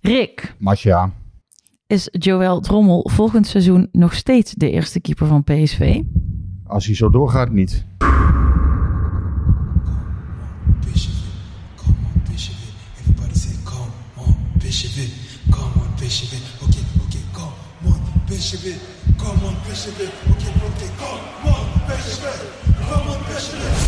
Rick, 0.00 0.54
Masja. 0.58 1.12
is 1.86 2.08
Joël 2.10 2.60
Drommel 2.60 3.10
volgend 3.12 3.46
seizoen 3.46 3.88
nog 3.92 4.14
steeds 4.14 4.52
de 4.52 4.70
eerste 4.70 5.00
keeper 5.00 5.26
van 5.26 5.44
PSV? 5.44 6.00
Als 6.66 6.86
hij 6.86 6.94
zo 6.94 7.10
doorgaat, 7.10 7.50
niet. 7.50 7.86
Come 19.16 19.46
on, 19.46 19.56
Bishop. 19.66 19.94
Okay, 19.94 20.52
okay, 20.66 20.90
come 20.98 21.14
on, 21.44 21.68
Bishop. 21.86 22.32
Come 22.88 23.10
on, 23.10 23.18
Bishop. 23.26 23.87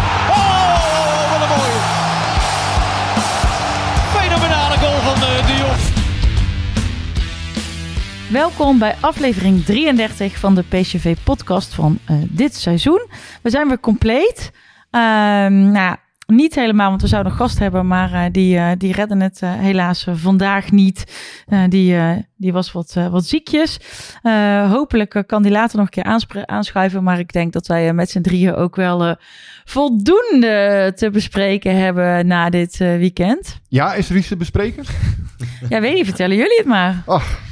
Welkom 8.31 8.79
bij 8.79 8.95
aflevering 8.99 9.63
33 9.65 10.37
van 10.37 10.55
de 10.55 10.63
PSV-podcast 10.63 11.73
van 11.73 11.99
eh, 12.05 12.15
dit 12.29 12.55
seizoen. 12.55 13.07
We 13.41 13.49
zijn 13.49 13.67
weer 13.67 13.79
compleet. 13.79 14.51
Ehm, 14.91 15.61
nou, 15.61 15.73
ja, 15.73 15.99
niet 16.25 16.55
helemaal, 16.55 16.89
want 16.89 17.01
we 17.01 17.07
zouden 17.07 17.31
een 17.31 17.37
gast 17.37 17.59
hebben, 17.59 17.87
maar 17.87 18.13
eh, 18.13 18.23
die, 18.31 18.57
eh, 18.57 18.71
die 18.77 18.93
redden 18.93 19.19
het 19.19 19.39
helaas 19.43 20.07
vandaag 20.11 20.71
niet. 20.71 21.03
Die, 21.69 21.97
die 22.37 22.53
was 22.53 22.71
wat, 22.71 22.93
wat 22.93 23.25
ziekjes. 23.25 23.79
Hopelijk 24.69 25.23
kan 25.27 25.43
die 25.43 25.51
later 25.51 25.77
nog 25.77 25.85
een 25.85 26.03
keer 26.03 26.45
aanschuiven, 26.45 27.03
maar 27.03 27.19
ik 27.19 27.33
denk 27.33 27.53
dat 27.53 27.67
wij 27.67 27.93
met 27.93 28.09
z'n 28.09 28.21
drieën 28.21 28.55
ook 28.55 28.75
wel 28.75 29.15
voldoende 29.65 30.91
te 30.95 31.09
bespreken 31.09 31.77
hebben 31.77 32.27
na 32.27 32.49
dit 32.49 32.77
weekend. 32.77 33.59
Ja, 33.67 33.93
is 33.93 34.09
er 34.09 34.15
iets 34.15 34.27
te 34.27 34.37
bespreken? 34.37 34.83
Ja, 35.69 35.81
weet 35.81 35.93
niet, 35.93 36.05
vertellen 36.05 36.37
jullie 36.37 36.57
het 36.57 36.67
maar. 36.67 37.01
Ach. 37.05 37.49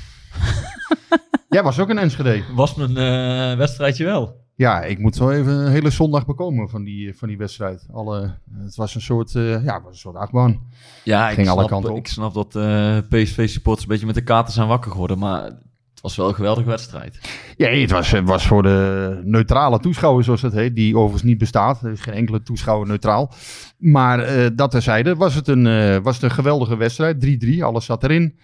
Jij 1.50 1.64
was 1.64 1.80
ook 1.80 1.90
een 1.90 1.98
Enschede. 1.98 2.44
Was 2.56 2.76
mijn 2.76 2.98
eh, 2.98 3.58
wedstrijdje 3.58 4.06
wel. 4.06 4.48
Ja, 4.56 4.82
ik 4.82 5.00
moet 5.00 5.16
zo 5.16 5.30
even 5.30 5.54
een 5.54 5.72
hele 5.72 5.90
zondag 5.90 6.26
bekomen 6.26 6.70
van 6.70 6.84
die, 6.84 7.18
van 7.18 7.28
die 7.28 7.38
wedstrijd. 7.38 7.88
Alle, 7.94 8.38
het 8.64 8.76
was 8.76 8.96
een 8.96 9.02
soort, 9.02 9.36
eh, 9.36 9.64
ja, 9.64 9.74
het 9.74 9.84
was 9.84 9.92
een 9.92 10.00
soort 10.00 10.16
achtbaan. 10.16 10.60
Ja, 11.04 11.28
Ging 11.28 11.40
ik 11.40 11.48
alle 11.48 11.58
snap, 11.58 11.70
kanten 11.70 11.92
op. 11.92 11.98
Ik 11.98 12.08
snap 12.08 12.34
dat 12.34 12.56
eh, 12.56 12.98
PSV-supporters 13.10 13.84
een 13.84 13.92
beetje 13.92 14.06
met 14.06 14.16
de 14.16 14.24
kaarten 14.24 14.54
zijn 14.54 14.68
wakker 14.68 14.92
geworden. 14.92 15.20
Maar 15.20 15.52
het 16.00 16.08
was 16.08 16.18
wel 16.18 16.28
een 16.28 16.36
geweldige 16.36 16.68
wedstrijd. 16.70 17.20
Ja, 17.58 17.70
het 17.70 17.92
was, 17.92 18.12
het 18.12 18.28
was 18.28 18.48
voor 18.48 18.64
de 18.64 19.22
neutrale 19.24 19.80
toeschouwer, 19.80 20.24
zoals 20.24 20.42
het 20.42 20.54
heet, 20.54 20.76
die 20.76 20.96
overigens 20.96 21.24
niet 21.24 21.38
bestaat. 21.38 21.82
Er 21.82 21.92
is 21.92 22.02
geen 22.02 22.14
enkele 22.14 22.42
toeschouwer 22.42 22.88
neutraal. 22.88 23.32
Maar 23.78 24.20
eh, 24.20 24.48
dat 24.56 24.72
terzijde 24.72 25.16
was 25.16 25.36
het 25.36 25.48
een, 25.48 25.68
eh, 25.68 25.98
was 25.98 26.16
het 26.16 26.24
een 26.24 26.32
geweldige 26.32 26.78
wedstrijd. 26.78 27.20
3-3, 27.20 27.64
alles 27.64 27.86
zat 27.86 28.04
erin. 28.04 28.40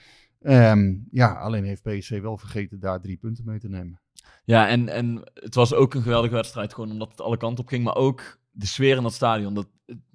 Ehm, 0.46 0.94
ja, 1.12 1.34
alleen 1.34 1.64
heeft 1.64 1.82
PSV 1.82 2.22
wel 2.22 2.38
vergeten 2.38 2.80
daar 2.80 3.02
drie 3.02 3.18
punten 3.18 3.46
mee 3.46 3.60
te 3.60 3.70
nemen. 3.70 4.00
Ja, 4.44 4.68
en, 4.68 4.90
en 4.90 5.22
het 5.34 5.56
was 5.56 5.74
ook 5.74 5.94
een 5.94 6.02
geweldige 6.02 6.34
wedstrijd. 6.34 6.74
Gewoon 6.74 6.92
omdat 6.92 7.10
het 7.10 7.22
alle 7.22 7.38
kanten 7.38 7.64
op 7.64 7.70
ging. 7.70 7.84
Maar 7.84 7.96
ook 7.96 8.38
de 8.52 8.66
sfeer 8.66 8.98
in 8.98 9.04
dat 9.04 9.14
stadion. 9.14 9.54
Dat, 9.54 9.68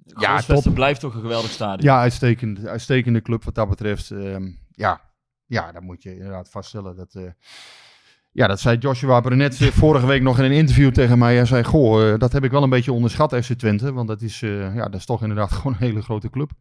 ja, 0.03 0.41
top. 0.41 0.73
blijft 0.73 0.99
toch 0.99 1.13
een 1.13 1.21
geweldig 1.21 1.51
stadion. 1.51 1.93
Ja, 1.93 1.99
uitstekend, 1.99 2.65
uitstekende 2.65 3.21
club 3.21 3.43
wat 3.43 3.55
dat 3.55 3.69
betreft. 3.69 4.11
Ehm, 4.11 4.51
ja, 4.71 5.01
ja, 5.45 5.71
dat 5.71 5.81
moet 5.81 6.03
je 6.03 6.15
inderdaad 6.15 6.49
vaststellen. 6.49 6.95
Dat, 6.95 7.13
eh, 7.15 7.31
ja, 8.31 8.47
dat 8.47 8.59
zei 8.59 8.77
Joshua 8.77 9.19
Brenet 9.19 9.61
eh, 9.61 9.67
vorige 9.67 10.05
week 10.05 10.21
nog 10.21 10.37
in 10.37 10.43
een 10.43 10.51
interview 10.51 10.91
tegen 10.91 11.17
mij. 11.17 11.35
Hij 11.35 11.45
zei, 11.45 11.63
goh, 11.63 12.11
eh, 12.11 12.19
dat 12.19 12.31
heb 12.31 12.43
ik 12.43 12.51
wel 12.51 12.63
een 12.63 12.69
beetje 12.69 12.93
onderschat, 12.93 13.35
FC 13.45 13.53
Twente. 13.53 13.93
Want 13.93 14.07
dat 14.07 14.21
is, 14.21 14.39
ja, 14.39 14.83
dat 14.83 14.99
is 14.99 15.05
toch 15.05 15.21
inderdaad 15.21 15.51
gewoon 15.61 15.73
een 15.73 15.87
hele 15.87 16.01
grote 16.01 16.29
club. 16.29 16.51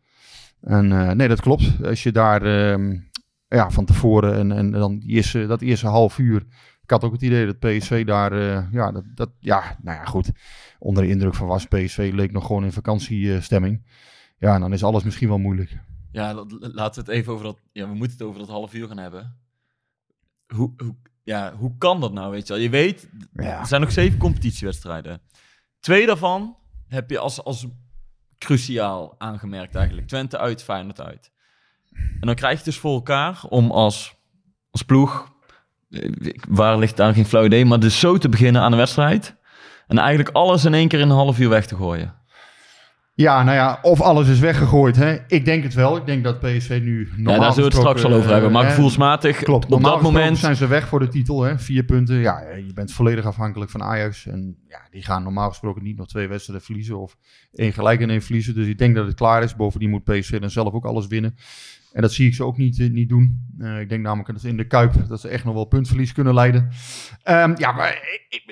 En 0.60 1.16
nee, 1.16 1.28
dat 1.28 1.40
klopt. 1.40 1.84
Als 1.84 2.02
je 2.02 2.12
daar 2.12 2.42
ehm, 2.42 2.98
ja, 3.58 3.70
van 3.70 3.84
tevoren 3.84 4.34
en, 4.34 4.52
en 4.52 4.70
dan 4.70 4.98
die 4.98 5.10
eerste, 5.10 5.46
dat 5.46 5.60
eerste 5.60 5.86
half 5.86 6.18
uur... 6.18 6.46
Ik 6.82 6.96
had 6.96 7.04
ook 7.04 7.12
het 7.12 7.22
idee 7.22 7.46
dat 7.46 7.58
PSV 7.58 8.06
daar, 8.06 8.32
eh, 8.32 8.72
ja, 8.72 8.92
dat, 8.92 9.04
dat, 9.14 9.30
ja, 9.38 9.76
nou 9.82 9.96
ja, 9.98 10.04
goed. 10.04 10.30
Onder 10.78 11.02
de 11.02 11.08
indruk 11.08 11.34
van 11.34 11.46
was 11.46 11.66
PSV 11.66 12.10
leek 12.14 12.32
nog 12.32 12.46
gewoon 12.46 12.64
in 12.64 12.72
vakantiestemming. 12.72 13.86
Ja, 14.38 14.54
en 14.54 14.60
dan 14.60 14.72
is 14.72 14.84
alles 14.84 15.02
misschien 15.02 15.28
wel 15.28 15.38
moeilijk. 15.38 15.78
Ja, 16.12 16.34
la- 16.34 16.44
la- 16.48 16.68
laten 16.72 17.04
we 17.04 17.10
het 17.10 17.20
even 17.20 17.32
over 17.32 17.44
dat... 17.44 17.60
Ja, 17.72 17.88
we 17.88 17.94
moeten 17.94 18.18
het 18.18 18.26
over 18.26 18.38
dat 18.40 18.48
half 18.48 18.74
uur 18.74 18.88
gaan 18.88 18.98
hebben. 18.98 19.36
Hoe, 20.54 20.72
hoe, 20.76 20.96
ja, 21.22 21.54
hoe 21.56 21.74
kan 21.78 22.00
dat 22.00 22.12
nou, 22.12 22.30
weet 22.30 22.46
je 22.46 22.52
wel? 22.52 22.62
Je 22.62 22.70
weet, 22.70 23.08
Ja. 23.32 23.60
er 23.60 23.66
zijn 23.66 23.80
nog 23.80 23.92
zeven 23.92 24.18
competitiewedstrijden. 24.18 25.20
Twee 25.80 26.06
daarvan 26.06 26.56
heb 26.86 27.10
je 27.10 27.18
als, 27.18 27.42
als 27.44 27.66
cruciaal 28.38 29.14
aangemerkt 29.18 29.74
eigenlijk. 29.74 30.06
Twente 30.06 30.38
uit, 30.38 30.62
Feyenoord 30.62 31.00
uit. 31.00 31.30
En 31.92 32.26
dan 32.26 32.34
krijg 32.34 32.50
je 32.52 32.56
het 32.56 32.64
dus 32.66 32.78
voor 32.78 32.94
elkaar 32.94 33.40
om 33.48 33.70
als, 33.70 34.14
als 34.70 34.82
ploeg... 34.82 35.32
eh, 35.90 36.10
Waar 36.48 36.78
ligt 36.78 36.96
daar 36.96 37.14
geen 37.14 37.26
flauw 37.26 37.44
idee, 37.44 37.64
maar 37.64 37.80
dus 37.80 38.00
zo 38.00 38.18
te 38.18 38.28
beginnen 38.28 38.62
aan 38.62 38.72
een 38.72 38.78
wedstrijd... 38.78 39.38
En 39.86 39.98
eigenlijk 39.98 40.36
alles 40.36 40.64
in 40.64 40.74
één 40.74 40.88
keer 40.88 40.98
in 41.00 41.08
een 41.08 41.16
half 41.16 41.38
uur 41.38 41.48
weg 41.48 41.66
te 41.66 41.76
gooien. 41.76 42.14
Ja, 43.14 43.42
nou 43.42 43.56
ja, 43.56 43.78
of 43.82 44.00
alles 44.00 44.28
is 44.28 44.38
weggegooid. 44.38 44.96
Hè? 44.96 45.16
Ik 45.26 45.44
denk 45.44 45.62
het 45.62 45.74
wel. 45.74 45.96
Ik 45.96 46.06
denk 46.06 46.24
dat 46.24 46.40
PSV 46.40 46.80
nu 46.82 47.08
normaal 47.16 47.34
Ja, 47.34 47.40
daar 47.40 47.52
zullen 47.52 47.70
we 47.70 47.76
het 47.76 47.86
straks 47.86 48.02
wel 48.02 48.12
over 48.18 48.30
hebben. 48.32 48.52
Maar 48.52 48.64
eh, 48.64 48.70
gevoelsmatig, 48.70 49.36
Klopt. 49.36 49.72
op 49.72 49.82
dat 49.82 50.02
moment... 50.02 50.38
zijn 50.38 50.56
ze 50.56 50.66
weg 50.66 50.88
voor 50.88 50.98
de 50.98 51.08
titel. 51.08 51.42
Hè? 51.42 51.58
Vier 51.58 51.84
punten. 51.84 52.16
Ja, 52.16 52.40
je 52.66 52.72
bent 52.74 52.92
volledig 52.92 53.24
afhankelijk 53.24 53.70
van 53.70 53.82
Ajax. 53.82 54.26
En 54.26 54.56
ja, 54.68 54.80
die 54.90 55.02
gaan 55.02 55.22
normaal 55.22 55.48
gesproken 55.48 55.82
niet 55.82 55.96
nog 55.96 56.06
twee 56.08 56.28
wedstrijden 56.28 56.64
verliezen. 56.64 56.98
Of 56.98 57.16
één 57.52 57.72
gelijk 57.72 58.00
en 58.00 58.10
één 58.10 58.22
verliezen. 58.22 58.54
Dus 58.54 58.66
ik 58.66 58.78
denk 58.78 58.94
dat 58.94 59.06
het 59.06 59.14
klaar 59.16 59.42
is. 59.42 59.56
Bovendien 59.56 59.90
moet 59.90 60.04
PSV 60.04 60.40
dan 60.40 60.50
zelf 60.50 60.72
ook 60.72 60.84
alles 60.84 61.06
winnen. 61.06 61.36
En 61.92 62.02
dat 62.02 62.12
zie 62.12 62.26
ik 62.26 62.34
ze 62.34 62.44
ook 62.44 62.56
niet, 62.56 62.80
eh, 62.80 62.90
niet 62.90 63.08
doen. 63.08 63.54
Eh, 63.58 63.80
ik 63.80 63.88
denk 63.88 64.02
namelijk 64.02 64.28
dat 64.28 64.40
ze 64.40 64.48
in 64.48 64.56
de 64.56 64.66
Kuip 64.66 65.08
dat 65.08 65.20
ze 65.20 65.28
echt 65.28 65.44
nog 65.44 65.54
wel 65.54 65.64
puntverlies 65.64 66.12
kunnen 66.12 66.34
leiden. 66.34 66.68
Ehm, 67.22 67.54
ja, 67.56 67.72
maar 67.72 67.98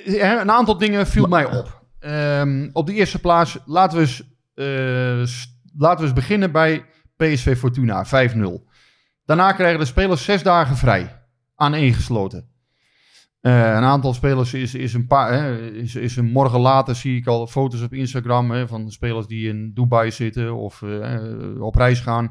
hè, 0.05 0.41
een 0.41 0.51
aantal 0.51 0.79
dingen 0.79 1.07
viel 1.07 1.27
mij 1.27 1.45
op. 1.45 1.83
Ehm, 1.99 2.69
op 2.73 2.87
de 2.87 2.95
eerste 2.95 3.19
plaats, 3.19 3.59
laten 3.67 3.99
we 3.99 4.05
eens, 4.05 4.23
eh, 4.55 5.45
laten 5.77 5.99
we 5.99 6.05
eens 6.05 6.13
beginnen 6.13 6.53
bij 6.53 6.85
PSV 7.17 7.57
Fortuna, 7.57 8.05
5-0. 8.05 8.67
Daarna 9.25 9.53
krijgen 9.53 9.79
de 9.79 9.85
spelers 9.85 10.25
zes 10.25 10.43
dagen 10.43 10.77
vrij, 10.77 11.23
aan 11.55 11.75
één 11.75 11.95
gesloten. 11.95 12.49
Eh, 13.41 13.53
een 13.53 13.83
aantal 13.83 14.15
spelers 14.15 14.55
is, 14.55 14.75
is 14.75 14.95
een 14.95 15.07
paar, 15.07 15.33
hè, 15.33 15.71
is, 15.71 15.95
is 15.95 16.17
een 16.17 16.31
morgen 16.31 16.61
later 16.61 16.95
zie 16.95 17.17
ik 17.17 17.27
al 17.27 17.47
foto's 17.47 17.83
op 17.83 17.93
Instagram 17.93 18.51
hè, 18.51 18.69
van 18.69 18.91
spelers 18.91 19.27
die 19.27 19.49
in 19.49 19.71
Dubai 19.75 20.11
zitten 20.11 20.55
of 20.55 20.83
eh, 20.83 21.61
op 21.61 21.75
reis 21.75 22.01
gaan. 22.01 22.31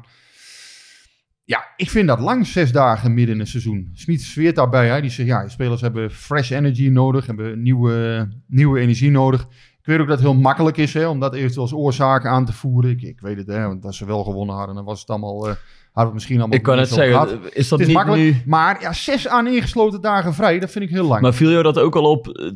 Ja, 1.48 1.66
ik 1.76 1.90
vind 1.90 2.08
dat 2.08 2.20
lang, 2.20 2.46
zes 2.46 2.72
dagen 2.72 3.14
midden 3.14 3.34
in 3.34 3.40
het 3.40 3.48
seizoen. 3.48 3.90
Smit 3.92 4.22
zweert 4.22 4.56
daarbij. 4.56 4.88
Hè. 4.88 5.00
Die 5.00 5.10
zegt, 5.10 5.28
ja, 5.28 5.48
spelers 5.48 5.80
hebben 5.80 6.10
fresh 6.10 6.50
energy 6.50 6.88
nodig, 6.88 7.26
hebben 7.26 7.62
nieuwe, 7.62 8.28
nieuwe 8.46 8.80
energie 8.80 9.10
nodig. 9.10 9.40
Ik 9.80 9.86
weet 9.94 9.98
ook 10.00 10.06
dat 10.08 10.18
het 10.18 10.26
heel 10.26 10.40
makkelijk 10.40 10.76
is 10.76 10.94
hè, 10.94 11.06
om 11.06 11.20
dat 11.20 11.34
eventueel 11.34 11.62
als 11.62 11.72
oorzaak 11.72 12.26
aan 12.26 12.44
te 12.44 12.52
voeren. 12.52 12.90
Ik, 12.90 13.02
ik 13.02 13.20
weet 13.20 13.36
het, 13.36 13.46
hè, 13.46 13.66
want 13.66 13.84
als 13.84 13.96
ze 13.96 14.06
wel 14.06 14.24
gewonnen 14.24 14.56
hadden, 14.56 14.74
dan 14.74 14.84
was 14.84 15.00
het 15.00 15.08
allemaal, 15.10 15.34
eh, 15.36 15.42
hadden 15.42 15.58
we 15.92 16.00
het 16.04 16.12
misschien 16.12 16.38
allemaal 16.38 16.56
Ik 16.56 16.62
kan 16.62 16.78
het 16.78 16.92
gehad. 16.92 17.28
zeggen, 17.28 17.54
is 17.56 17.68
dat 17.68 17.78
Het 17.78 17.88
is 17.88 17.94
niet 17.94 18.04
makkelijk, 18.04 18.22
nu... 18.22 18.42
maar 18.46 18.80
ja, 18.80 18.92
zes 18.92 19.28
aan 19.28 19.46
ingesloten 19.46 20.00
dagen 20.00 20.34
vrij, 20.34 20.58
dat 20.58 20.70
vind 20.70 20.84
ik 20.84 20.90
heel 20.90 21.06
lang. 21.06 21.20
Maar 21.22 21.34
viel 21.34 21.50
jou 21.50 21.62
dat 21.62 21.78
ook 21.78 21.96
al 21.96 22.10
op 22.10 22.28
eh, 22.28 22.50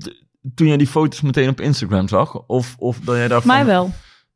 toen 0.55 0.67
jij 0.67 0.77
die 0.77 0.87
foto's 0.87 1.21
meteen 1.21 1.49
op 1.49 1.61
Instagram 1.61 2.09
zag? 2.09 2.47
Of, 2.47 2.75
of 2.79 3.01
dat 3.01 3.17
jij 3.17 3.29
dacht 3.29 3.47
Mij 3.47 3.65
wel. 3.67 3.91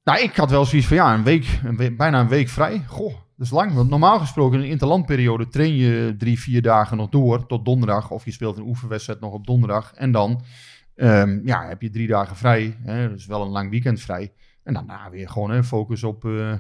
Nou, 0.05 0.21
ik 0.23 0.37
had 0.37 0.51
wel 0.51 0.65
zoiets 0.65 0.89
van, 0.89 0.97
ja, 0.97 1.15
een 1.15 1.25
week, 1.25 1.61
een 1.65 1.77
week- 1.77 1.97
bijna 1.97 2.21
een 2.21 2.29
week 2.29 2.49
vrij. 2.49 2.83
Goh, 2.87 3.15
Dat 3.37 3.47
is 3.47 3.53
lang. 3.53 3.75
Want 3.75 3.91
normaal 3.91 4.19
gesproken 4.19 4.59
in 4.59 4.65
een 4.65 4.71
interlandperiode 4.71 5.49
train 5.49 5.77
je 5.77 6.15
drie, 6.19 6.41
vier 6.41 6.63
dagen 6.63 6.97
nog 6.97 7.09
door 7.09 7.47
tot 7.47 7.65
donderdag. 7.65 8.11
Of 8.11 8.25
je 8.25 8.31
speelt 8.31 8.57
een 8.57 8.67
oefenwedstrijd 8.67 9.21
nog 9.21 9.33
op 9.33 9.47
donderdag. 9.47 9.93
En 9.95 10.13
dan 10.13 10.43
ehm, 10.95 11.41
ja, 11.45 11.69
heb 11.69 11.83
je 11.83 11.91
drie 11.91 12.07
dagen 12.07 12.37
vrij. 12.37 12.77
Hè, 12.83 13.09
dus 13.09 13.27
wel 13.27 13.43
een 13.43 13.49
lang 13.49 13.71
weekend 13.71 14.01
vrij. 14.01 14.33
En 14.63 14.75
daarna 14.75 15.11
weer 15.11 15.29
gewoon 15.29 15.51
hè, 15.51 15.65
focus 15.65 16.05
op, 16.05 16.25
eh, 16.25 16.53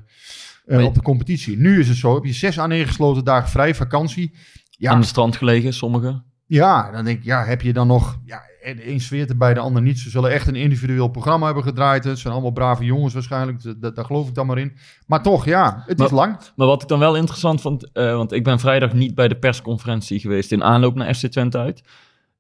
eh, 0.67 0.85
op 0.85 0.95
de 0.95 1.03
competitie. 1.03 1.59
Nu 1.59 1.81
is 1.81 1.89
het 1.89 1.97
zo, 1.97 2.15
heb 2.15 2.25
je 2.25 2.33
zes 2.33 2.59
aan 2.59 2.69
negen 2.69 2.87
gesloten 2.87 3.25
dagen 3.25 3.49
vrij, 3.51 3.75
vakantie. 3.75 4.35
Ja, 4.71 4.91
Aan 4.91 5.01
de 5.01 5.07
strand 5.07 5.37
gelegen, 5.37 5.73
sommigen. 5.73 6.25
ja, 6.47 6.91
dan 6.91 7.05
denk 7.05 7.19
ik, 7.19 7.25
ja, 7.25 7.45
heb 7.45 7.63
je 7.63 7.73
dan 7.73 7.87
nog... 7.87 8.19
Ja, 8.25 8.43
de 8.75 8.91
een 8.91 9.01
zweert 9.01 9.31
erbij, 9.31 9.55
de 9.55 9.61
ander 9.61 9.83
niet. 9.83 9.99
Ze 9.99 10.11
zullen 10.11 10.31
echt 10.31 10.47
een 10.47 10.55
individueel 10.55 11.09
programma 11.09 11.47
hebben 11.47 11.63
gedraaid. 11.65 12.05
Het 12.05 12.19
zijn 12.19 12.33
allemaal 12.33 12.51
brave 12.51 12.85
jongens 12.85 13.15
waarschijnlijk. 13.15 13.81
Dat- 13.81 13.95
Daar 13.97 14.05
geloof 14.05 14.29
ik 14.29 14.35
dan 14.35 14.47
maar 14.47 14.59
in. 14.59 14.77
Maar 15.07 15.23
toch, 15.23 15.45
ja, 15.45 15.83
het 15.87 15.99
Maar- 15.99 16.07
is 16.07 16.13
lang. 16.13 16.37
Maar 16.57 16.67
wat 16.67 16.83
ik 16.83 16.89
dan 16.89 16.99
wel 16.99 17.17
interessant 17.17 17.61
vond, 17.61 17.93
eh, 17.93 18.15
want 18.17 18.33
ik 18.33 18.45
ben 18.45 18.59
vrijdag 18.59 18.93
niet 18.93 19.15
bij 19.15 19.29
de 19.29 19.37
persconferentie 19.39 20.21
geweest 20.21 20.53
in 20.53 20.65
aanloop 20.65 20.95
naar 20.95 21.15
FC 21.15 21.27
Twente 21.27 21.59
uit. 21.59 21.83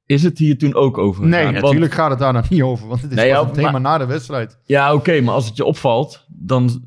Is 0.06 0.22
het 0.22 0.38
hier 0.38 0.58
toen 0.58 0.74
ook 0.74 0.98
over? 0.98 1.26
Nee? 1.26 1.44
Want- 1.44 1.60
natuurlijk 1.60 1.92
gaat 1.92 2.10
het 2.10 2.18
daar 2.18 2.32
dan 2.32 2.44
niet 2.50 2.62
over. 2.62 2.88
Want 2.88 3.02
het 3.02 3.10
is 3.10 3.16
Nee, 3.16 3.26
ja, 3.26 3.44
het 3.44 3.54
thema 3.54 3.70
maar- 3.70 3.80
na 3.80 3.98
de 3.98 4.06
wedstrijd. 4.06 4.58
Ja, 4.64 4.94
oké, 4.94 5.20
maar 5.20 5.34
als 5.34 5.46
het 5.46 5.56
je 5.56 5.64
opvalt, 5.64 6.24
dan, 6.28 6.84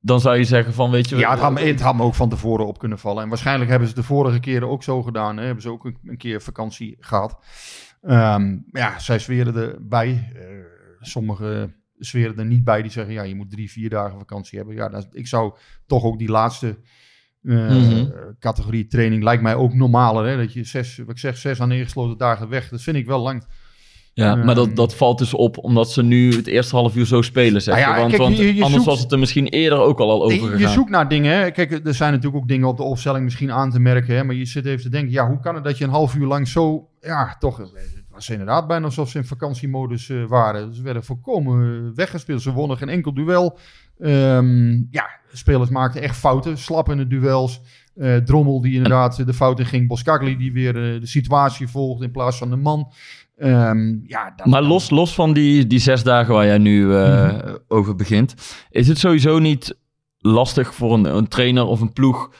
dan 0.00 0.20
zou 0.20 0.36
je 0.36 0.44
zeggen 0.44 0.74
van, 0.74 0.90
weet 0.90 1.08
je... 1.08 1.16
Ja, 1.16 1.30
het 1.30 1.38
had, 1.40 1.52
me, 1.52 1.60
het 1.60 1.80
had 1.80 1.94
me 1.96 2.02
ook 2.02 2.14
van 2.14 2.28
tevoren 2.28 2.66
op 2.66 2.78
kunnen 2.78 2.98
vallen. 2.98 3.22
En 3.22 3.28
waarschijnlijk 3.28 3.70
hebben 3.70 3.88
ze 3.88 3.94
de 3.94 4.02
vorige 4.02 4.40
keren 4.40 4.68
ook 4.68 4.82
zo 4.82 5.02
gedaan. 5.02 5.36
Hè? 5.36 5.44
Hebben 5.44 5.62
ze 5.62 5.70
ook 5.70 5.84
een, 5.84 5.96
een 6.06 6.16
keer 6.16 6.42
vakantie 6.42 6.96
gehad. 7.00 7.36
Ehm, 8.02 8.58
ja, 8.72 8.98
zij 8.98 9.18
zweren 9.18 9.54
erbij. 9.56 10.30
Eh 10.34 10.42
sommigen 11.04 11.74
zweren 11.98 12.38
er 12.38 12.44
niet 12.44 12.64
bij. 12.64 12.82
Die 12.82 12.90
zeggen, 12.90 13.14
ja, 13.14 13.22
je 13.22 13.34
moet 13.34 13.50
drie, 13.50 13.70
vier 13.70 13.90
dagen 13.90 14.18
vakantie 14.18 14.58
hebben. 14.58 14.76
Ja, 14.76 14.88
dat, 14.88 15.08
ik 15.12 15.26
zou 15.26 15.54
toch 15.86 16.04
ook 16.04 16.18
die 16.18 16.28
laatste 16.30 16.78
eh, 17.42 17.68
Mhm. 17.68 18.10
categorie 18.38 18.86
training... 18.86 19.22
lijkt 19.22 19.42
mij 19.42 19.54
ook 19.54 19.74
normaler. 19.74 20.26
Hè? 20.26 20.36
Dat 20.36 20.52
je 20.52 20.64
zes, 20.64 20.96
wat 20.96 21.10
ik 21.10 21.18
zeg, 21.18 21.36
zes 21.36 21.60
aan 21.60 22.16
dagen 22.16 22.48
weg. 22.48 22.68
Dat 22.68 22.82
vind 22.82 22.96
ik 22.96 23.06
wel 23.06 23.20
lang. 23.20 23.44
Ja, 24.14 24.36
Ehm. 24.36 24.44
maar 24.44 24.54
dat, 24.54 24.76
dat 24.76 24.94
valt 24.94 25.18
dus 25.18 25.34
op 25.34 25.58
omdat 25.64 25.90
ze 25.92 26.02
nu 26.02 26.34
het 26.36 26.46
eerste 26.46 26.76
half 26.76 26.96
uur 26.96 27.06
zo 27.06 27.22
spelen, 27.22 27.62
zeg 27.62 27.74
Nou 27.74 27.86
ja, 27.86 27.94
je. 27.94 28.00
Want, 28.00 28.10
kijk, 28.10 28.22
want 28.22 28.36
je- 28.36 28.44
je 28.44 28.52
anders 28.52 28.72
zoekt- 28.72 28.84
was 28.84 29.00
het 29.00 29.12
er 29.12 29.18
misschien 29.18 29.46
eerder 29.46 29.78
ook 29.78 30.00
al, 30.00 30.10
al 30.10 30.22
over 30.24 30.38
gegaan. 30.38 30.58
je 30.58 30.68
zoekt 30.68 30.90
naar 30.90 31.08
dingen. 31.08 31.32
Hè. 31.36 31.50
Kijk, 31.50 31.86
er 31.86 31.94
zijn 31.94 32.12
natuurlijk 32.12 32.42
ook 32.42 32.48
dingen 32.48 32.68
op 32.68 32.76
de 32.76 32.82
opstelling 32.82 33.24
misschien 33.24 33.52
aan 33.52 33.70
te 33.70 33.80
merken. 33.80 34.14
Hè. 34.16 34.24
Maar 34.24 34.34
je 34.34 34.44
zit 34.44 34.66
even 34.66 34.82
te 34.82 34.88
denken, 34.88 35.12
ja, 35.12 35.28
hoe 35.28 35.40
kan 35.40 35.54
het 35.54 35.64
dat 35.64 35.78
je 35.78 35.84
een 35.84 35.90
half 35.90 36.14
uur 36.14 36.26
lang 36.26 36.48
zo... 36.48 36.88
Ja, 37.00 37.36
toch, 37.38 37.60
eh, 37.60 37.66
het 37.74 38.04
was 38.10 38.30
inderdaad 38.30 38.66
bijna 38.66 38.84
alsof 38.84 39.08
ze 39.10 39.18
in 39.18 39.24
vakantiemodus 39.24 40.08
eh, 40.10 40.24
waren. 40.26 40.74
Ze 40.74 40.82
werden 40.82 41.04
volkomen 41.04 41.74
eh, 41.86 41.94
weggespeeld. 41.96 42.42
Ze 42.42 42.52
wonnen 42.52 42.76
geen 42.76 42.88
enkel 42.88 43.14
duel. 43.14 43.58
Ehm, 43.98 44.70
ja, 44.90 45.08
spelers 45.32 45.70
maakten 45.70 46.02
echt 46.02 46.16
fouten. 46.16 46.58
Slap 46.58 46.90
in 46.90 46.96
de 46.96 47.06
duels. 47.06 47.60
Eh, 47.96 48.16
Drommel 48.16 48.60
die 48.60 48.74
inderdaad 48.74 49.26
de 49.26 49.34
fout 49.34 49.58
in 49.58 49.66
ging. 49.66 49.88
Boskagli 49.88 50.36
die 50.36 50.52
weer 50.52 50.76
eh, 50.94 51.00
de 51.00 51.06
situatie 51.06 51.68
volgt 51.68 52.02
in 52.02 52.10
plaats 52.10 52.38
van 52.38 52.50
de 52.50 52.56
man. 52.56 52.92
Ehm, 53.36 53.96
ja, 54.06 54.32
dat, 54.36 54.46
Maar 54.46 54.62
los, 54.62 54.90
los 54.90 55.14
van 55.14 55.32
die, 55.32 55.66
die 55.66 55.78
zes 55.78 56.02
dagen 56.02 56.34
waar 56.34 56.46
jij 56.46 56.58
nu 56.58 56.94
eh, 56.96 57.24
Mhm. 57.32 57.54
over 57.68 57.94
begint, 57.96 58.34
is 58.70 58.88
het 58.88 58.98
sowieso 58.98 59.38
niet 59.38 59.76
lastig 60.18 60.74
voor 60.74 60.92
een, 60.94 61.04
een 61.16 61.28
trainer 61.28 61.64
of 61.64 61.80
een 61.80 61.92
ploeg 61.92 62.30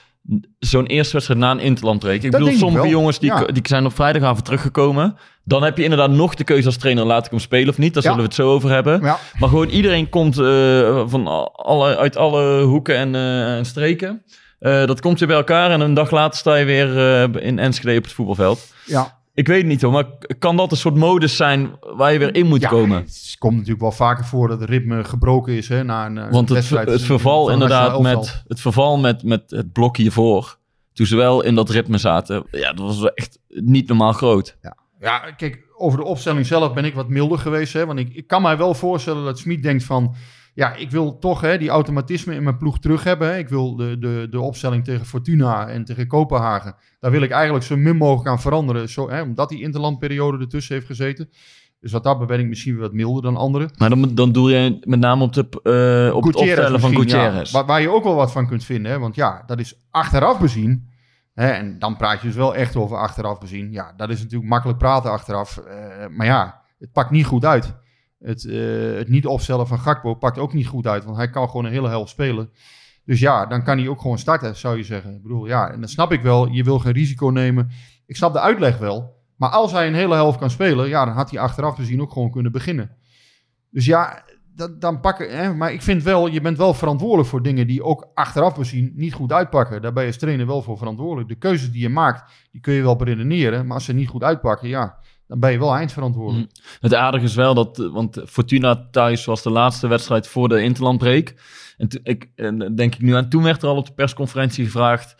zo'n 0.58 0.86
eerste 0.86 1.12
wedstrijd 1.12 1.40
na 1.40 1.50
een 1.50 1.58
interlandbreek? 1.60 2.22
Ik 2.22 2.30
Dat 2.30 2.40
bedoel, 2.40 2.54
ik 2.54 2.58
sommige 2.60 2.88
jongens 2.88 3.18
die, 3.18 3.30
ja. 3.32 3.44
die 3.44 3.62
zijn 3.68 3.86
op 3.86 3.94
vrijdagavond 3.94 4.44
teruggekomen. 4.44 5.16
Dan 5.44 5.62
heb 5.62 5.76
je 5.76 5.82
inderdaad 5.82 6.10
nog 6.10 6.34
de 6.34 6.44
keuze 6.44 6.66
als 6.66 6.76
trainer, 6.76 7.04
laat 7.04 7.24
ik 7.24 7.30
hem 7.30 7.40
spelen 7.40 7.68
of 7.68 7.78
niet. 7.78 7.94
Daar 7.94 8.02
Ja. 8.02 8.08
zullen 8.08 8.24
we 8.24 8.30
het 8.30 8.40
zo 8.40 8.50
over 8.52 8.70
hebben. 8.70 9.00
ja, 9.02 9.18
Maar 9.38 9.48
gewoon 9.48 9.68
iedereen 9.68 10.08
komt 10.08 10.34
van 11.10 11.26
alle, 11.52 11.96
uit 11.96 12.16
alle 12.16 12.62
hoeken 12.62 12.96
en, 12.96 13.14
en 13.56 13.64
streken. 13.64 14.22
Eh, 14.62 14.86
dat 14.86 15.00
komt 15.00 15.18
weer 15.18 15.28
bij 15.28 15.36
elkaar 15.36 15.70
en 15.70 15.80
een 15.80 15.94
dag 15.94 16.10
later 16.10 16.38
sta 16.38 16.54
je 16.54 16.64
weer 16.64 16.98
eh, 16.98 17.46
in 17.46 17.58
Enschede 17.58 17.98
op 17.98 18.04
het 18.04 18.12
voetbalveld. 18.12 18.72
ja. 18.86 19.20
Ik 19.34 19.46
weet 19.46 19.58
het 19.58 19.66
niet 19.66 19.82
hoor, 19.82 19.92
maar 19.92 20.06
kan 20.38 20.56
dat 20.56 20.70
een 20.70 20.76
soort 20.76 20.94
modus 20.94 21.36
zijn 21.36 21.70
waar 21.80 22.12
je 22.12 22.18
weer 22.18 22.34
in 22.34 22.46
moet 22.46 22.60
ja, 22.60 22.68
komen? 22.68 22.98
Het 22.98 23.36
komt 23.38 23.54
natuurlijk 23.54 23.80
wel 23.80 23.92
vaker 23.92 24.24
voor 24.24 24.48
dat 24.48 24.60
het 24.60 24.68
ritme 24.68 25.04
gebroken 25.04 25.52
is 25.52 25.68
hè, 25.68 25.84
na 25.84 26.06
een 26.06 26.18
eh, 26.18 26.30
Want 26.30 26.48
het, 26.48 27.02
verval 27.02 27.50
inderdaad 27.50 28.00
met, 28.00 28.42
het 28.48 28.60
verval 28.60 28.98
met, 28.98 29.22
met 29.22 29.50
het 29.50 29.72
blok 29.72 29.96
hiervoor, 29.96 30.58
toen 30.92 31.06
ze 31.06 31.16
wel 31.16 31.42
in 31.42 31.54
dat 31.54 31.70
ritme 31.70 31.98
zaten, 31.98 32.44
ja, 32.50 32.72
dat 32.72 32.86
was 32.86 33.12
echt 33.14 33.38
niet 33.48 33.88
normaal 33.88 34.12
groot. 34.12 34.56
Ja, 35.00 35.18
kijk, 35.36 35.66
over 35.76 35.98
de 35.98 36.04
opstelling 36.04 36.46
zelf 36.46 36.72
ben 36.72 36.84
ik 36.84 36.94
wat 36.94 37.08
milder 37.08 37.38
geweest. 37.38 37.72
Hè, 37.72 37.86
want 37.86 37.98
ik, 37.98 38.14
ik 38.14 38.26
kan 38.26 38.42
mij 38.42 38.56
wel 38.56 38.74
voorstellen 38.74 39.24
dat 39.24 39.38
Smit 39.38 39.62
denkt 39.62 39.84
van... 39.84 40.14
Ja, 40.54 40.74
ik 40.74 40.90
wil 40.90 41.18
toch 41.18 41.40
hè, 41.40 41.58
die 41.58 41.68
automatisme 41.68 42.34
in 42.34 42.42
mijn 42.42 42.56
ploeg 42.56 42.78
terug 42.78 43.04
hebben. 43.04 43.28
Hè. 43.28 43.38
Ik 43.38 43.48
wil 43.48 43.76
de, 43.76 43.98
de, 43.98 44.26
de 44.30 44.40
opstelling 44.40 44.84
tegen 44.84 45.06
Fortuna 45.06 45.68
en 45.68 45.84
tegen 45.84 46.06
Kopenhagen. 46.06 46.74
Daar 47.00 47.10
wil 47.10 47.22
ik 47.22 47.30
eigenlijk 47.30 47.64
zo 47.64 47.76
min 47.76 47.96
mogelijk 47.96 48.28
aan 48.28 48.40
veranderen. 48.40 48.88
Zo, 48.88 49.10
hè, 49.10 49.22
omdat 49.22 49.48
die 49.48 49.62
interlandperiode 49.62 50.38
ertussen 50.38 50.74
heeft 50.74 50.86
gezeten. 50.86 51.28
Dus 51.80 51.92
wat 51.92 52.04
dat 52.04 52.12
betreft 52.12 52.32
ben 52.32 52.40
ik 52.40 52.48
misschien 52.48 52.78
wat 52.78 52.92
milder 52.92 53.22
dan 53.22 53.36
anderen. 53.36 53.70
Maar 53.76 53.88
dan, 53.88 54.14
dan 54.14 54.32
doe 54.32 54.50
je 54.50 54.78
met 54.84 55.00
name 55.00 55.22
op, 55.22 55.32
de, 55.32 55.40
eh, 56.08 56.16
op 56.16 56.24
het 56.24 56.36
opstellen 56.36 56.80
van 56.80 56.90
ja. 56.90 56.98
Gutierrez. 56.98 57.50
waar, 57.50 57.66
waar 57.66 57.80
je 57.80 57.90
ook 57.90 58.04
wel 58.04 58.14
wat 58.14 58.32
van 58.32 58.46
kunt 58.46 58.64
vinden. 58.64 58.92
Hè? 58.92 58.98
Want 58.98 59.14
ja, 59.14 59.42
dat 59.46 59.58
is 59.58 59.82
achteraf 59.90 60.38
bezien. 60.40 60.88
Hè? 61.34 61.48
En 61.50 61.78
dan 61.78 61.96
praat 61.96 62.20
je 62.20 62.26
dus 62.26 62.36
wel 62.36 62.54
echt 62.54 62.76
over 62.76 62.96
achteraf 62.96 63.38
bezien. 63.38 63.72
Ja, 63.72 63.92
dat 63.96 64.10
is 64.10 64.20
natuurlijk 64.22 64.50
makkelijk 64.50 64.78
praten 64.78 65.10
achteraf. 65.10 65.56
eh, 65.56 66.06
maar 66.10 66.26
ja, 66.26 66.62
het 66.78 66.92
pakt 66.92 67.10
niet 67.10 67.26
goed 67.26 67.44
uit. 67.44 67.74
Het, 68.22 68.44
eh, 68.44 68.96
het 68.96 69.08
niet 69.08 69.26
opstellen 69.26 69.66
van 69.66 69.78
Gakpo 69.78 70.14
pakt 70.14 70.38
ook 70.38 70.52
niet 70.52 70.66
goed 70.66 70.86
uit. 70.86 71.04
Want 71.04 71.16
hij 71.16 71.30
kan 71.30 71.48
gewoon 71.48 71.64
een 71.64 71.72
hele 71.72 71.88
helft 71.88 72.10
spelen. 72.10 72.50
Dus 73.04 73.20
ja, 73.20 73.46
dan 73.46 73.62
kan 73.62 73.78
hij 73.78 73.88
ook 73.88 74.00
gewoon 74.00 74.18
starten, 74.18 74.56
zou 74.56 74.76
je 74.76 74.82
zeggen. 74.82 75.14
Ik 75.14 75.22
bedoel, 75.22 75.46
ja, 75.46 75.70
en 75.70 75.80
dan 75.80 75.88
snap 75.88 76.12
ik 76.12 76.22
wel. 76.22 76.48
Je 76.48 76.64
wil 76.64 76.78
geen 76.78 76.92
risico 76.92 77.28
nemen. 77.28 77.70
Ik 78.06 78.16
snap 78.16 78.32
de 78.32 78.40
uitleg 78.40 78.78
wel. 78.78 79.20
Maar 79.36 79.50
als 79.50 79.72
hij 79.72 79.86
een 79.86 79.94
hele 79.94 80.14
helft 80.14 80.38
kan 80.38 80.50
spelen, 80.50 80.88
ja, 80.88 81.04
dan 81.04 81.14
had 81.14 81.30
hij 81.30 81.40
achteraf 81.40 81.74
gezien 81.74 82.00
ook 82.00 82.12
gewoon 82.12 82.30
kunnen 82.30 82.52
beginnen. 82.52 82.96
Dus 83.70 83.84
ja, 83.84 84.24
dat, 84.54 84.80
dan 84.80 85.00
pakken. 85.00 85.36
Hè, 85.36 85.54
maar 85.54 85.72
ik 85.72 85.82
vind 85.82 86.02
wel, 86.02 86.26
je 86.26 86.40
bent 86.40 86.58
wel 86.58 86.74
verantwoordelijk 86.74 87.28
voor 87.28 87.42
dingen 87.42 87.66
die 87.66 87.82
ook 87.82 88.10
achteraf 88.14 88.54
gezien 88.54 88.92
niet 88.94 89.14
goed 89.14 89.32
uitpakken. 89.32 89.82
Daar 89.82 89.92
ben 89.92 90.04
je 90.04 90.16
trainer 90.16 90.46
wel 90.46 90.62
voor 90.62 90.78
verantwoordelijk. 90.78 91.28
De 91.28 91.34
keuzes 91.34 91.70
die 91.70 91.82
je 91.82 91.88
maakt, 91.88 92.32
die 92.50 92.60
kun 92.60 92.72
je 92.72 92.82
wel 92.82 92.96
beredeneren. 92.96 93.66
Maar 93.66 93.74
als 93.74 93.84
ze 93.84 93.92
niet 93.92 94.08
goed 94.08 94.22
uitpakken, 94.22 94.68
ja, 94.68 94.98
dan 95.32 95.40
ben 95.40 95.52
je 95.52 95.58
wel 95.58 95.74
eindverantwoordelijk. 95.74 96.50
Het 96.80 96.94
aardige 96.94 97.24
is 97.24 97.34
wel 97.34 97.54
dat, 97.54 97.76
want 97.92 98.22
Fortuna 98.26 98.88
thuis 98.90 99.24
was 99.24 99.42
de 99.42 99.50
laatste 99.50 99.86
wedstrijd 99.86 100.26
voor 100.26 100.48
de 100.48 100.62
interlandbreek. 100.62 101.34
En 101.76 101.88
ik, 102.02 102.28
en 102.34 102.74
denk 102.74 102.94
ik 102.94 103.00
nu 103.00 103.14
aan, 103.14 103.28
toen 103.28 103.42
werd 103.42 103.62
er 103.62 103.68
al 103.68 103.76
op 103.76 103.86
de 103.86 103.92
persconferentie 103.92 104.64
gevraagd, 104.64 105.14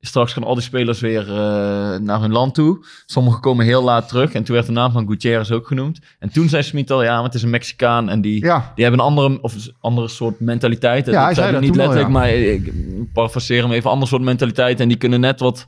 straks 0.00 0.32
gaan 0.32 0.44
al 0.44 0.54
die 0.54 0.62
spelers 0.62 1.00
weer 1.00 1.20
eh, 1.20 1.98
naar 1.98 2.20
hun 2.20 2.32
land 2.32 2.54
toe. 2.54 2.84
Sommigen 3.06 3.40
komen 3.40 3.64
heel 3.64 3.82
laat 3.82 4.08
terug 4.08 4.32
en 4.32 4.44
toen 4.44 4.54
werd 4.54 4.66
de 4.66 4.72
naam 4.72 4.92
van 4.92 5.06
Gutierrez 5.06 5.50
ook 5.50 5.66
genoemd. 5.66 6.00
En 6.18 6.32
toen 6.32 6.48
zei 6.48 6.62
Smit 6.62 6.90
al, 6.90 7.02
ja, 7.02 7.22
het 7.22 7.34
is 7.34 7.42
een 7.42 7.50
Mexicaan 7.50 8.08
en 8.08 8.20
die, 8.20 8.44
Ja, 8.44 8.72
die 8.74 8.84
hebben 8.84 9.00
een 9.02 9.06
andere, 9.06 9.42
of 9.42 9.54
een 9.54 9.74
andere 9.80 10.08
soort 10.08 10.40
mentaliteit. 10.40 11.06
Ja, 11.06 11.12
hij 11.12 11.26
dat 11.26 11.34
zei 11.34 11.48
zei 11.48 11.52
dat 11.52 11.60
niet 11.60 11.70
al, 11.70 11.76
letterlijk, 11.76 12.08
maar 12.08 12.30
ik, 12.30 12.66
ik 12.66 13.12
parafraseer 13.12 13.62
hem 13.62 13.72
even, 13.72 13.90
ander 13.90 14.08
soort 14.08 14.22
mentaliteit. 14.22 14.80
En 14.80 14.88
die 14.88 14.96
kunnen 14.96 15.20
net 15.20 15.40
wat 15.40 15.66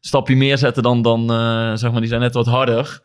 stapje 0.00 0.36
meer 0.36 0.58
zetten 0.58 0.82
dan, 0.82 1.02
dan 1.02 1.30
eh, 1.32 1.72
zeg 1.74 1.90
maar, 1.90 2.00
die 2.00 2.08
zijn 2.08 2.20
net 2.20 2.34
wat 2.34 2.46
harder. 2.46 3.02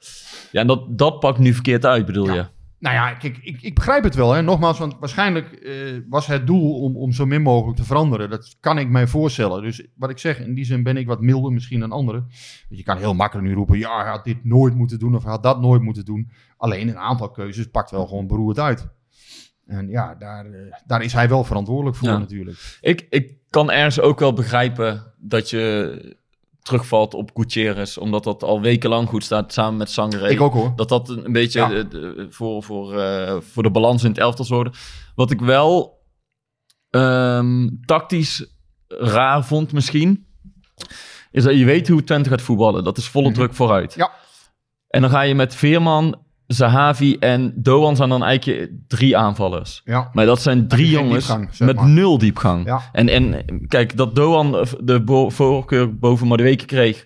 Ja, 0.52 0.62
en 0.62 0.68
dat, 0.68 0.98
dat 0.98 1.20
pakt 1.20 1.40
nu 1.40 1.54
verkeerd 1.54 1.86
uit, 1.86 2.06
bedoel 2.06 2.26
Ja. 2.28 2.34
je? 2.34 2.46
Nou 2.80 2.96
ja, 2.96 3.14
kijk, 3.14 3.38
ik, 3.42 3.62
ik 3.62 3.76
begrijp 3.76 4.04
het 4.04 4.16
wel. 4.16 4.32
Hè. 4.34 4.42
Nogmaals, 4.42 4.80
want 4.80 4.96
waarschijnlijk 5.00 5.52
eh, 5.52 5.74
was 6.10 6.28
het 6.28 6.48
doel 6.48 6.82
om, 6.82 6.98
om 6.98 7.12
zo 7.12 7.26
min 7.26 7.42
mogelijk 7.42 7.78
te 7.78 7.84
veranderen. 7.84 8.30
Dat 8.30 8.56
kan 8.60 8.78
ik 8.78 8.90
mij 8.90 9.08
voorstellen. 9.08 9.62
Dus 9.62 9.88
wat 9.96 10.10
ik 10.10 10.18
zeg, 10.18 10.40
in 10.40 10.54
die 10.54 10.66
zin 10.66 10.84
ben 10.84 10.98
ik 10.98 11.08
wat 11.08 11.22
milder 11.22 11.52
misschien 11.52 11.80
dan 11.80 11.92
anderen. 11.92 12.20
Want 12.20 12.80
je 12.80 12.84
kan 12.84 12.98
heel 12.98 13.14
makkelijk 13.14 13.48
nu 13.48 13.54
roepen, 13.54 13.78
ja, 13.78 14.02
hij 14.02 14.10
had 14.12 14.24
dit 14.24 14.44
nooit 14.46 14.76
moeten 14.76 15.00
doen 15.00 15.16
of 15.16 15.24
hij 15.24 15.32
had 15.32 15.44
dat 15.44 15.62
nooit 15.62 15.82
moeten 15.82 16.06
doen. 16.06 16.30
Alleen 16.58 16.88
een 16.88 16.98
aantal 16.98 17.30
keuzes 17.32 17.68
pakt 17.68 17.92
wel 17.92 18.08
gewoon 18.08 18.28
beroerd 18.28 18.60
uit. 18.60 18.88
En 19.66 19.90
ja, 19.90 20.16
daar, 20.16 20.46
eh, 20.46 20.60
daar 20.86 21.02
is 21.04 21.14
hij 21.14 21.30
wel 21.30 21.44
verantwoordelijk 21.44 21.96
voor 21.96 22.08
Ja. 22.08 22.18
natuurlijk. 22.18 22.78
Ik, 22.82 23.08
ik 23.10 23.38
kan 23.50 23.72
ergens 23.72 24.00
ook 24.00 24.20
wel 24.20 24.34
begrijpen 24.34 25.14
dat 25.18 25.50
je 25.50 26.22
terugvalt 26.64 27.14
op 27.14 27.32
Gutierrez, 27.34 27.98
omdat 27.98 28.24
dat 28.24 28.44
al 28.44 28.62
wekenlang 28.62 29.10
goed 29.10 29.24
staat 29.24 29.54
samen 29.54 29.78
met 29.78 29.90
Sangre. 29.90 30.30
Ik 30.30 30.42
ook 30.42 30.54
hoor. 30.54 30.74
Dat 30.76 30.90
dat 30.90 31.10
een 31.10 31.32
beetje 31.32 31.60
Ja. 31.60 31.68
de- 31.68 31.88
de- 31.88 32.28
voor, 32.30 32.64
voor, 32.64 32.98
eh, 33.00 33.38
voor 33.42 33.64
de 33.64 33.72
balans 33.72 34.04
in 34.04 34.10
het 34.10 34.18
elftal 34.20 34.46
zorgde. 34.46 34.78
Wat 35.16 35.32
ik 35.32 35.40
wel 35.40 36.02
ehm, 36.90 37.70
tactisch 37.86 38.46
raar 38.88 39.46
vond 39.46 39.74
misschien, 39.74 40.28
is 41.32 41.44
dat 41.44 41.58
je 41.58 41.66
weet 41.66 41.88
hoe 41.88 42.04
Twente 42.04 42.30
gaat 42.30 42.42
voetballen. 42.42 42.84
Dat 42.84 42.98
is 42.98 43.08
volle 43.08 43.26
Mhm. 43.26 43.34
druk 43.36 43.54
vooruit. 43.54 43.94
Ja. 43.94 44.12
En 44.88 45.02
dan 45.02 45.10
ga 45.10 45.22
je 45.22 45.36
met 45.36 45.56
Veerman, 45.56 46.23
Zahavi 46.48 47.18
en 47.20 47.54
Doan 47.56 47.96
zijn 47.96 48.10
dan 48.10 48.24
eigenlijk 48.24 48.72
drie 48.88 49.18
aanvallers. 49.18 49.82
Ja, 49.86 50.10
Maar 50.14 50.26
dat 50.26 50.42
zijn 50.42 50.68
drie 50.68 50.90
jongens 50.90 51.26
zeg 51.26 51.60
met 51.60 51.76
maar. 51.76 51.88
nul 51.88 52.18
diepgang. 52.18 52.66
ja. 52.66 52.82
En, 52.92 53.10
en 53.10 53.46
kijk, 53.68 53.98
dat 53.98 54.16
Doan 54.16 54.52
de 54.84 55.28
voorkeur 55.28 55.98
boven 55.98 56.28
Madueke 56.28 56.66
kreeg, 56.66 57.06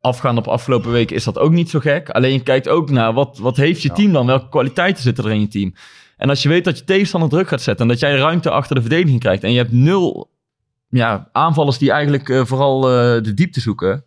afgaand 0.00 0.38
op 0.38 0.46
afgelopen 0.48 0.90
weken, 0.90 1.16
is 1.16 1.24
dat 1.24 1.38
ook 1.38 1.52
niet 1.52 1.70
zo 1.70 1.78
gek. 1.78 2.10
Alleen 2.10 2.32
je 2.32 2.40
kijkt 2.42 2.68
ook 2.68 2.90
naar, 2.90 3.12
wat, 3.12 3.38
wat 3.38 3.56
heeft 3.56 3.82
je 3.82 3.88
Ja. 3.88 3.94
team 3.94 4.12
dan? 4.12 4.26
Welke 4.26 4.48
kwaliteiten 4.48 5.02
zitten 5.02 5.24
er 5.24 5.30
in 5.30 5.40
je 5.40 5.48
team? 5.48 5.74
En 6.16 6.28
als 6.28 6.42
je 6.42 6.48
weet 6.48 6.64
dat 6.64 6.78
je 6.78 6.84
tegenstander 6.84 7.28
druk 7.28 7.48
gaat 7.48 7.62
zetten 7.62 7.84
en 7.86 7.90
dat 7.92 8.00
jij 8.00 8.16
ruimte 8.16 8.50
achter 8.50 8.74
de 8.74 8.80
verdediging 8.80 9.20
krijgt 9.20 9.42
en 9.42 9.50
je 9.52 9.58
hebt 9.58 9.72
nul 9.72 10.30
ja, 10.88 11.28
aanvallers 11.32 11.78
die 11.78 11.90
eigenlijk 11.90 12.28
eh, 12.28 12.44
vooral 12.44 12.90
eh, 12.90 13.22
de 13.22 13.34
diepte 13.34 13.60
zoeken, 13.60 14.04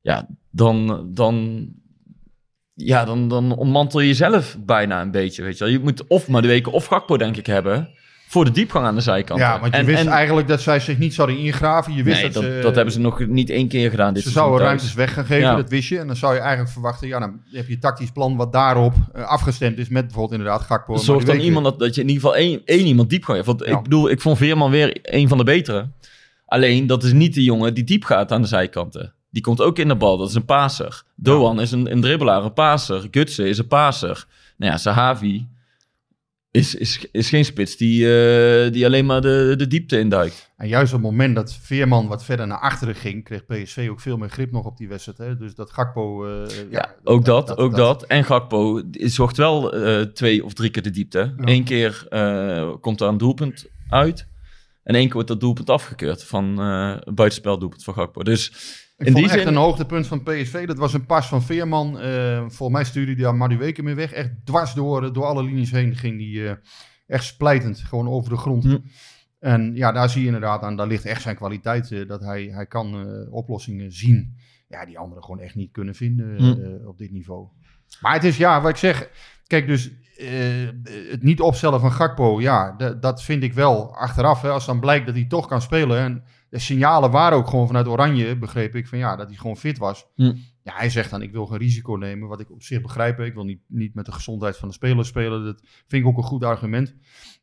ja, 0.00 0.26
dan, 0.50 1.06
dan, 1.14 1.66
ja, 2.86 3.04
dan, 3.04 3.28
dan 3.28 3.56
ontmantel 3.56 4.00
je 4.00 4.06
jezelf 4.06 4.56
bijna 4.64 5.00
een 5.00 5.10
beetje, 5.10 5.42
weet 5.42 5.58
je 5.58 5.64
wel. 5.64 5.72
Je 5.72 5.78
moet 5.80 6.06
of 6.06 6.28
maar 6.28 6.42
de 6.42 6.48
weken 6.48 6.72
of 6.72 6.86
Gakpo, 6.86 7.16
denk 7.16 7.36
ik, 7.36 7.46
hebben 7.46 7.88
voor 8.28 8.44
de 8.44 8.50
diepgang 8.50 8.86
aan 8.86 8.94
de 8.94 9.00
zijkant. 9.00 9.40
Ja, 9.40 9.60
want 9.60 9.72
je 9.72 9.78
en, 9.78 9.86
wist 9.86 10.00
en, 10.00 10.06
eigenlijk 10.08 10.48
dat 10.48 10.60
zij 10.60 10.80
zich 10.80 10.98
niet 10.98 11.14
zouden 11.14 11.38
ingraven. 11.38 11.94
Je 11.94 12.02
wist 12.02 12.22
nee, 12.22 12.30
dat, 12.30 12.42
dat, 12.42 12.52
ze, 12.52 12.58
dat 12.62 12.74
hebben 12.74 12.92
ze 12.94 13.00
nog 13.00 13.26
niet 13.26 13.50
één 13.50 13.68
keer 13.68 13.90
gedaan 13.90 14.14
dit 14.14 14.22
Ze 14.22 14.30
zouden 14.30 14.58
thuis. 14.58 14.68
ruimtes 14.70 14.94
weggegeven, 14.94 15.48
Ja. 15.48 15.54
dat 15.56 15.68
wist 15.70 15.88
je. 15.88 15.98
En 15.98 16.06
dan 16.06 16.16
zou 16.16 16.34
je 16.34 16.40
eigenlijk 16.40 16.70
verwachten, 16.70 17.08
ja, 17.08 17.18
dan 17.18 17.40
heb 17.52 17.68
je 17.68 17.78
tactisch 17.78 18.10
plan 18.10 18.36
wat 18.36 18.52
daarop 18.52 18.94
eh, 19.12 19.22
afgestemd 19.26 19.78
is 19.78 19.88
met 19.88 20.02
bijvoorbeeld 20.04 20.38
inderdaad 20.40 20.62
Gakpo. 20.62 20.92
en 20.94 20.98
Zorg 21.00 21.18
dan 21.18 21.26
Madueke. 21.26 21.44
iemand 21.46 21.64
dat, 21.64 21.78
dat 21.78 21.94
je 21.94 22.00
in 22.00 22.08
ieder 22.08 22.22
geval 22.22 22.36
één, 22.36 22.60
één 22.64 22.86
iemand 22.86 23.10
diep 23.10 23.24
gaat. 23.24 23.46
Want 23.46 23.64
Ja. 23.66 23.76
ik 23.76 23.82
bedoel, 23.82 24.10
ik 24.10 24.20
vond 24.20 24.38
Veerman 24.38 24.70
weer 24.70 24.98
een 25.02 25.28
van 25.28 25.38
de 25.38 25.44
betere. 25.44 25.88
Alleen, 26.46 26.86
dat 26.86 27.02
is 27.02 27.12
niet 27.12 27.34
de 27.34 27.42
jongen 27.44 27.74
die 27.74 27.84
diep 27.84 28.04
gaat 28.04 28.32
aan 28.32 28.42
de 28.42 28.48
zijkanten. 28.48 29.12
Die 29.30 29.42
komt 29.42 29.60
ook 29.60 29.78
in 29.78 29.88
de 29.88 29.96
bal, 29.96 30.16
dat 30.16 30.28
is 30.28 30.34
een 30.34 30.44
paser. 30.44 31.02
Doan 31.16 31.60
is 31.60 31.72
een, 31.72 31.90
een 31.92 32.00
dribbelaar, 32.00 32.44
een 32.44 32.52
paser. 32.52 33.08
Gutsen 33.10 33.46
is 33.46 33.58
een 33.58 33.66
paser. 33.66 34.26
Nou 34.56 34.72
ja, 34.72 34.78
Sahavi 34.78 35.48
is, 36.50 36.74
is, 36.74 37.06
is 37.12 37.28
geen 37.28 37.44
spits 37.44 37.76
die, 37.76 38.04
eh, 38.04 38.72
die 38.72 38.86
alleen 38.86 39.06
maar 39.06 39.20
de, 39.20 39.54
de 39.56 39.66
diepte 39.66 39.98
induikt. 39.98 40.50
En 40.56 40.68
juist 40.68 40.92
op 40.92 41.02
het 41.02 41.10
moment 41.10 41.34
dat 41.34 41.52
Veerman 41.52 42.06
wat 42.06 42.24
verder 42.24 42.46
naar 42.46 42.58
achteren 42.58 42.94
ging, 42.94 43.24
kreeg 43.24 43.46
PSV 43.46 43.88
ook 43.90 44.00
veel 44.00 44.16
meer 44.16 44.28
grip 44.28 44.52
nog 44.52 44.64
op 44.64 44.76
die 44.76 44.88
wedstrijd. 44.88 45.18
Hè? 45.18 45.36
Dus 45.36 45.54
dat 45.54 45.70
Gakpo... 45.70 46.26
eh, 46.26 46.48
ja, 46.48 46.64
Ja, 46.70 46.94
ook 47.04 47.24
dat, 47.24 47.56
ook 47.56 47.76
dat. 47.76 48.02
En 48.02 48.24
Gakpo 48.24 48.82
zocht 48.90 49.36
wel 49.36 49.72
eh, 49.72 50.00
twee 50.02 50.44
of 50.44 50.52
drie 50.52 50.70
keer 50.70 50.82
de 50.82 50.90
diepte. 50.90 51.18
Ja. 51.18 51.34
Eén 51.44 51.64
keer 51.64 52.06
komt 52.80 53.00
er 53.00 53.08
een 53.08 53.18
doelpunt 53.18 53.66
uit. 53.88 54.26
En 54.82 54.94
één 54.94 55.04
keer 55.04 55.12
wordt 55.14 55.28
dat 55.28 55.40
doelpunt 55.40 55.70
afgekeurd 55.70 56.24
van 56.24 56.58
een 56.58 57.14
buitenspeldoelpunt 57.14 57.84
van 57.84 57.94
Gakpo. 57.94 58.22
Dus 58.22 58.52
Ik 58.98 59.06
in 59.06 59.12
vond 59.12 59.24
die 59.24 59.34
echt 59.34 59.44
zin... 59.44 59.54
een 59.54 59.60
hoogtepunt 59.60 60.06
van 60.06 60.22
PSV. 60.22 60.66
Dat 60.66 60.78
was 60.78 60.92
een 60.92 61.06
pas 61.06 61.28
van 61.28 61.42
Veerman. 61.42 61.98
eh 61.98 62.38
volgens 62.38 62.70
mij 62.70 62.84
stuurde 62.84 63.12
hij 63.12 63.22
daar 63.22 63.34
Madueke 63.34 63.82
mee 63.82 63.94
weg. 63.94 64.12
Echt 64.12 64.30
dwars 64.44 64.74
door, 64.74 65.12
door 65.12 65.24
alle 65.24 65.42
linies 65.42 65.70
heen 65.70 65.96
ging 65.96 66.18
die 66.18 66.48
eh, 66.48 66.54
echt 67.06 67.24
splijtend. 67.24 67.78
Gewoon 67.78 68.08
over 68.08 68.30
de 68.30 68.36
grond. 68.36 68.78
En 69.38 69.74
ja, 69.74 69.92
daar 69.92 70.10
zie 70.10 70.20
je 70.20 70.26
inderdaad 70.26 70.62
aan. 70.62 70.76
Daar 70.76 70.86
ligt 70.86 71.04
echt 71.04 71.22
zijn 71.22 71.36
kwaliteit. 71.36 71.92
eh, 71.92 72.08
dat 72.08 72.20
hij, 72.20 72.44
hij 72.44 72.66
kan 72.66 73.06
oplossingen 73.30 73.92
zien. 73.92 74.36
Ja, 74.68 74.84
die 74.84 74.98
anderen 74.98 75.24
gewoon 75.24 75.40
echt 75.40 75.54
niet 75.54 75.72
kunnen 75.72 75.94
vinden 75.94 76.86
op 76.86 76.98
dit 76.98 77.10
niveau. 77.10 77.46
Maar 78.00 78.12
het 78.12 78.24
is 78.24 78.36
ja, 78.36 78.60
wat 78.60 78.70
ik 78.70 78.76
zeg. 78.76 79.10
Kijk, 79.46 79.66
dus 79.66 79.90
het 81.10 81.22
niet 81.22 81.40
opstellen 81.40 81.80
van 81.80 81.92
Gakpo. 81.92 82.40
Ja, 82.40 82.72
dat 83.00 83.22
vind 83.22 83.42
ik 83.42 83.52
wel 83.52 83.96
achteraf. 83.96 84.42
Hè, 84.42 84.50
als 84.50 84.66
dan 84.66 84.80
blijkt 84.80 85.06
dat 85.06 85.14
hij 85.14 85.24
toch 85.24 85.46
kan 85.46 85.62
spelen. 85.62 85.98
En 85.98 86.24
de 86.50 86.58
signalen 86.58 87.10
waren 87.10 87.38
ook 87.38 87.48
gewoon 87.48 87.66
vanuit 87.66 87.86
Oranje, 87.86 88.36
begreep 88.38 88.74
ik, 88.74 88.88
van 88.88 88.98
ja, 88.98 89.16
dat 89.16 89.28
hij 89.28 89.36
gewoon 89.36 89.56
fit 89.56 89.78
was. 89.78 90.06
Hm. 90.14 90.32
Ja, 90.62 90.72
hij 90.74 90.90
zegt 90.90 91.10
dan, 91.10 91.22
ik 91.22 91.32
wil 91.32 91.46
geen 91.46 91.58
risico 91.58 91.94
nemen, 91.94 92.28
wat 92.28 92.40
ik 92.40 92.50
op 92.50 92.62
zich 92.62 92.80
begrijp. 92.82 93.20
Ik 93.20 93.34
wil 93.34 93.44
niet, 93.44 93.60
niet 93.66 93.94
met 93.94 94.04
de 94.04 94.12
gezondheid 94.12 94.56
van 94.56 94.68
de 94.68 94.74
spelers 94.74 95.08
spelen. 95.08 95.44
Dat 95.44 95.60
vind 95.86 96.02
ik 96.02 96.08
ook 96.08 96.16
een 96.16 96.22
goed 96.22 96.44
argument. 96.44 96.94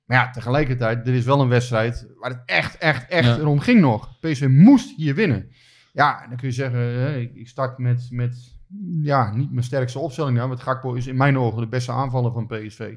Maar 0.06 0.18
ja, 0.18 0.30
tegelijkertijd, 0.32 1.08
er 1.08 1.14
is 1.14 1.26
wel 1.26 1.42
een 1.42 1.48
wedstrijd 1.48 2.08
waar 2.20 2.30
het 2.30 2.42
echt, 2.46 2.78
echt, 2.78 3.08
echt 3.08 3.26
Ja. 3.26 3.38
erom 3.38 3.60
ging 3.60 3.82
nog. 3.82 4.20
PSV 4.20 4.48
moest 4.50 4.96
hier 4.96 5.16
winnen. 5.16 5.50
Ja, 5.94 6.24
en 6.24 6.30
dan 6.30 6.38
kun 6.38 6.48
je 6.48 6.54
zeggen, 6.54 6.80
hè, 6.80 7.18
ik, 7.18 7.36
ik 7.36 7.48
start 7.48 7.78
met, 7.78 8.08
met 8.12 8.54
ja, 9.02 9.36
niet 9.36 9.52
mijn 9.52 9.64
sterkste 9.66 10.00
opstelling. 10.00 10.36
Nou, 10.38 10.48
want 10.50 10.60
Gakpo 10.62 10.94
is 10.94 11.08
in 11.08 11.18
mijn 11.18 11.38
ogen 11.38 11.62
de 11.62 11.68
beste 11.68 11.92
aanvaller 11.92 12.32
van 12.32 12.48
PSV. 12.48 12.96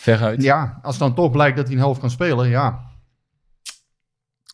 Veruit. 0.00 0.42
Ja, 0.42 0.78
als 0.82 0.98
dan 0.98 1.14
toch 1.14 1.30
blijkt 1.30 1.56
dat 1.56 1.66
hij 1.66 1.74
een 1.74 1.80
helft 1.82 2.00
kan 2.00 2.10
spelen, 2.10 2.48
ja. 2.48 2.87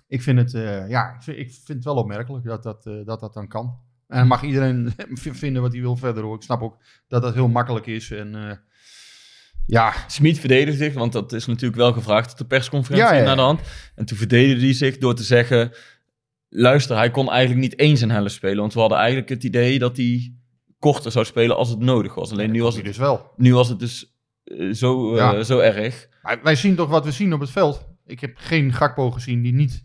Ik 0.07 0.23
vind 0.23 0.39
het, 0.39 0.55
eh, 0.55 0.89
ja, 0.89 1.15
ik 1.15 1.23
vind, 1.23 1.39
ik 1.39 1.51
vind 1.51 1.69
het 1.69 1.85
wel 1.85 1.97
opmerkelijk 1.97 2.45
dat 2.45 2.63
dat, 2.63 2.87
eh, 2.87 2.95
dat, 3.05 3.21
dat 3.21 3.35
dan 3.35 3.49
kan. 3.49 3.79
En 4.09 4.19
dan 4.19 4.27
mag 4.27 4.43
iedereen 4.43 4.93
vinden 5.17 5.63
wat 5.63 5.73
hij 5.73 5.81
wil 5.81 5.97
verder 5.97 6.23
hoor. 6.23 6.37
Ik 6.37 6.43
snap 6.43 6.63
ook 6.63 6.77
dat 7.09 7.23
dat 7.23 7.35
heel 7.35 7.49
makkelijk 7.49 7.87
is. 7.87 8.11
En 8.11 8.35
eh, 8.35 8.57
ja, 9.67 9.93
Smit 10.07 10.39
verdedigde 10.39 10.85
zich, 10.85 10.95
want 10.95 11.13
dat 11.13 11.33
is 11.33 11.47
natuurlijk 11.47 11.77
wel 11.77 11.93
gevraagd 11.93 12.33
op 12.33 12.39
de 12.39 12.47
persconferentie 12.47 13.07
Ja, 13.07 13.15
ja, 13.15 13.21
ja. 13.21 13.27
naar 13.27 13.37
de 13.37 13.43
hand. 13.43 13.61
En 13.95 14.05
toen 14.05 14.17
verdedigde 14.17 14.65
hij 14.65 14.75
zich 14.75 14.99
door 14.99 15.15
te 15.15 15.23
zeggen... 15.23 15.73
Luister, 16.57 16.97
hij 16.97 17.11
kon 17.11 17.31
eigenlijk 17.31 17.61
niet 17.61 17.79
eens 17.79 18.01
een 18.01 18.11
helft 18.11 18.35
spelen. 18.35 18.59
Want 18.59 18.75
we 18.75 18.81
hadden 18.81 18.99
eigenlijk 18.99 19.29
het 19.29 19.45
idee 19.45 19.79
dat 19.79 19.97
hij 19.97 20.35
korter 20.79 21.13
zou 21.13 21.25
spelen 21.25 21.57
als 21.57 21.69
het 21.69 21.79
nodig 21.79 22.15
was. 22.15 22.31
Alleen 22.31 22.51
nu 22.51 22.63
was 22.63 22.75
het, 22.75 22.85
dus 22.85 22.97
wel. 22.97 23.33
nu 23.37 23.55
was 23.55 23.69
het 23.69 23.79
dus 23.79 24.17
zo, 24.73 25.17
zo 25.43 25.59
erg. 25.59 26.09
Maar 26.23 26.41
wij 26.43 26.57
zien 26.57 26.75
toch 26.75 26.89
wat 26.89 27.05
we 27.05 27.11
zien 27.11 27.33
op 27.33 27.41
het 27.41 27.51
veld. 27.51 27.89
Ik 28.07 28.21
heb 28.21 28.33
geen 28.37 28.73
Gakpo 28.73 29.11
gezien 29.11 29.43
die 29.43 29.53
niet 29.53 29.85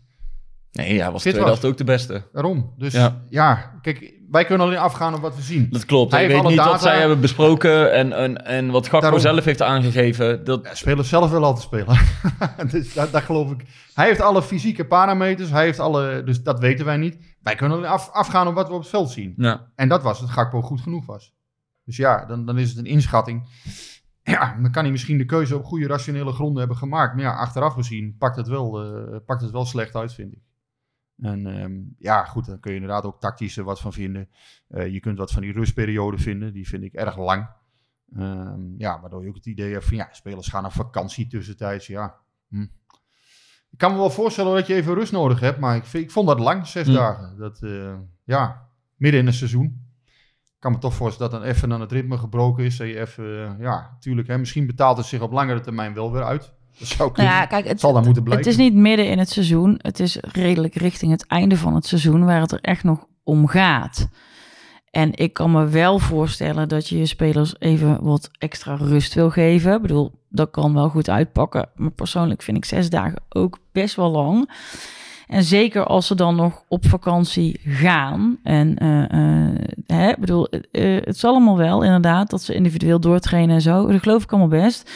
Nee, 0.72 1.00
hij 1.00 1.10
was 1.10 1.22
Fit 1.22 1.32
tweede 1.32 1.38
was. 1.38 1.48
helft 1.48 1.64
ook 1.64 1.76
de 1.76 1.84
beste. 1.84 2.28
Daarom. 2.32 2.74
Dus 2.78 2.92
ja. 2.92 3.22
Ja. 3.28 3.78
kijk, 3.82 4.14
wij 4.30 4.44
kunnen 4.44 4.66
alleen 4.66 4.78
afgaan 4.78 5.14
op 5.14 5.20
wat 5.20 5.36
we 5.36 5.42
zien. 5.42 5.68
Dat 5.70 5.84
klopt. 5.84 6.12
Hij 6.12 6.22
ik 6.22 6.28
weet 6.30 6.38
alle 6.38 6.48
niet 6.48 6.58
wat 6.58 6.82
zij 6.82 6.98
hebben 6.98 7.20
besproken 7.20 7.92
en, 7.92 8.12
en, 8.12 8.44
en 8.46 8.70
wat 8.70 8.84
Gakpo 8.84 9.00
Daarom. 9.00 9.20
zelf 9.20 9.44
heeft 9.44 9.62
aangegeven. 9.62 10.44
Dat, 10.44 10.64
Ja, 10.64 10.74
spelers 10.74 11.08
zelf 11.08 11.30
willen 11.30 11.46
altijd 11.46 11.64
spelen. 11.64 11.98
dus 12.70 12.94
dat, 12.94 13.12
dat 13.12 13.22
geloof 13.22 13.50
ik. 13.50 13.64
Hij 13.94 14.06
heeft 14.06 14.20
alle 14.20 14.42
fysieke 14.42 14.86
parameters. 14.86 15.50
Hij 15.50 15.64
heeft 15.64 15.78
alle, 15.78 16.22
dus 16.24 16.42
dat 16.42 16.58
weten 16.60 16.84
wij 16.84 16.96
niet. 16.96 17.18
Wij 17.42 17.54
kunnen 17.54 17.76
alleen 17.76 17.90
af, 17.90 18.10
afgaan 18.12 18.46
op 18.48 18.54
wat 18.54 18.68
we 18.68 18.74
op 18.74 18.80
het 18.80 18.88
veld 18.88 19.10
zien. 19.10 19.34
ja. 19.36 19.70
En 19.74 19.88
dat 19.88 20.02
was 20.02 20.20
dat 20.20 20.30
Gakpo 20.30 20.62
goed 20.62 20.80
genoeg 20.80 21.06
was. 21.06 21.34
Dus 21.84 21.96
ja, 21.96 22.24
dan, 22.26 22.46
dan 22.46 22.58
is 22.58 22.68
het 22.68 22.78
een 22.78 22.84
inschatting. 22.86 23.48
Ja, 24.22 24.58
dan 24.62 24.70
kan 24.72 24.82
hij 24.82 24.92
misschien 24.92 25.18
de 25.18 25.24
keuze 25.24 25.56
op 25.56 25.64
goede 25.64 25.86
rationele 25.86 26.32
gronden 26.32 26.58
hebben 26.58 26.76
gemaakt. 26.76 27.14
Maar 27.14 27.24
ja, 27.24 27.36
achteraf 27.36 27.72
gezien 27.74 28.16
pakt 28.18 28.36
het 28.36 28.48
wel, 28.48 28.82
eh, 28.82 29.16
pakt 29.26 29.40
het 29.42 29.50
wel 29.50 29.64
slecht 29.64 29.94
uit, 29.94 30.14
vind 30.14 30.32
ik. 30.32 30.38
En 31.20 31.46
ehm, 31.46 31.80
ja, 31.98 32.24
goed, 32.24 32.46
dan 32.46 32.60
kun 32.60 32.70
je 32.72 32.80
inderdaad 32.80 33.04
ook 33.04 33.20
tactisch 33.20 33.56
er 33.56 33.64
wat 33.64 33.80
van 33.80 33.92
vinden. 33.92 34.28
Eh, 34.68 34.92
je 34.92 35.00
kunt 35.00 35.18
wat 35.18 35.32
van 35.32 35.42
die 35.42 35.52
rustperiode 35.52 36.18
vinden. 36.18 36.52
Die 36.52 36.68
vind 36.68 36.82
ik 36.82 36.92
erg 36.92 37.16
lang. 37.16 37.48
Ehm, 38.16 38.60
ja, 38.78 39.00
waardoor 39.00 39.22
je 39.22 39.28
ook 39.28 39.34
het 39.34 39.46
idee 39.46 39.72
hebt 39.72 39.84
van 39.84 39.96
ja, 39.96 40.08
spelers 40.12 40.48
gaan 40.48 40.64
op 40.64 40.72
vakantie 40.72 41.26
tussentijds. 41.26 41.86
Ja. 41.86 42.16
Hm. 42.48 42.66
Ik 43.70 43.78
kan 43.78 43.92
me 43.92 43.98
wel 43.98 44.10
voorstellen 44.10 44.54
dat 44.54 44.66
je 44.66 44.74
even 44.74 44.94
rust 44.94 45.12
nodig 45.12 45.40
hebt, 45.40 45.58
maar 45.58 45.76
ik, 45.76 45.86
ik 45.92 46.10
vond 46.10 46.28
dat 46.28 46.38
lang, 46.40 46.66
zes 46.66 46.86
Hm. 46.86 46.92
dagen. 46.92 47.36
Dat, 47.36 47.62
eh, 47.62 47.98
ja, 48.24 48.68
midden 48.96 49.20
in 49.20 49.26
een 49.26 49.32
seizoen. 49.32 49.88
Ik 50.44 50.66
kan 50.66 50.72
me 50.72 50.78
toch 50.78 50.94
voorstellen 50.94 51.30
dat 51.32 51.40
dan 51.40 51.50
even 51.50 51.72
aan 51.72 51.80
het 51.80 51.92
ritme 51.92 52.18
gebroken 52.18 52.64
is. 52.64 52.76
Dat 52.76 52.86
je 52.86 53.00
even, 53.00 53.24
eh, 53.24 53.58
ja, 53.58 53.90
natuurlijk, 53.92 54.28
hè, 54.28 54.38
misschien 54.38 54.66
betaalt 54.66 54.96
het 54.96 55.06
zich 55.06 55.20
op 55.20 55.32
langere 55.32 55.60
termijn 55.60 55.94
wel 55.94 56.12
weer 56.12 56.24
uit. 56.24 56.54
Dat 56.78 56.88
zou 56.88 57.10
Nou 57.14 57.28
ja, 57.28 57.46
kijk, 57.46 57.68
het, 57.68 57.80
zal 57.80 57.92
dan 57.92 58.04
moeten 58.04 58.22
het 58.22 58.32
blijken. 58.32 58.50
is 58.50 58.56
niet 58.56 58.74
midden 58.74 59.08
in 59.08 59.18
het 59.18 59.30
seizoen. 59.30 59.78
Het 59.82 60.00
is 60.00 60.16
redelijk 60.20 60.74
richting 60.74 61.12
het 61.12 61.26
einde 61.26 61.56
van 61.56 61.74
het 61.74 61.86
seizoen 61.86 62.24
waar 62.24 62.40
het 62.40 62.52
er 62.52 62.60
echt 62.60 62.84
nog 62.84 63.06
om 63.24 63.46
gaat. 63.46 64.08
En 64.90 65.14
ik 65.14 65.32
kan 65.32 65.50
me 65.50 65.66
wel 65.66 65.98
voorstellen 65.98 66.68
dat 66.68 66.88
je 66.88 66.98
je 66.98 67.06
spelers 67.06 67.54
even 67.58 68.02
wat 68.02 68.30
extra 68.38 68.74
rust 68.74 69.14
wil 69.14 69.30
geven. 69.30 69.74
Ik 69.74 69.82
bedoel, 69.82 70.12
dat 70.28 70.50
kan 70.50 70.74
wel 70.74 70.88
goed 70.88 71.08
uitpakken. 71.08 71.68
Maar 71.74 71.90
persoonlijk 71.90 72.42
vind 72.42 72.56
ik 72.56 72.64
zes 72.64 72.90
dagen 72.90 73.22
ook 73.28 73.58
best 73.72 73.96
wel 73.96 74.10
lang. 74.10 74.50
En 75.26 75.42
zeker 75.42 75.84
als 75.84 76.06
ze 76.06 76.14
dan 76.14 76.36
nog 76.36 76.62
op 76.68 76.86
vakantie 76.86 77.60
gaan. 77.64 78.38
En 78.42 78.78
eh, 78.78 79.96
hè, 79.96 80.12
bedoel, 80.18 80.48
eh, 80.48 80.94
het 80.94 81.14
is 81.14 81.24
allemaal 81.24 81.56
wel 81.56 81.82
inderdaad 81.82 82.30
dat 82.30 82.42
ze 82.42 82.54
individueel 82.54 83.00
doortrainen 83.00 83.54
en 83.54 83.60
zo. 83.60 83.86
Dat 83.86 84.02
geloof 84.02 84.22
ik 84.22 84.30
allemaal 84.30 84.60
best. 84.62 84.90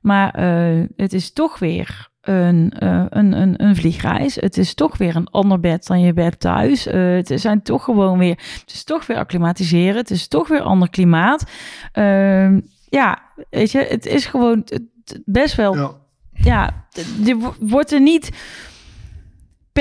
Maar 0.00 0.30
eh, 0.34 0.84
het 0.96 1.12
is 1.12 1.32
toch 1.32 1.58
weer 1.58 2.08
een, 2.20 2.72
eh, 2.78 3.04
een, 3.08 3.32
een, 3.32 3.62
een 3.64 3.76
vliegreis. 3.76 4.34
Het 4.34 4.56
is 4.58 4.74
toch 4.74 4.96
weer 4.96 5.16
een 5.16 5.28
ander 5.30 5.60
bed 5.60 5.86
dan 5.86 6.00
je 6.00 6.12
bed 6.12 6.40
thuis. 6.40 6.86
Eh, 6.86 7.00
het 7.14 7.32
zijn 7.34 7.62
toch 7.62 7.84
gewoon 7.84 8.18
weer. 8.18 8.38
Het 8.60 8.72
is 8.72 8.84
toch 8.84 9.06
weer 9.06 9.16
acclimatiseren. 9.16 9.96
Het 9.96 10.10
is 10.10 10.28
toch 10.28 10.48
weer 10.48 10.60
ander 10.60 10.90
klimaat. 10.90 11.44
Ehm, 11.92 12.60
ja, 12.88 13.22
weet 13.50 13.70
je, 13.70 13.78
het 13.88 14.06
is 14.06 14.26
gewoon 14.26 14.66
best 15.24 15.54
wel 15.54 15.76
Ja. 15.76 15.90
ja, 16.32 16.86
je 17.24 17.36
wo- 17.36 17.54
wordt 17.60 17.92
er 17.92 18.00
niet 18.00 18.30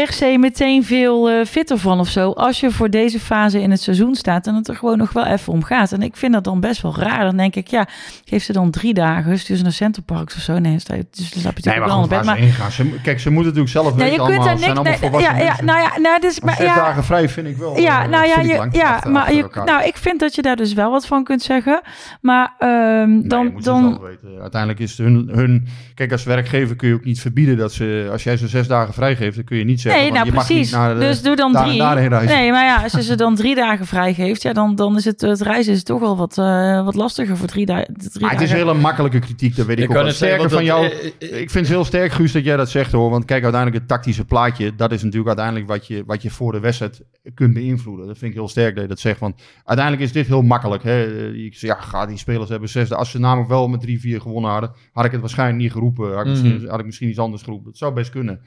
per 0.04 0.13
se 0.13 0.38
meteen 0.38 0.84
veel 0.84 1.30
eh, 1.30 1.46
fitter 1.46 1.77
van 1.77 2.00
of 2.00 2.10
zo. 2.10 2.32
Als 2.32 2.60
je 2.60 2.72
voor 2.72 2.89
deze 2.89 3.20
fase 3.20 3.62
in 3.62 3.72
het 3.72 3.82
seizoen 3.82 4.16
staat 4.16 4.48
en 4.48 4.56
het 4.56 4.68
er 4.68 4.75
gewoon 4.75 4.98
nog 4.98 5.13
wel 5.13 5.25
even 5.25 5.54
om 5.54 5.63
gaat. 5.63 5.92
En 5.92 6.01
ik 6.01 6.16
vind 6.16 6.34
dat 6.34 6.44
dan 6.44 6.60
best 6.60 6.82
wel 6.82 6.96
raar. 6.96 7.24
Dan 7.24 7.38
denk 7.38 7.56
ik, 7.56 7.68
ja, 7.68 7.88
geef 8.25 8.44
ze 8.44 8.54
dan 8.54 8.72
drie 8.72 8.94
dagen, 8.94 9.39
stuur 9.39 9.58
ze 9.58 9.63
naar 9.63 9.72
Centerparks 9.72 10.36
of 10.36 10.42
zo. 10.42 10.60
Nee, 10.60 10.74
dus 10.74 10.86
dan 10.86 11.42
snap 11.42 11.58
je 11.58 11.70
Nee, 11.70 11.80
maar 11.80 12.01
ze 12.01 12.08
bed. 12.08 12.24
Maar 12.24 12.38
heen 12.38 12.51
gaan. 12.51 12.72
Ze, 12.72 13.00
kijk, 13.04 13.20
ze 13.20 13.30
moeten 13.30 13.54
natuurlijk 13.54 13.70
zelf 13.70 13.89
ja, 13.89 13.96
weten 13.96 14.12
je 14.12 14.18
kunt 14.18 14.39
allemaal. 14.39 14.58
Ze 14.58 14.63
zijn 14.63 14.75
niks... 14.75 14.80
allemaal 14.80 14.84
Nee, 14.84 15.10
volwassen 15.10 15.36
ja, 15.36 15.44
ja, 15.44 15.63
nou 15.63 15.80
ja, 15.80 16.00
nou, 16.00 16.20
dus, 16.20 16.39
Maar 16.39 16.56
zes 16.56 16.66
ja, 16.66 16.75
dagen 16.75 17.04
vrij 17.04 17.30
vind 17.30 17.48
ik 17.48 17.58
wel. 17.58 17.80
ja, 17.80 18.04
eh, 18.04 18.10
nou 18.10 18.27
ja, 18.27 18.39
je, 18.42 18.68
ja 18.72 19.04
maar 19.10 19.34
je, 19.34 19.62
nou, 19.66 19.84
ik 19.86 19.98
vind 19.98 20.20
dat 20.20 20.36
je 20.36 20.42
daar 20.42 20.56
dus 20.56 20.74
wel 20.74 20.92
wat 20.92 21.06
van 21.06 21.24
kunt 21.24 21.42
zeggen. 21.42 21.82
Maar 22.22 22.54
Nee, 22.60 23.27
dan, 23.27 23.54
dan. 23.62 24.01
Uiteindelijk 24.42 24.80
is 24.80 24.89
het 24.89 25.08
hun, 25.08 25.30
hun... 25.34 25.68
Kijk, 25.96 26.12
als 26.12 26.24
werkgever 26.24 26.75
kun 26.75 26.88
je 26.88 26.94
ook 26.94 27.04
niet 27.04 27.20
verbieden 27.20 27.58
dat 27.58 27.74
ze... 27.74 28.08
Als 28.12 28.24
jij 28.24 28.38
ze 28.38 28.48
zes 28.48 28.68
dagen 28.68 28.94
vrijgeeft, 28.94 29.36
dan 29.36 29.46
kun 29.46 29.58
je 29.58 29.63
niet 29.63 29.82
zeggen... 29.91 30.01
Nee, 30.03 30.06
van, 30.08 30.13
nou 30.13 30.25
je 30.29 30.32
mag 30.34 30.48
niet 30.50 30.58
precies. 30.58 30.74
naar 30.74 30.94
de- 30.94 31.00
dus 31.00 31.22
doe 31.22 31.36
dan 31.36 31.53
daar 31.53 31.65
drie. 31.65 31.77
daarheen 31.79 32.10
reizen. 32.10 32.38
Nee, 32.38 32.51
maar 32.51 32.65
ja, 32.65 32.84
als 32.84 32.91
je 32.91 33.03
ze 33.03 33.15
dan 33.15 33.36
drie 33.36 33.56
dagen 33.56 33.86
vrij 33.86 34.13
geeft, 34.13 34.41
ja, 34.41 34.53
dan, 34.53 34.75
dan 34.75 34.96
is 34.98 35.06
het, 35.06 35.22
het 35.22 35.41
reizen 35.41 35.74
is 35.74 35.84
toch 35.84 36.00
wel 36.00 36.17
wat, 36.17 36.38
eh, 36.38 36.86
wat 36.86 36.96
lastiger 36.96 37.38
voor 37.38 37.48
drie, 37.48 37.65
da 37.65 37.75
drie 37.84 38.22
Maar 38.22 38.32
het 38.32 38.41
is 38.41 38.50
dagen. 38.50 38.50
een 38.50 38.67
hele 38.67 38.74
makkelijke 38.82 39.20
kritiek, 39.20 39.56
dat 39.56 39.65
weet 39.65 39.77
ik, 39.77 39.84
Ik 39.84 39.89
ook 39.89 39.96
kan 39.96 40.03
wel. 40.03 40.12
het 40.12 40.20
zeggen, 40.22 40.50
Sterker 40.50 40.58
van 40.58 40.65
jou, 40.65 40.89
dat- 40.89 41.29
eh, 41.29 41.39
ik 41.41 41.50
vind 41.51 41.65
het 41.65 41.75
heel 41.75 41.86
sterk, 41.86 42.12
Guus, 42.12 42.32
dat 42.32 42.44
jij 42.44 42.58
dat 42.58 42.70
zegt 42.70 42.91
hoor. 42.91 43.10
Want 43.10 43.25
kijk, 43.25 43.44
uiteindelijk 43.44 43.82
het 43.82 43.89
tactische 43.91 44.25
plaatje, 44.25 44.75
dat 44.75 44.91
is 44.91 45.01
natuurlijk 45.01 45.27
uiteindelijk 45.27 45.67
wat 45.67 45.88
je, 45.88 46.03
wat 46.06 46.22
je 46.22 46.29
voor 46.29 46.51
de 46.51 46.60
wedstrijd 46.60 47.01
kunt 47.34 47.53
beïnvloeden. 47.53 48.08
Dat 48.08 48.17
vind 48.17 48.32
ik 48.32 48.38
heel 48.38 48.48
sterk 48.48 48.74
dat 48.74 48.84
je 48.84 48.89
dat 48.89 49.00
zegt. 49.00 49.20
Want 49.20 49.41
uiteindelijk 49.63 50.06
is 50.08 50.12
dit 50.13 50.27
heel 50.27 50.41
makkelijk. 50.41 50.84
Hè. 50.84 51.27
Ik 51.34 51.56
zeg, 51.56 51.70
ja, 51.70 51.82
ga, 51.82 52.06
die 52.06 52.17
spelers 52.17 52.50
hebben 52.50 52.70
zesde. 52.70 52.96
Als 52.96 53.12
ze 53.12 53.20
namelijk 53.20 53.50
wel 53.50 53.67
met 53.67 53.82
3-4 53.82 54.22
gewonnen 54.22 54.51
hadden, 54.51 54.72
had 54.94 55.06
ik 55.06 55.12
het 55.12 55.20
waarschijnlijk 55.22 55.60
niet 55.60 55.72
geroepen. 55.72 56.12
Had 56.15 56.22
ik, 56.25 56.27
misschien, 56.29 56.56
Mhm. 56.56 56.67
had 56.70 56.79
ik 56.79 56.86
misschien 56.86 57.10
iets 57.10 57.20
anders 57.20 57.44
geroepen. 57.44 57.65
Dat 57.70 57.77
zou 57.77 57.94
best 57.94 58.10
kunnen. 58.12 58.39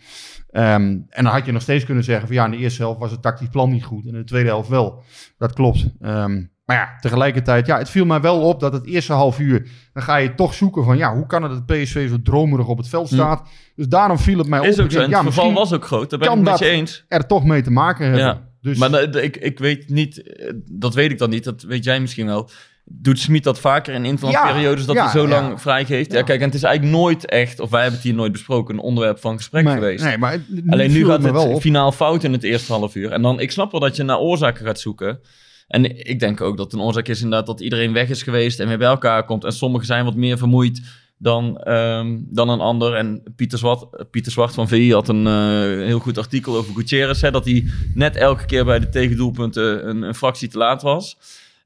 Ehm, 0.51 0.97
en 1.21 1.27
dan 1.27 1.35
had 1.35 1.47
je 1.47 1.53
nog 1.53 1.63
steeds 1.63 1.85
kunnen 1.85 2.05
zeggen 2.05 2.27
van 2.27 2.37
ja, 2.37 2.45
in 2.45 2.51
de 2.51 2.57
eerste 2.57 2.83
helft 2.83 2.99
was 3.01 3.11
het 3.11 3.23
tactisch 3.23 3.49
plan 3.49 3.71
niet 3.71 3.85
goed. 3.85 4.03
En 4.07 4.13
in 4.13 4.19
de 4.19 4.25
tweede 4.25 4.49
helft 4.49 4.69
wel. 4.69 5.03
Dat 5.39 5.53
klopt. 5.53 5.87
Ehm, 6.01 6.43
maar 6.65 6.77
ja, 6.77 6.97
tegelijkertijd, 7.01 7.67
ja, 7.67 7.79
het 7.79 7.91
viel 7.91 8.05
mij 8.05 8.21
wel 8.21 8.41
op 8.41 8.61
dat 8.61 8.73
het 8.73 8.87
eerste 8.87 9.13
half 9.13 9.39
uur, 9.39 9.69
dan 9.93 10.03
ga 10.03 10.17
je 10.17 10.35
toch 10.35 10.55
zoeken 10.55 10.85
van 10.85 10.97
ja, 10.97 11.15
hoe 11.15 11.27
kan 11.27 11.43
het 11.43 11.53
dat 11.53 11.67
PSV 11.67 12.09
zo 12.09 12.23
dromerig 12.23 12.67
op 12.67 12.79
het 12.79 12.89
veld 12.89 13.09
staat. 13.09 13.49
Dus 13.75 13.89
daarom 13.89 14.19
viel 14.19 14.39
het 14.39 14.49
mij 14.49 14.59
op. 14.59 14.67
Ook 14.67 14.73
zo. 14.73 14.81
denk, 14.81 14.93
En 14.93 15.01
het 15.01 15.11
ja, 15.11 15.23
verval 15.23 15.53
was 15.53 15.73
ook 15.73 15.85
groot. 15.85 16.11
Daar 16.11 16.19
ben 16.19 16.29
ik 16.29 16.35
het 16.35 16.45
met 16.45 16.59
je 16.59 16.69
eens. 16.69 17.05
er 17.09 17.27
toch 17.27 17.45
mee 17.45 17.63
te 17.63 17.71
maken 17.71 18.05
hebben. 18.05 18.25
Ja. 18.25 18.49
Dus, 18.61 18.79
Maar 18.79 18.91
dat- 18.91 19.17
ik, 19.17 19.37
ik 19.37 19.59
weet 19.59 19.89
niet, 19.89 20.23
eh, 20.23 20.53
dat 20.71 20.95
weet 20.95 21.11
ik 21.11 21.19
dan 21.19 21.31
niet, 21.31 21.45
dat 21.45 21.63
weet 21.63 21.85
jij 21.85 22.01
misschien 22.01 22.27
wel. 22.27 22.49
Doet 22.93 23.19
Smit 23.19 23.45
dat 23.45 23.61
vaker 23.61 23.95
in 23.95 24.05
interlandperiodes 24.05 24.87
dat 24.87 24.97
hij 24.97 25.09
zo 25.11 25.29
lang 25.29 25.61
vrijgeeft? 25.61 26.13
Ja. 26.13 26.19
Ja. 26.19 26.25
kijk, 26.25 26.41
en 26.41 26.47
het 26.47 26.55
is 26.55 26.63
eigenlijk 26.63 26.97
nooit 26.97 27.27
echt, 27.27 27.61
of 27.61 27.71
wij 27.71 27.81
hebben 27.81 27.99
het 28.01 28.09
hier 28.09 28.17
nooit 28.17 28.33
besproken, 28.33 28.75
een 28.75 28.81
onderwerp 28.81 29.19
van 29.19 29.37
gesprek 29.37 29.65
nee, 29.65 29.75
geweest. 29.75 30.05
nee, 30.05 30.19
maar 30.19 30.33
het- 30.33 30.43
Alleen 30.69 30.93
nu 30.93 31.05
gaat 31.07 31.23
het 31.23 31.37
op. 31.37 31.61
finaal 31.61 31.93
fout 31.93 32.25
in 32.25 32.33
het 32.33 32.43
eerste 32.43 32.73
half 32.73 32.95
uur. 32.95 33.11
En 33.13 33.23
dan, 33.23 33.41
ik 33.41 33.51
snap 33.51 33.71
wel 33.71 33.81
dat 33.81 33.97
je 33.97 34.03
naar 34.03 34.19
oorzaken 34.19 34.67
gaat 34.67 34.81
zoeken. 34.81 35.21
En 35.69 36.09
ik 36.09 36.19
denk 36.21 36.41
ook 36.41 36.57
dat 36.57 36.73
een 36.73 36.81
oorzaak 36.81 37.09
is 37.09 37.23
inderdaad 37.23 37.47
dat 37.47 37.61
iedereen 37.61 37.93
weg 37.93 38.09
is 38.09 38.23
geweest 38.23 38.61
en 38.61 38.69
weer 38.69 38.79
bij 38.79 38.89
elkaar 38.89 39.25
komt. 39.25 39.45
En 39.45 39.53
sommigen 39.53 39.87
zijn 39.87 40.05
wat 40.05 40.15
meer 40.17 40.39
vermoeid 40.39 40.83
dan, 41.19 41.59
ehm, 41.59 42.17
dan 42.21 42.49
een 42.49 42.61
ander. 42.61 42.95
En 42.95 43.23
Pieter 43.37 43.59
Zwart, 43.59 44.11
Pieter 44.11 44.33
Zwart 44.33 44.55
van 44.55 44.69
VI 44.69 44.93
had 44.93 45.09
een 45.09 45.27
eh, 45.27 45.87
heel 45.87 45.99
goed 45.99 46.19
artikel 46.19 46.57
over 46.57 46.75
Gutierrez. 46.75 47.21
Hè, 47.21 47.31
dat 47.31 47.45
hij 47.45 47.65
net 47.95 48.17
elke 48.17 48.45
keer 48.47 48.65
bij 48.65 48.79
de 48.79 48.89
tegendoelpunten 48.89 49.89
een, 49.89 50.03
een 50.03 50.15
fractie 50.15 50.49
te 50.49 50.59
laat 50.59 50.83
was. 50.83 51.17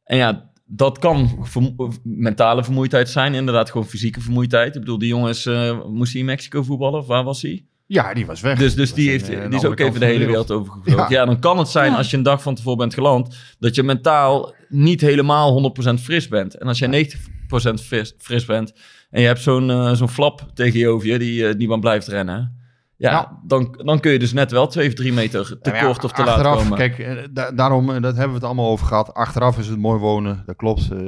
En 0.04 0.16
ja, 0.16 0.50
dat 0.66 0.98
kan 0.98 1.38
vermo- 1.42 1.92
mentale 2.02 2.64
vermoeidheid 2.64 3.08
zijn. 3.08 3.34
Inderdaad, 3.34 3.70
gewoon 3.70 3.86
fysieke 3.86 4.20
vermoeidheid. 4.20 4.74
Ik 4.74 4.80
bedoel, 4.80 4.98
die 4.98 5.08
jongens, 5.08 5.46
eh, 5.46 5.84
moest 5.86 6.10
hij 6.12 6.20
in 6.20 6.26
Mexico 6.26 6.62
voetballen? 6.62 7.00
Of 7.00 7.06
waar 7.06 7.24
was 7.24 7.42
hij? 7.42 7.64
Ja, 7.86 8.14
die 8.14 8.26
was 8.26 8.40
weg. 8.40 8.58
Dus, 8.58 8.74
dus 8.74 8.94
die, 8.94 9.08
heeft, 9.10 9.28
eh, 9.28 9.44
die 9.48 9.58
is 9.58 9.64
ook 9.64 9.78
even 9.80 10.00
de 10.00 10.06
hele 10.06 10.26
wereld 10.26 10.50
overgevlogen. 10.50 11.02
Ja. 11.12 11.20
Ja. 11.20 11.24
dan 11.24 11.38
kan 11.38 11.58
het 11.58 11.68
zijn 11.68 11.90
Ja. 11.90 11.96
als 11.96 12.10
je 12.10 12.16
een 12.16 12.22
dag 12.22 12.42
van 12.42 12.54
tevoren 12.54 12.78
bent 12.78 12.94
geland, 12.94 13.36
dat 13.58 13.74
je 13.74 13.82
mentaal 13.82 14.54
niet 14.68 15.00
helemaal 15.00 15.52
100% 15.52 16.00
fris 16.00 16.28
bent. 16.28 16.54
En 16.58 16.66
als 16.66 16.78
jij 16.78 16.88
90% 16.88 17.80
fris, 17.82 18.14
fris 18.18 18.44
bent 18.44 18.72
en 19.10 19.20
je 19.20 19.26
hebt 19.26 19.40
zo'n 19.40 19.70
eh, 19.70 19.92
zo'n 19.94 20.08
flap 20.08 20.50
tegen 20.54 20.78
je 20.78 20.88
over 20.88 21.08
je 21.08 21.18
die, 21.18 21.56
die 21.56 21.68
maar 21.68 21.78
blijft 21.78 22.06
rennen. 22.08 22.62
Ja, 22.96 23.10
Ja. 23.10 23.40
Dan, 23.44 23.80
dan 23.84 24.00
kun 24.00 24.12
je 24.12 24.18
dus 24.18 24.32
net 24.32 24.50
wel 24.50 24.66
2 24.66 24.88
of 24.88 24.94
3 24.94 25.12
meter 25.12 25.58
te 25.60 25.70
Ja, 25.70 25.76
ja, 25.76 25.84
kort 25.84 26.04
of 26.04 26.12
te 26.12 26.24
laat 26.24 26.42
komen. 26.42 26.78
Kijk, 26.78 26.98
eh, 26.98 27.16
da- 27.30 27.50
daarom, 27.50 27.90
eh, 27.90 28.02
dat 28.02 28.12
hebben 28.12 28.28
we 28.28 28.34
het 28.34 28.44
allemaal 28.44 28.70
over 28.70 28.86
gehad. 28.86 29.14
Achteraf 29.14 29.58
is 29.58 29.66
het 29.66 29.78
mooi 29.78 29.98
wonen, 30.00 30.42
dat 30.46 30.56
klopt. 30.56 30.90
Eh, 30.90 30.98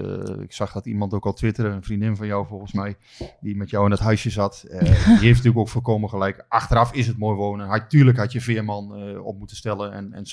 ik 0.42 0.52
zag 0.52 0.72
dat 0.72 0.86
iemand 0.86 1.12
ook 1.14 1.26
al 1.26 1.32
twitteren, 1.32 1.72
een 1.72 1.82
vriendin 1.82 2.16
van 2.16 2.26
jou 2.26 2.46
volgens 2.46 2.72
mij, 2.72 2.96
die 3.40 3.56
met 3.56 3.70
jou 3.70 3.84
in 3.84 3.90
het 3.90 4.00
huisje 4.00 4.30
zat. 4.30 4.64
Die 4.68 4.78
heeft 4.78 5.20
natuurlijk 5.36 5.58
ook 5.58 5.68
voorkomen 5.68 6.08
gelijk. 6.08 6.44
Achteraf 6.48 6.92
is 6.92 7.06
het 7.06 7.18
mooi 7.18 7.36
wonen. 7.36 7.66
Had, 7.66 7.90
tuurlijk 7.90 8.18
had 8.18 8.32
je 8.32 8.40
Veerman 8.40 9.18
op 9.18 9.38
moeten 9.38 9.56
stellen 9.56 9.92
en, 9.92 10.26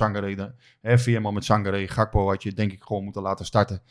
en 0.81 0.99
Veerman 0.99 1.33
met 1.33 1.45
Sangare, 1.45 1.87
Gakpo 1.87 2.27
had 2.27 2.43
je 2.43 2.53
denk 2.53 2.71
ik 2.71 2.83
gewoon 2.83 3.03
moeten 3.03 3.21
laten 3.21 3.45
starten. 3.45 3.81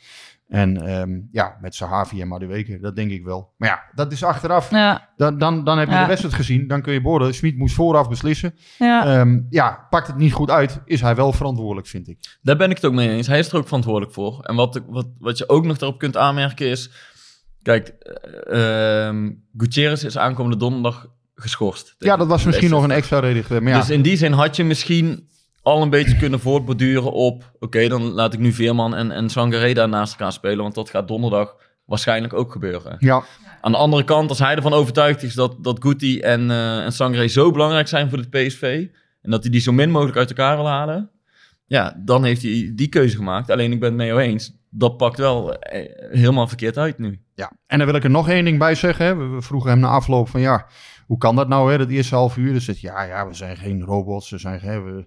En 0.53 0.85
ehm, 0.87 1.19
ja, 1.31 1.57
met 1.61 1.75
Sahavi 1.75 2.21
en 2.21 2.27
Madueke, 2.27 2.79
dat 2.79 2.95
denk 2.95 3.11
ik 3.11 3.23
wel. 3.23 3.53
Maar 3.57 3.69
ja, 3.69 3.83
dat 3.95 4.11
is 4.11 4.23
achteraf. 4.23 4.71
Ja, 4.71 5.09
Dan, 5.17 5.37
dan, 5.37 5.63
dan 5.63 5.77
heb 5.77 5.87
je 5.87 5.93
Ja. 5.93 6.01
de 6.01 6.07
wedstrijd 6.07 6.35
gezien, 6.35 6.67
dan 6.67 6.81
kun 6.81 6.93
je 6.93 7.01
beoordelen. 7.01 7.33
Smit 7.33 7.57
moest 7.57 7.75
vooraf 7.75 8.09
beslissen. 8.09 8.55
ja. 8.79 9.05
Ehm, 9.19 9.39
ja, 9.49 9.87
pakt 9.89 10.07
het 10.07 10.15
niet 10.15 10.33
goed 10.33 10.49
uit, 10.49 10.81
is 10.85 11.01
hij 11.01 11.15
wel 11.15 11.31
verantwoordelijk, 11.33 11.87
vind 11.87 12.07
ik. 12.07 12.17
Daar 12.41 12.57
ben 12.57 12.69
ik 12.69 12.75
het 12.75 12.85
ook 12.85 12.93
mee 12.93 13.09
eens. 13.09 13.27
Hij 13.27 13.39
is 13.39 13.51
er 13.51 13.57
ook 13.57 13.65
verantwoordelijk 13.65 14.13
voor. 14.13 14.39
En 14.43 14.55
wat, 14.55 14.81
wat, 14.87 15.07
wat 15.19 15.37
je 15.37 15.49
ook 15.49 15.65
nog 15.65 15.77
daarop 15.77 15.99
kunt 15.99 16.17
aanmerken 16.17 16.67
is... 16.67 16.91
Kijk, 17.61 17.87
ehm, 18.49 19.31
Gutierrez 19.57 20.03
is 20.03 20.17
aankomende 20.17 20.57
donderdag 20.57 21.07
geschorst. 21.35 21.95
Ja, 21.97 22.17
dat 22.17 22.27
was 22.27 22.43
misschien 22.43 22.69
nog 22.69 22.83
een 22.83 22.91
extra 22.91 23.19
reden 23.19 23.43
geweest. 23.43 23.63
Maar 23.63 23.73
ja, 23.73 23.79
Dus 23.79 23.89
in 23.89 24.01
die 24.01 24.17
zin 24.17 24.31
had 24.31 24.55
je 24.55 24.63
misschien 24.63 25.27
al 25.63 25.81
een 25.81 25.89
beetje 25.89 26.17
kunnen 26.17 26.39
voortborduren 26.39 27.11
op... 27.11 27.51
Oké, 27.59 27.87
dan 27.87 28.01
laat 28.01 28.33
ik 28.33 28.39
nu 28.39 28.51
Veerman 28.51 28.95
en, 28.95 29.11
en 29.11 29.29
Sangaré 29.29 29.87
naast 29.87 30.11
elkaar 30.11 30.31
spelen. 30.31 30.57
Want 30.57 30.75
dat 30.75 30.89
gaat 30.89 31.07
donderdag 31.07 31.55
waarschijnlijk 31.85 32.33
ook 32.33 32.51
gebeuren. 32.51 32.95
ja, 32.99 33.23
Aan 33.61 33.71
de 33.71 33.77
andere 33.77 34.03
kant, 34.03 34.29
als 34.29 34.39
hij 34.39 34.55
ervan 34.55 34.73
overtuigd 34.73 35.23
is 35.23 35.33
dat, 35.33 35.63
dat 35.63 35.77
Guti 35.81 36.19
en, 36.19 36.51
eh 36.51 36.83
en 36.83 36.91
Sangaré 36.91 37.27
zo 37.27 37.51
belangrijk 37.51 37.87
zijn 37.87 38.09
voor 38.09 38.17
het 38.17 38.29
PSV... 38.29 38.87
en 39.21 39.31
dat 39.31 39.41
hij 39.43 39.51
die 39.51 39.61
zo 39.61 39.71
min 39.71 39.91
mogelijk 39.91 40.17
uit 40.17 40.29
elkaar 40.29 40.55
wil 40.55 40.67
halen... 40.67 41.09
ja, 41.65 42.01
dan 42.05 42.23
heeft 42.23 42.41
hij 42.41 42.71
die 42.75 42.87
keuze 42.87 43.15
gemaakt. 43.15 43.49
Alleen 43.49 43.71
ik 43.71 43.79
ben 43.79 43.99
het 43.99 44.07
jou 44.07 44.19
eens. 44.19 44.61
Dat 44.69 44.97
pakt 44.97 45.17
wel 45.17 45.59
eh, 45.59 46.19
helemaal 46.19 46.47
verkeerd 46.47 46.77
uit 46.77 46.97
nu. 46.97 47.21
ja. 47.35 47.51
En 47.67 47.77
dan 47.77 47.87
wil 47.87 47.95
ik 47.95 48.03
er 48.03 48.09
nog 48.09 48.29
één 48.29 48.45
ding 48.45 48.59
bij 48.59 48.75
zeggen. 48.75 49.05
Hè. 49.05 49.15
We, 49.15 49.41
vroegen 49.41 49.69
hem 49.69 49.79
na 49.79 49.87
afloop 49.87 50.29
van 50.29 50.41
ja, 50.41 50.67
hoe 51.05 51.17
kan 51.17 51.35
dat 51.35 51.47
nou, 51.47 51.71
hè, 51.71 51.77
dat 51.77 51.89
eerste 51.89 52.15
half 52.15 52.37
uur? 52.37 52.53
Dus 52.53 52.67
het, 52.67 52.79
ja, 52.79 53.03
ja, 53.03 53.27
we 53.27 53.33
zijn 53.33 53.57
geen 53.57 53.83
robots. 53.83 54.29
We 54.29 54.37
zijn, 54.37 54.59
hè, 54.59 54.81
we, 54.81 55.05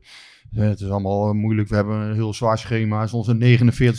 het 0.65 0.81
is 0.81 0.89
allemaal 0.91 1.33
moeilijk. 1.33 1.69
We 1.69 1.75
hebben 1.75 1.97
een 2.01 2.15
heel 2.15 2.35
zwaar 2.35 2.59
schema. 2.59 2.99
Het 3.01 3.09
is 3.09 3.15
onze 3.15 3.59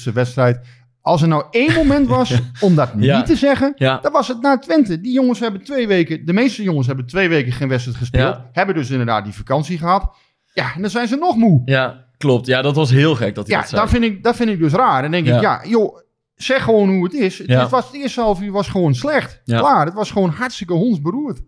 49e 0.10 0.14
wedstrijd. 0.14 0.60
Als 1.02 1.22
er 1.22 1.28
nou 1.28 1.44
één 1.52 1.74
moment 1.74 2.08
was 2.18 2.40
om 2.60 2.76
dat 2.76 2.92
Ja. 2.98 3.18
niet 3.18 3.26
te 3.26 3.36
zeggen, 3.36 3.74
Ja, 3.76 3.98
dan 4.02 4.12
was 4.12 4.28
het 4.28 4.42
naar 4.42 4.62
Twente. 4.62 5.02
Die 5.02 5.14
jongens 5.14 5.40
hebben 5.40 5.64
twee 5.64 5.88
weken, 5.88 6.26
de 6.26 6.34
meeste 6.34 6.64
jongens 6.64 6.88
hebben 6.88 7.06
twee 7.06 7.30
weken 7.30 7.52
geen 7.52 7.68
wedstrijd 7.68 7.98
gespeeld. 7.98 8.36
Ja. 8.36 8.50
Hebben 8.52 8.76
dus 8.76 8.90
inderdaad 8.90 9.24
die 9.24 9.34
vakantie 9.34 9.78
gehad. 9.78 10.16
Ja, 10.54 10.74
en 10.76 10.82
dan 10.82 10.90
zijn 10.90 11.08
ze 11.08 11.16
nog 11.16 11.36
moe. 11.36 11.62
ja 11.66 12.06
klopt. 12.18 12.48
Ja, 12.48 12.62
dat 12.62 12.76
was 12.76 12.90
heel 12.90 13.16
gek 13.16 13.36
dat 13.36 13.48
hij 13.48 13.56
Ja, 13.56 13.62
dat 13.62 13.70
zei. 13.70 13.82
dat 13.82 13.90
vind, 13.90 14.04
ik, 14.04 14.24
dat 14.24 14.36
vind 14.36 14.50
ik 14.50 14.60
dus 14.60 14.72
raar. 14.74 15.02
Dan 15.02 15.12
denk 15.12 15.28
ik, 15.28 15.42
ja, 15.42 15.62
joh, 15.66 15.98
zeg 16.36 16.64
gewoon 16.64 16.90
hoe 16.90 17.04
het 17.04 17.14
is. 17.14 17.38
Het, 17.48 17.70
was, 17.70 17.86
het 17.86 17.96
eerste 17.96 18.22
half 18.22 18.42
uur 18.42 18.52
was 18.52 18.68
gewoon 18.68 18.96
slecht. 18.96 19.42
Klaar, 19.46 19.86
het 19.86 19.94
was 19.94 20.12
gewoon 20.12 20.30
hartstikke 20.30 20.74
hondsberoerd. 20.74 21.42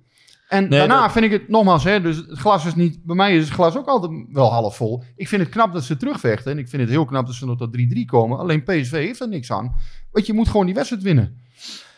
En 0.50 0.70
Nee, 0.70 0.80
daarna 0.80 1.02
dat- 1.02 1.12
vind 1.12 1.26
ik 1.26 1.32
het, 1.32 1.50
nogmaals, 1.50 1.84
hè, 1.84 2.02
dus 2.02 2.16
het 2.18 2.40
glas 2.40 2.66
is 2.66 2.76
niet, 2.76 3.04
bij 3.04 3.16
mij 3.16 3.36
is 3.36 3.44
het 3.44 3.54
glas 3.54 3.78
ook 3.78 3.88
altijd 3.88 4.12
wel 4.32 4.52
half 4.52 4.76
vol. 4.76 5.04
Ik 5.16 5.28
vind 5.28 5.42
het 5.42 5.52
knap 5.52 5.74
dat 5.74 5.84
ze 5.84 5.98
terugvechten 5.98 6.52
en 6.52 6.58
ik 6.58 6.70
vind 6.70 6.82
het 6.82 6.92
heel 6.92 7.06
knap 7.06 7.26
dat 7.26 7.36
ze 7.36 7.46
nog 7.46 7.58
tot 7.58 7.72
3-3 7.78 8.06
komen. 8.06 8.38
Alleen 8.40 8.64
PSV 8.64 8.92
heeft 8.92 9.20
er 9.22 9.28
niks 9.28 9.52
aan. 9.52 9.76
Want 10.12 10.26
je 10.26 10.34
moet 10.34 10.48
gewoon 10.50 10.66
die 10.66 10.76
wedstrijd 10.76 11.04
winnen. 11.04 11.38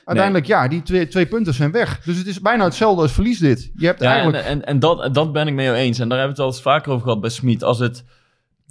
Uiteindelijk, 0.06 0.48
ja, 0.48 0.68
die 0.68 0.82
twee, 0.82 1.08
twee 1.08 1.26
punten 1.26 1.54
zijn 1.54 1.72
weg. 1.72 2.02
Dus 2.04 2.18
het 2.18 2.28
is 2.28 2.42
bijna 2.42 2.64
hetzelfde 2.64 3.02
als 3.02 3.12
verlies 3.12 3.40
dit. 3.40 3.72
Je 3.76 3.86
hebt 3.86 4.00
Ja, 4.02 4.12
eigenlijk... 4.14 4.44
en, 4.44 4.50
en, 4.50 4.66
en 4.66 4.80
dat, 4.80 5.14
dat 5.14 5.34
ben 5.34 5.48
ik 5.48 5.54
mee 5.54 5.74
eens. 5.74 6.00
En 6.00 6.10
daar 6.10 6.18
hebben 6.18 6.36
we 6.38 6.42
het 6.44 6.52
al 6.52 6.56
eens 6.58 6.64
vaker 6.66 6.92
over 6.92 7.04
gehad 7.04 7.22
bij 7.22 7.30
Smit. 7.30 7.64
Als 7.64 7.80
het 7.80 8.04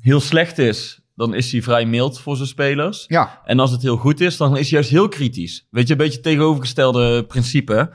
heel 0.01 0.21
slecht 0.21 0.59
is, 0.59 1.01
dan 1.15 1.35
is 1.35 1.53
hij 1.53 1.63
vrij 1.63 1.87
mild 1.87 2.21
voor 2.21 2.37
zijn 2.37 2.49
spelers. 2.49 3.05
Ja, 3.09 3.41
En 3.45 3.59
als 3.59 3.71
het 3.71 3.83
heel 3.83 3.97
goed 3.97 4.21
is, 4.21 4.37
dan 4.37 4.51
is 4.57 4.63
hij 4.63 4.71
juist 4.79 4.91
heel 4.91 5.09
kritisch. 5.09 5.67
Weet 5.71 5.87
je, 5.87 5.93
een 5.93 5.99
beetje 5.99 6.21
tegenovergestelde 6.21 7.25
principe. 7.25 7.91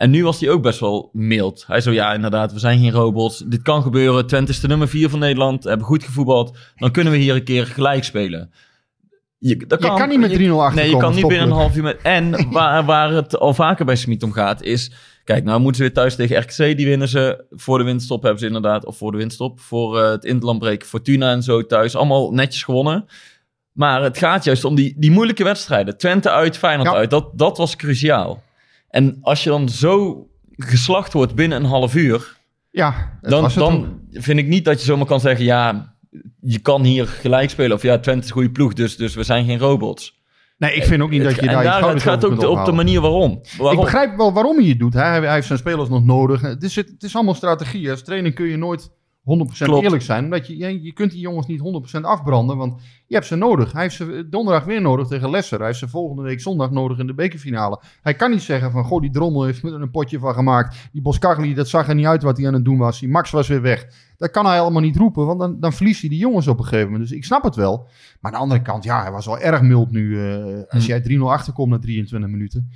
En 0.00 0.10
nu 0.10 0.24
was 0.24 0.40
hij 0.40 0.50
ook 0.50 0.62
best 0.62 0.80
wel 0.80 1.10
mild. 1.12 1.64
Hij 1.66 1.80
zo, 1.80 1.90
ja, 1.92 2.12
inderdaad, 2.14 2.52
we 2.52 2.58
zijn 2.58 2.78
geen 2.78 2.90
robots. 2.90 3.38
Dit 3.46 3.62
kan 3.62 3.82
gebeuren. 3.82 4.26
Twente 4.26 4.50
is 4.50 4.60
de 4.60 4.68
nummer 4.68 4.88
vier 4.88 5.08
van 5.08 5.18
Nederland. 5.18 5.64
Hebben 5.64 5.86
goed 5.86 6.04
gevoetbald. 6.04 6.56
Dan 6.76 6.90
kunnen 6.90 7.12
we 7.12 7.18
hier 7.18 7.34
een 7.34 7.44
keer 7.44 7.66
gelijk 7.66 8.04
spelen. 8.04 8.52
Je, 9.38 9.56
dat 9.56 9.82
je 9.82 9.94
kan 9.94 10.08
niet 10.08 10.18
met 10.18 10.30
3-0 10.30 10.34
achterkomen. 10.34 10.74
Nee, 10.74 10.90
je 10.90 10.96
kan 10.96 11.14
niet 11.14 11.26
binnen 11.26 11.46
een 11.46 11.54
half 11.54 11.76
uur 11.76 11.82
met... 11.82 11.98
En 12.02 12.36
waar, 12.52 12.84
waar 12.84 13.10
het 13.10 13.38
al 13.38 13.54
vaker 13.54 13.84
bij 13.84 13.96
Smit 13.96 14.22
om 14.22 14.32
gaat, 14.32 14.62
is... 14.62 14.92
Kijk, 15.24 15.44
nou 15.44 15.60
moeten 15.60 15.76
ze 15.76 15.82
weer 15.82 15.92
thuis 15.94 16.14
tegen 16.14 16.38
RKC. 16.38 16.76
Die 16.76 16.86
winnen 16.86 17.08
ze. 17.08 17.44
Voor 17.50 17.78
de 17.78 17.84
winststop 17.84 18.22
hebben 18.22 18.40
ze 18.40 18.46
inderdaad... 18.46 18.84
Of 18.84 18.96
voor 18.96 19.12
de 19.12 19.18
winststop. 19.18 19.60
Voor 19.60 20.00
eh, 20.02 20.10
het 20.10 20.24
interlandbreken. 20.24 20.88
Fortuna 20.88 21.30
en 21.32 21.42
zo 21.42 21.66
thuis. 21.66 21.96
Allemaal 21.96 22.32
netjes 22.32 22.62
gewonnen. 22.62 23.04
Maar 23.72 24.02
het 24.02 24.18
gaat 24.18 24.44
juist 24.44 24.64
om 24.64 24.74
die, 24.74 24.94
die 24.96 25.10
moeilijke 25.10 25.44
wedstrijden. 25.44 25.96
Twente 25.96 26.30
uit, 26.30 26.58
Feyenoord 26.58 26.90
Ja. 26.90 26.94
uit. 26.96 27.10
Dat, 27.10 27.30
dat 27.38 27.58
was 27.58 27.76
cruciaal. 27.76 28.42
En 28.90 29.18
als 29.20 29.44
je 29.44 29.50
dan 29.50 29.68
zo 29.68 30.26
geslacht 30.56 31.12
wordt 31.12 31.34
binnen 31.34 31.58
een 31.58 31.68
half 31.68 31.94
uur... 31.94 32.38
Ja, 32.70 33.18
Dan, 33.20 33.50
dan 33.54 34.00
vind 34.10 34.38
ik 34.38 34.46
niet 34.46 34.64
dat 34.64 34.78
je 34.78 34.84
zomaar 34.84 35.06
kan 35.06 35.20
zeggen... 35.20 35.44
Ja, 35.44 35.94
je 36.40 36.58
kan 36.58 36.84
hier 36.84 37.06
gelijk 37.06 37.50
spelen. 37.50 37.76
Of 37.76 37.82
ja, 37.82 37.98
Twente 37.98 38.20
is 38.20 38.26
een 38.26 38.32
goede 38.32 38.50
ploeg. 38.50 38.72
Dus, 38.72 38.96
dus 38.96 39.14
we 39.14 39.22
zijn 39.22 39.44
geen 39.44 39.58
robots. 39.58 40.18
Nee, 40.58 40.74
ik 40.74 40.84
vind 40.84 41.02
ook 41.02 41.10
niet 41.10 41.22
dat 41.22 41.34
je 41.34 41.40
en 41.40 41.62
daar 41.64 41.88
het 41.88 42.02
gaat 42.02 42.24
ook 42.24 42.42
op 42.42 42.64
de 42.64 42.72
manier 42.72 43.00
waarom. 43.00 43.40
waarom? 43.58 43.78
Ik 43.78 43.84
begrijp 43.84 44.16
wel 44.16 44.32
waarom 44.32 44.58
hij 44.58 44.68
het 44.68 44.78
doet. 44.78 44.94
Hè. 44.94 45.00
Hij, 45.00 45.20
hij 45.20 45.34
heeft 45.34 45.46
zijn 45.46 45.58
spelers 45.58 45.88
nog 45.88 46.04
nodig. 46.04 46.40
Het 46.40 46.62
is, 46.62 46.76
het 46.76 47.02
is 47.02 47.14
allemaal 47.14 47.34
strategie. 47.34 47.90
Als 47.90 48.02
trainer 48.02 48.32
kun 48.32 48.46
je 48.46 48.56
nooit 48.56 48.90
100% 49.38 49.64
Klopt. 49.64 49.82
eerlijk 49.84 50.02
zijn. 50.02 50.24
Omdat 50.24 50.46
je, 50.46 50.56
je, 50.56 50.82
je 50.82 50.92
kunt 50.92 51.10
die 51.10 51.20
jongens 51.20 51.46
niet 51.46 51.60
100% 51.96 52.00
afbranden, 52.00 52.56
want 52.56 52.80
je 53.06 53.14
hebt 53.14 53.26
ze 53.26 53.36
nodig. 53.36 53.72
Hij 53.72 53.82
heeft 53.82 53.94
ze 53.94 54.26
donderdag 54.30 54.64
weer 54.64 54.80
nodig 54.80 55.06
tegen 55.06 55.30
Leicester. 55.30 55.58
Hij 55.58 55.66
heeft 55.66 55.78
ze 55.78 55.88
volgende 55.88 56.22
week 56.22 56.40
zondag 56.40 56.70
nodig 56.70 56.98
in 56.98 57.06
de 57.06 57.14
bekerfinale. 57.14 57.80
Hij 58.02 58.14
kan 58.14 58.30
niet 58.30 58.42
zeggen 58.42 58.70
van, 58.70 58.84
goh, 58.84 59.00
die 59.00 59.10
Drommel 59.10 59.44
heeft 59.44 59.62
er 59.62 59.74
een 59.74 59.90
potje 59.90 60.18
van 60.18 60.34
gemaakt. 60.34 60.88
Die 60.92 61.02
Boskagli, 61.02 61.54
dat 61.54 61.68
zag 61.68 61.88
er 61.88 61.94
niet 61.94 62.06
uit 62.06 62.22
wat 62.22 62.36
hij 62.36 62.46
aan 62.46 62.54
het 62.54 62.64
doen 62.64 62.78
was. 62.78 63.00
Die 63.00 63.08
Max 63.08 63.30
was 63.30 63.48
weer 63.48 63.62
weg. 63.62 63.86
Dat 64.16 64.30
kan 64.30 64.46
hij 64.46 64.60
allemaal 64.60 64.82
niet 64.82 64.96
roepen, 64.96 65.26
want 65.26 65.40
dan, 65.40 65.60
dan 65.60 65.72
verliest 65.72 66.00
hij 66.00 66.10
die 66.10 66.18
jongens 66.18 66.46
op 66.48 66.58
een 66.58 66.64
gegeven 66.64 66.90
moment. 66.90 67.08
Dus 67.08 67.16
ik 67.18 67.24
snap 67.24 67.42
het 67.42 67.54
wel. 67.54 67.76
Maar 68.20 68.32
aan 68.32 68.38
de 68.38 68.42
andere 68.44 68.62
kant, 68.62 68.84
ja, 68.84 69.02
hij 69.02 69.10
was 69.12 69.26
wel 69.26 69.38
erg 69.38 69.62
mild 69.62 69.90
nu. 69.90 70.20
eh, 70.30 70.44
als 70.68 70.84
Hm. 70.84 70.88
jij 70.90 71.00
3-0 71.00 71.30
achterkomt 71.30 71.70
na 71.70 71.78
23 71.78 72.30
minuten. 72.30 72.70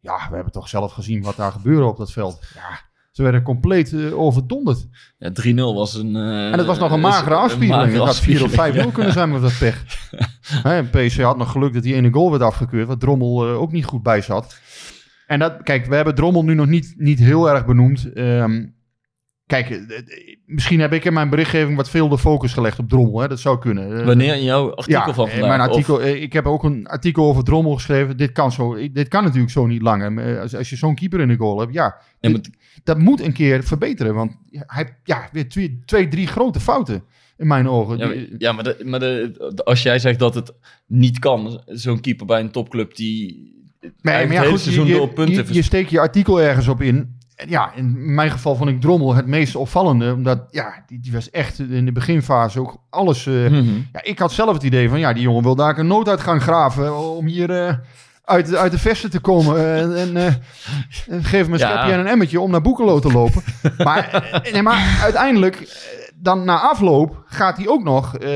Ja, 0.00 0.26
we 0.28 0.34
hebben 0.34 0.52
toch 0.52 0.68
zelf 0.68 0.92
gezien 0.92 1.22
wat 1.22 1.36
daar 1.36 1.52
gebeurde 1.52 1.84
op 1.84 1.96
dat 1.96 2.12
veld. 2.12 2.38
Ja, 2.54 2.80
ze 3.20 3.26
werden 3.26 3.42
compleet 3.42 3.92
eh, 3.92 4.18
overdonderd. 4.18 4.86
Ja, 5.18 5.30
3-0 5.30 5.54
was 5.54 5.94
een... 5.94 6.16
eh, 6.16 6.46
En 6.52 6.58
het 6.58 6.66
was 6.66 6.78
nog 6.78 6.92
een 6.92 7.00
magere 7.00 7.34
afspiegeling. 7.34 7.92
Het 7.92 8.02
had 8.02 8.20
4 8.20 8.44
of 8.44 8.50
5-0 8.50 8.54
afspiegeling, 8.54 8.92
kunnen 8.92 9.12
zijn 9.12 9.30
met 9.30 9.42
dat 9.42 9.58
pech. 9.58 9.84
Hè, 10.68 10.84
PSV 10.84 11.22
had 11.22 11.36
nog 11.36 11.50
geluk 11.50 11.72
dat 11.74 11.82
die 11.82 11.94
ene 11.94 12.10
goal 12.12 12.30
werd 12.30 12.42
afgekeurd. 12.42 12.86
Wat 12.86 13.00
Drommel 13.00 13.48
eh, 13.48 13.60
ook 13.60 13.72
niet 13.72 13.84
goed 13.84 14.02
bij 14.02 14.20
zat. 14.20 14.60
En 15.26 15.38
dat, 15.38 15.62
kijk, 15.62 15.86
we 15.86 15.94
hebben 15.94 16.14
Drommel 16.14 16.44
nu 16.44 16.54
nog 16.54 16.66
niet, 16.66 16.94
niet 16.96 17.18
heel 17.18 17.50
erg 17.50 17.66
benoemd. 17.66 18.12
Ehm, 18.12 18.64
kijk, 19.46 19.80
misschien 20.46 20.80
heb 20.80 20.92
ik 20.92 21.04
in 21.04 21.12
mijn 21.12 21.30
berichtgeving 21.30 21.76
wat 21.76 21.90
veel 21.90 22.08
de 22.08 22.18
focus 22.18 22.52
gelegd 22.52 22.78
op 22.78 22.88
Drommel. 22.88 23.20
Hè. 23.20 23.28
Dat 23.28 23.40
zou 23.40 23.58
kunnen. 23.58 24.04
Wanneer 24.04 24.34
in 24.34 24.42
jouw 24.44 24.74
artikel 24.74 25.06
ja, 25.06 25.14
van 25.14 25.28
vandaag? 25.28 25.48
Mijn 25.48 25.60
artikel, 25.60 26.02
ik 26.06 26.32
heb 26.32 26.46
ook 26.46 26.62
een 26.64 26.86
artikel 26.86 27.24
over 27.24 27.44
Drommel 27.44 27.74
geschreven. 27.74 28.16
Dit 28.16 28.32
kan, 28.32 28.52
zo, 28.52 28.90
dit 28.92 29.08
kan 29.08 29.22
natuurlijk 29.24 29.52
zo 29.52 29.66
niet 29.66 29.82
langer. 29.82 30.40
Als, 30.40 30.56
als 30.56 30.70
je 30.70 30.76
zo'n 30.76 30.94
keeper 30.94 31.20
in 31.20 31.28
de 31.28 31.36
goal 31.36 31.60
hebt, 31.60 31.72
ja. 31.72 31.96
Ja, 32.20 32.28
dit- 32.30 32.50
dat 32.84 32.98
moet 32.98 33.20
een 33.20 33.32
keer 33.32 33.64
verbeteren. 33.64 34.14
Want 34.14 34.32
hij 34.50 34.96
ja, 35.04 35.28
weer 35.32 35.48
twee, 35.48 35.80
twee, 35.84 36.08
drie 36.08 36.26
grote 36.26 36.60
fouten 36.60 37.02
in 37.36 37.46
mijn 37.46 37.68
ogen. 37.68 37.98
Ja, 37.98 38.06
maar, 38.06 38.16
ja, 38.38 38.52
maar, 38.52 38.64
de, 38.64 38.76
maar 38.84 39.00
de, 39.00 39.30
de- 39.54 39.64
als 39.64 39.82
jij 39.82 39.98
zegt 39.98 40.18
dat 40.18 40.34
het 40.34 40.52
niet 40.86 41.18
kan, 41.18 41.62
zo'n 41.66 42.00
keeper 42.00 42.26
bij 42.26 42.40
een 42.40 42.50
topclub 42.50 42.96
die 42.96 43.48
Nee, 43.80 44.26
maar 44.26 44.32
ja, 44.32 44.42
goed, 44.42 44.60
seizoen 44.60 44.86
je, 44.86 44.94
door 44.94 45.08
punten 45.08 45.46
je, 45.46 45.54
je 45.54 45.62
steekt 45.62 45.90
je 45.90 46.00
artikel 46.00 46.40
ergens 46.40 46.68
op 46.68 46.80
in. 46.82 47.18
Ja, 47.48 47.74
in 47.74 48.14
mijn 48.14 48.30
geval 48.30 48.56
vond 48.56 48.70
ik 48.70 48.80
Drommel 48.80 49.14
het 49.14 49.26
meest 49.26 49.56
opvallende. 49.56 50.12
Omdat, 50.12 50.42
ja, 50.50 50.84
die, 50.86 51.00
die 51.00 51.12
was 51.12 51.30
echt 51.30 51.58
in 51.58 51.84
de 51.84 51.92
beginfase 51.92 52.60
ook 52.60 52.76
alles... 52.90 53.26
eh, 53.26 53.34
Mhm. 53.34 53.64
ja, 53.92 54.02
ik 54.02 54.18
had 54.18 54.32
zelf 54.32 54.54
het 54.54 54.62
idee 54.62 54.88
van, 54.88 54.98
ja, 54.98 55.12
die 55.12 55.22
jongen 55.22 55.42
wil 55.42 55.54
daar 55.54 55.78
een 55.78 55.86
nooduitgang 55.86 56.42
graven... 56.42 56.98
om 57.16 57.26
hier 57.26 57.50
eh, 57.50 57.74
uit, 58.30 58.46
de- 58.46 58.58
uit 58.58 58.72
de 58.72 58.78
vesten 58.78 59.10
te 59.10 59.20
komen. 59.20 59.74
en 59.76 59.96
en, 59.96 60.16
eh, 60.16 60.24
en 61.08 61.24
geef 61.24 61.42
hem 61.44 61.52
een 61.52 61.58
Ja. 61.58 61.70
schepje 61.72 61.92
en 61.92 61.98
een 61.98 62.06
emmertje 62.06 62.40
om 62.40 62.50
naar 62.50 62.60
Boekelo 62.62 62.98
te 62.98 63.12
lopen. 63.12 63.42
maar, 63.78 64.08
eh, 64.42 64.52
nee, 64.52 64.62
maar 64.62 64.98
uiteindelijk, 65.02 65.56
eh, 65.56 65.66
dan 66.22 66.44
na 66.44 66.58
afloop, 66.60 67.22
gaat 67.26 67.56
hij 67.56 67.68
ook 67.68 67.82
nog... 67.84 68.16
eh, 68.16 68.28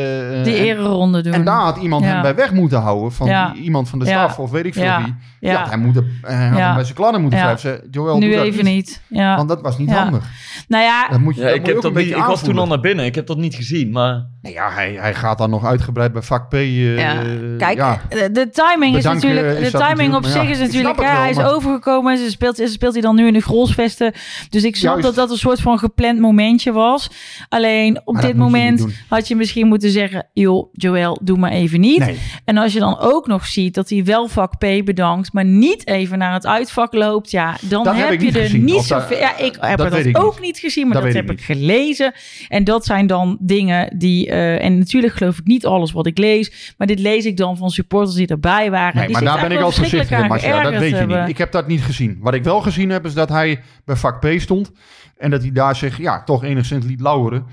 Die 0.44 0.56
en- 0.56 0.64
ereronde 0.64 1.22
doen. 1.22 1.32
en 1.32 1.44
daar 1.44 1.60
had 1.60 1.76
iemand 1.76 2.04
Ja. 2.04 2.10
hem 2.10 2.22
bij 2.22 2.34
weg 2.34 2.52
moeten 2.52 2.80
houden. 2.80 3.12
Van 3.12 3.26
Ja. 3.26 3.50
die- 3.50 3.62
iemand 3.62 3.88
van 3.88 3.98
de 3.98 4.04
Ja. 4.04 4.10
staf 4.10 4.38
of 4.38 4.50
weet 4.50 4.64
ik 4.64 4.74
veel 4.74 4.82
Ja. 4.82 5.02
wie. 5.02 5.14
Ja. 5.40 5.50
Ja. 5.52 5.68
hij 5.68 5.76
moet, 5.78 5.94
hij 6.22 6.46
had 6.48 6.58
hem 6.58 6.74
bij 6.74 6.84
zijn 6.84 6.96
kladden 6.96 7.20
moeten 7.20 7.38
Ja. 7.38 8.14
nu 8.18 8.38
even 8.38 8.64
niet. 8.64 9.02
Ja. 9.08 9.36
Want 9.36 9.48
dat 9.48 9.60
was 9.60 9.78
niet 9.78 9.88
Ja. 9.88 10.02
handig. 10.02 10.24
Nou 10.68 10.84
ja, 10.84 11.08
Dat 11.08 11.20
moet 11.20 11.34
je, 11.34 11.40
Ja, 11.40 11.46
dat 11.46 11.56
ik, 11.56 11.66
heb 11.66 11.74
dat 11.74 11.84
een 11.84 11.92
beetje 11.92 12.16
ik 12.16 12.22
was 12.24 12.42
toen 12.42 12.58
al 12.58 12.66
naar 12.66 12.80
binnen, 12.80 13.04
ik 13.04 13.14
heb 13.14 13.26
dat 13.26 13.36
niet 13.36 13.54
gezien. 13.54 13.90
Maar 13.90 14.26
Nee, 14.42 14.52
ja, 14.52 14.70
hij, 14.70 14.92
hij 14.92 15.14
gaat 15.14 15.38
dan 15.38 15.50
nog 15.50 15.64
uitgebreid 15.64 16.12
bij 16.12 16.22
vak 16.22 16.48
P. 16.48 16.54
eh, 16.54 16.98
Ja. 16.98 17.14
Kijk, 17.58 17.76
ja. 17.76 18.00
de, 18.08 18.48
timing 18.52 18.96
is 18.96 19.04
natuurlijk. 19.04 19.58
is 19.58 19.70
De 19.72 19.78
timing 19.78 20.14
op 20.14 20.24
zich 20.24 20.48
is 20.48 20.58
natuurlijk. 20.58 21.00
hij 21.02 21.30
is 21.30 21.38
overgekomen 21.38 22.12
en 22.12 22.18
ze 22.18 22.30
speelt, 22.30 22.56
ze 22.56 22.66
speelt 22.66 22.92
hij 22.92 23.02
dan 23.02 23.14
nu 23.16 23.26
in 23.26 23.32
de 23.32 23.40
Grolsvesten. 23.40 24.12
Dus 24.50 24.64
ik 24.64 24.76
snap 24.76 25.02
dat 25.02 25.14
dat 25.14 25.30
een 25.30 25.36
soort 25.36 25.60
van 25.60 25.78
gepland 25.78 26.18
momentje 26.20 26.72
was. 26.72 27.10
Alleen 27.48 27.73
op 28.04 28.14
Maar 28.14 28.22
dit 28.22 28.30
je 28.30 28.36
moment 28.36 28.86
had 29.08 29.28
je 29.28 29.36
misschien 29.36 29.66
moeten 29.66 29.90
zeggen: 29.90 30.26
joh, 30.32 30.68
Joël, 30.72 31.18
doe 31.22 31.38
maar 31.38 31.50
even 31.50 31.80
niet. 31.80 31.98
Nee. 31.98 32.18
En 32.44 32.56
als 32.56 32.72
je 32.72 32.78
dan 32.78 32.98
ook 32.98 33.26
nog 33.26 33.46
ziet 33.46 33.74
dat 33.74 33.88
hij 33.88 34.04
wel 34.04 34.28
vak 34.28 34.58
P 34.58 34.66
bedankt, 34.84 35.32
maar 35.32 35.44
niet 35.44 35.86
even 35.86 36.18
naar 36.18 36.32
het 36.32 36.46
uitvak 36.46 36.92
loopt, 36.94 37.30
ja, 37.30 37.56
dan 37.60 37.84
Dat 37.84 37.96
heb 37.96 38.12
je 38.12 38.18
niet 38.18 38.36
er 38.36 38.42
gezien. 38.42 38.64
niet 38.64 38.82
zoveel. 38.82 39.18
Ja, 39.18 39.38
ik 39.38 39.56
heb 39.60 39.78
dat 39.78 40.16
ook 40.16 40.40
niet 40.40 40.58
gezien, 40.58 40.88
maar 40.88 41.02
Dat 41.02 41.12
heb 41.12 41.30
ik 41.30 41.38
ik 41.38 41.44
gelezen. 41.44 42.12
En 42.48 42.64
dat 42.64 42.84
zijn 42.84 43.06
dan 43.06 43.38
dingen 43.40 43.98
die. 43.98 44.28
eh, 44.30 44.64
en 44.64 44.78
natuurlijk 44.78 45.14
geloof 45.14 45.38
ik 45.38 45.44
niet 45.46 45.66
alles 45.66 45.92
wat 45.92 46.06
ik 46.06 46.18
lees, 46.18 46.74
maar 46.78 46.86
dit 46.86 46.98
lees 46.98 47.24
ik 47.24 47.36
dan 47.36 47.56
van 47.56 47.70
supporters 47.70 48.16
die 48.16 48.26
erbij 48.26 48.70
waren. 48.70 48.96
Nee, 48.96 49.06
die 49.06 49.12
maar 49.14 49.24
daar 49.24 49.48
ben 49.48 49.56
ik 49.56 49.62
al 49.64 49.72
voorzichtig 49.72 50.18
in, 50.20 50.26
Marcia. 50.26 50.62
Dat 50.62 50.76
weet 50.76 50.98
je 50.98 51.06
niet. 51.06 51.28
Ik 51.28 51.38
heb 51.38 51.52
dat 51.52 51.66
niet 51.66 51.82
gezien. 51.82 52.18
Wat 52.20 52.34
ik 52.34 52.44
wel 52.44 52.60
gezien 52.60 52.90
heb, 52.90 53.04
is 53.04 53.14
dat 53.14 53.28
hij 53.28 53.60
bij 53.84 53.96
vak 53.96 54.20
P 54.20 54.40
stond. 54.40 54.72
En 55.16 55.30
dat 55.30 55.42
hij 55.42 55.52
daar 55.52 55.76
zich 55.76 55.98
ja, 55.98 56.22
toch 56.24 56.44
enigszins 56.44 56.84
liet 56.84 57.00
lauweren. 57.00 57.44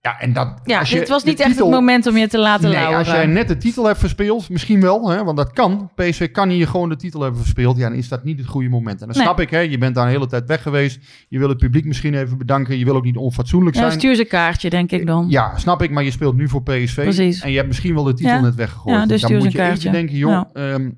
Ja, 0.00 0.18
en 0.20 0.32
dat, 0.32 0.60
Ja, 0.64 0.78
als 0.78 0.90
je 0.90 0.98
dit 0.98 1.08
was 1.08 1.24
niet 1.24 1.40
echt 1.40 1.58
het 1.58 1.70
moment 1.70 2.06
om 2.06 2.16
je 2.16 2.28
te 2.28 2.38
laten 2.38 2.64
Nee, 2.64 2.72
lauweren. 2.72 2.98
als 2.98 3.08
jij 3.08 3.26
net 3.26 3.48
de 3.48 3.56
titel 3.56 3.84
hebt 3.86 3.98
verspeeld, 3.98 4.48
misschien 4.50 4.80
wel, 4.80 5.10
hè, 5.10 5.24
want 5.24 5.36
dat 5.36 5.52
kan. 5.52 5.90
PSV 5.94 6.30
kan 6.30 6.48
hier 6.48 6.68
gewoon 6.68 6.88
de 6.88 6.96
titel 6.96 7.20
hebben 7.20 7.40
verspeeld. 7.40 7.76
Ja, 7.76 7.88
dan 7.88 7.98
is 7.98 8.08
dat 8.08 8.24
niet 8.24 8.38
het 8.38 8.46
goede 8.48 8.68
moment. 8.68 9.00
En 9.00 9.06
dan 9.06 9.16
Nee. 9.16 9.24
snap 9.26 9.40
ik, 9.40 9.50
hè, 9.50 9.58
je 9.58 9.78
bent 9.78 9.94
daar 9.94 10.04
een 10.04 10.10
hele 10.10 10.26
tijd 10.26 10.46
weg 10.46 10.62
geweest. 10.62 10.98
Je 11.28 11.38
wil 11.38 11.48
het 11.48 11.58
publiek 11.58 11.84
misschien 11.84 12.14
even 12.14 12.38
bedanken. 12.38 12.78
Je 12.78 12.84
wil 12.84 12.96
ook 12.96 13.04
niet 13.04 13.16
onfatsoenlijk 13.16 13.76
Ja, 13.76 13.82
zijn. 13.82 13.92
stuur 13.98 14.14
ze 14.14 14.20
een 14.20 14.28
kaartje, 14.28 14.70
denk 14.70 14.90
ik 14.92 15.06
dan. 15.06 15.26
Ja, 15.28 15.58
snap 15.58 15.82
ik, 15.82 15.90
maar 15.90 16.04
je 16.04 16.10
speelt 16.10 16.36
nu 16.36 16.48
voor 16.48 16.62
PSV. 16.62 17.02
Precies. 17.02 17.40
En 17.40 17.50
je 17.50 17.56
hebt 17.56 17.68
misschien 17.68 17.94
wel 17.94 18.04
de 18.04 18.14
titel 18.14 18.34
Ja. 18.34 18.40
net 18.40 18.54
weggegooid. 18.54 18.96
Ja, 18.96 19.06
dus 19.06 19.20
dan 19.20 19.30
stuur 19.30 19.42
moet 19.42 19.52
je 19.52 19.58
kaartje. 19.58 19.90
denken, 19.90 20.16
joh, 20.16 20.30
Ja. 20.30 20.48
ehm, 20.52 20.90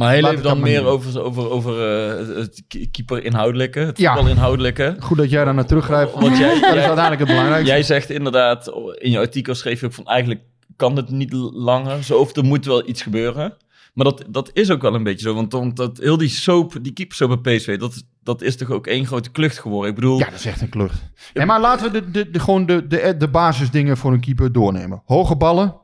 Maar 0.00 0.12
heel 0.14 0.30
even 0.30 0.42
dan 0.42 0.60
meer 0.60 0.84
over, 0.84 1.22
over, 1.22 1.50
over 1.50 1.72
eh, 2.08 2.36
het 2.36 2.62
ke- 2.68 2.86
keeper 2.90 3.24
inhoudelijke, 3.24 3.78
het 3.78 3.98
Ja. 3.98 4.12
voetbal 4.14 4.30
inhoudelijke. 4.32 4.96
goed 5.00 5.16
dat 5.16 5.30
jij 5.30 5.44
daar 5.44 5.54
naar 5.54 5.66
teruggrijpt. 5.66 6.12
Want 6.14 6.38
jij- 6.38 6.48
dat 6.60 6.74
is 6.76 6.82
uiteindelijk 6.82 7.18
het 7.18 7.28
belangrijkste. 7.28 7.70
Jij 7.72 7.82
zegt 7.82 8.10
inderdaad, 8.10 8.66
in 8.98 9.10
je 9.10 9.18
artikel 9.18 9.54
schreef 9.54 9.80
je 9.80 9.86
ook 9.86 9.92
van 9.92 10.06
eigenlijk 10.06 10.40
kan 10.76 10.96
het 10.96 11.10
niet 11.10 11.32
langer, 11.52 12.04
zo 12.04 12.18
of 12.18 12.36
er 12.36 12.44
moet 12.44 12.64
wel 12.64 12.88
iets 12.88 13.02
gebeuren. 13.02 13.54
Maar 13.94 14.04
dat, 14.04 14.24
dat 14.28 14.50
is 14.52 14.70
ook 14.70 14.82
wel 14.82 14.94
een 14.94 15.02
beetje 15.02 15.28
zo, 15.28 15.34
want, 15.34 15.52
want 15.52 15.76
dat, 15.76 15.98
heel 15.98 16.16
die 16.16 16.28
soap, 16.28 16.74
die 16.82 16.92
keepersoap 16.92 17.42
bij 17.42 17.56
PSV, 17.56 17.78
dat, 17.78 18.02
dat 18.22 18.42
is 18.42 18.56
toch 18.56 18.70
ook 18.70 18.86
één 18.86 19.06
grote 19.06 19.30
klucht 19.30 19.58
geworden. 19.58 19.88
Ik 19.90 19.94
bedoel, 19.94 20.18
Ja, 20.18 20.24
dat 20.24 20.34
is 20.34 20.46
echt 20.46 20.60
een 20.60 20.68
klucht. 20.68 21.10
Nee, 21.34 21.46
maar 21.46 21.60
laten 21.60 21.92
we 21.92 22.00
de, 22.00 22.10
de, 22.10 22.30
de, 22.30 22.38
gewoon 22.38 22.66
de, 22.66 22.86
de, 22.86 23.14
de 23.18 23.28
basisdingen 23.28 23.96
voor 23.96 24.12
een 24.12 24.20
keeper 24.20 24.52
doornemen. 24.52 25.02
Hoge 25.04 25.36
ballen, 25.36 25.74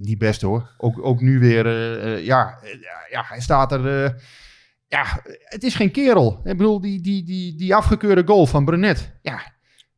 niet 0.00 0.18
best 0.18 0.42
hoor. 0.42 0.70
Ook, 0.78 1.04
ook 1.06 1.20
nu 1.20 1.38
weer, 1.38 1.66
eh, 1.66 2.12
eh, 2.14 2.24
ja, 2.24 2.58
eh, 2.62 2.70
ja, 3.10 3.24
hij 3.28 3.40
staat 3.40 3.72
er... 3.72 4.04
eh, 4.04 4.10
ja, 4.86 5.04
het 5.44 5.62
is 5.62 5.74
geen 5.74 5.90
kerel. 5.90 6.40
Ik 6.44 6.56
bedoel, 6.56 6.80
die, 6.80 7.00
die, 7.00 7.24
die, 7.24 7.56
die 7.56 7.74
afgekeurde 7.74 8.22
goal 8.26 8.46
van 8.46 8.64
Brenet. 8.64 9.12
Ja, 9.22 9.40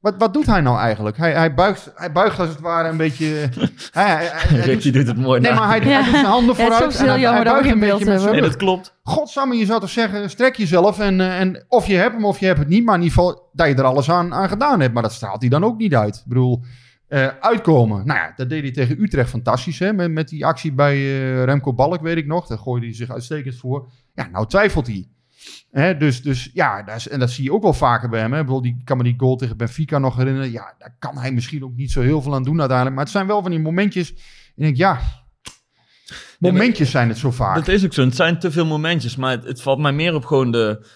wat, 0.00 0.14
wat 0.18 0.34
doet 0.34 0.46
hij 0.46 0.60
nou 0.60 0.78
eigenlijk? 0.78 1.16
Hij, 1.16 1.32
hij, 1.32 1.54
buigt, 1.54 1.92
hij 1.94 2.12
buigt 2.12 2.38
als 2.38 2.48
het 2.48 2.60
ware 2.60 2.88
een 2.88 2.96
beetje... 2.96 3.26
hij, 3.90 4.04
hij, 4.04 4.16
hij- 4.16 4.58
hij 4.58 4.60
Rick, 4.60 4.92
doet- 4.92 5.06
het 5.06 5.16
mooi 5.16 5.40
Nee, 5.40 5.50
na. 5.52 5.58
maar 5.58 5.68
hij, 5.68 5.78
Ja. 5.80 5.84
hij 5.88 6.02
doet 6.04 6.12
zijn 6.12 6.24
handen 6.24 6.56
Ja, 6.56 6.62
het 6.62 6.70
is 6.72 6.76
vooruit. 6.76 6.94
en 6.96 7.02
heel 7.02 7.12
hij, 7.12 7.20
jammer 7.20 7.44
dat 7.44 7.78
beeld 7.78 8.04
Nee, 8.04 8.16
rug. 8.18 8.40
dat 8.40 8.56
klopt. 8.56 8.98
Godsamme, 9.02 9.56
je 9.56 9.66
zou 9.66 9.80
toch 9.80 9.90
zeggen, 9.90 10.30
strek 10.30 10.56
jezelf 10.56 10.98
en, 10.98 11.20
en 11.20 11.64
of 11.68 11.86
je 11.86 11.94
hebt 11.94 12.14
hem 12.14 12.24
of 12.24 12.38
je 12.40 12.46
hebt 12.46 12.58
het 12.58 12.68
niet. 12.68 12.84
Maar 12.84 12.94
in 12.94 13.02
ieder 13.02 13.16
geval 13.18 13.48
dat 13.52 13.66
je 13.68 13.74
er 13.74 13.84
alles 13.84 14.10
aan, 14.10 14.34
aan 14.34 14.48
gedaan 14.48 14.80
hebt. 14.80 14.94
Maar 14.94 15.02
dat 15.02 15.12
straalt 15.12 15.40
hij 15.40 15.50
dan 15.50 15.64
ook 15.64 15.78
niet 15.78 15.94
uit. 15.94 16.16
Ik 16.16 16.22
bedoel, 16.26 16.64
eh, 17.12 17.28
uitkomen. 17.40 18.06
Nou 18.06 18.18
ja, 18.18 18.32
dat 18.36 18.48
deed 18.48 18.62
hij 18.62 18.70
tegen 18.70 19.02
Utrecht 19.02 19.30
fantastisch. 19.30 19.78
Hè? 19.78 19.92
Met, 19.92 20.10
met 20.10 20.28
die 20.28 20.46
actie 20.46 20.72
bij 20.72 20.94
eh, 20.94 21.44
Remco 21.44 21.74
Balk, 21.74 22.00
weet 22.00 22.16
ik 22.16 22.26
nog. 22.26 22.46
Daar 22.46 22.58
gooide 22.58 22.86
hij 22.86 22.94
zich 22.94 23.10
uitstekend 23.10 23.56
voor. 23.56 23.90
Ja, 24.14 24.28
nou 24.28 24.46
twijfelt 24.46 24.86
hij. 24.86 25.08
Hè, 25.70 25.96
dus, 25.96 26.22
dus 26.22 26.50
ja, 26.52 26.82
dat 26.82 26.96
is, 26.96 27.08
en 27.08 27.18
dat 27.18 27.30
zie 27.30 27.44
je 27.44 27.52
ook 27.52 27.62
wel 27.62 27.72
vaker 27.72 28.08
bij 28.08 28.20
hem. 28.20 28.32
Hè? 28.32 28.38
Ik 28.38 28.44
bedoel, 28.44 28.62
die 28.62 28.80
kan 28.84 28.96
me 28.96 29.02
die 29.02 29.14
goal 29.16 29.36
tegen 29.36 29.56
Benfica 29.56 29.98
nog 29.98 30.16
herinneren. 30.16 30.50
Ja, 30.50 30.74
daar 30.78 30.96
kan 30.98 31.18
hij 31.18 31.32
misschien 31.32 31.64
ook 31.64 31.76
niet 31.76 31.90
zo 31.90 32.00
heel 32.00 32.22
veel 32.22 32.34
aan 32.34 32.42
doen 32.42 32.58
uiteindelijk. 32.58 32.96
Maar 32.96 33.04
het 33.04 33.14
zijn 33.14 33.26
wel 33.26 33.42
van 33.42 33.50
die 33.50 33.60
momentjes. 33.60 34.10
En 34.10 34.18
ik 34.54 34.62
denk, 34.62 34.76
ja, 34.76 35.00
momentjes 36.38 36.90
zijn 36.90 37.08
het 37.08 37.18
zo 37.18 37.30
vaak. 37.30 37.54
Dat 37.54 37.68
is 37.68 37.84
ook 37.84 37.92
zo. 37.92 38.04
Het 38.04 38.16
zijn 38.16 38.38
te 38.38 38.50
veel 38.50 38.66
momentjes. 38.66 39.16
Maar 39.16 39.30
het, 39.30 39.44
het 39.44 39.62
valt 39.62 39.78
mij 39.78 39.92
meer 39.92 40.14
op 40.14 40.24
gewoon 40.24 40.50
de... 40.50 40.86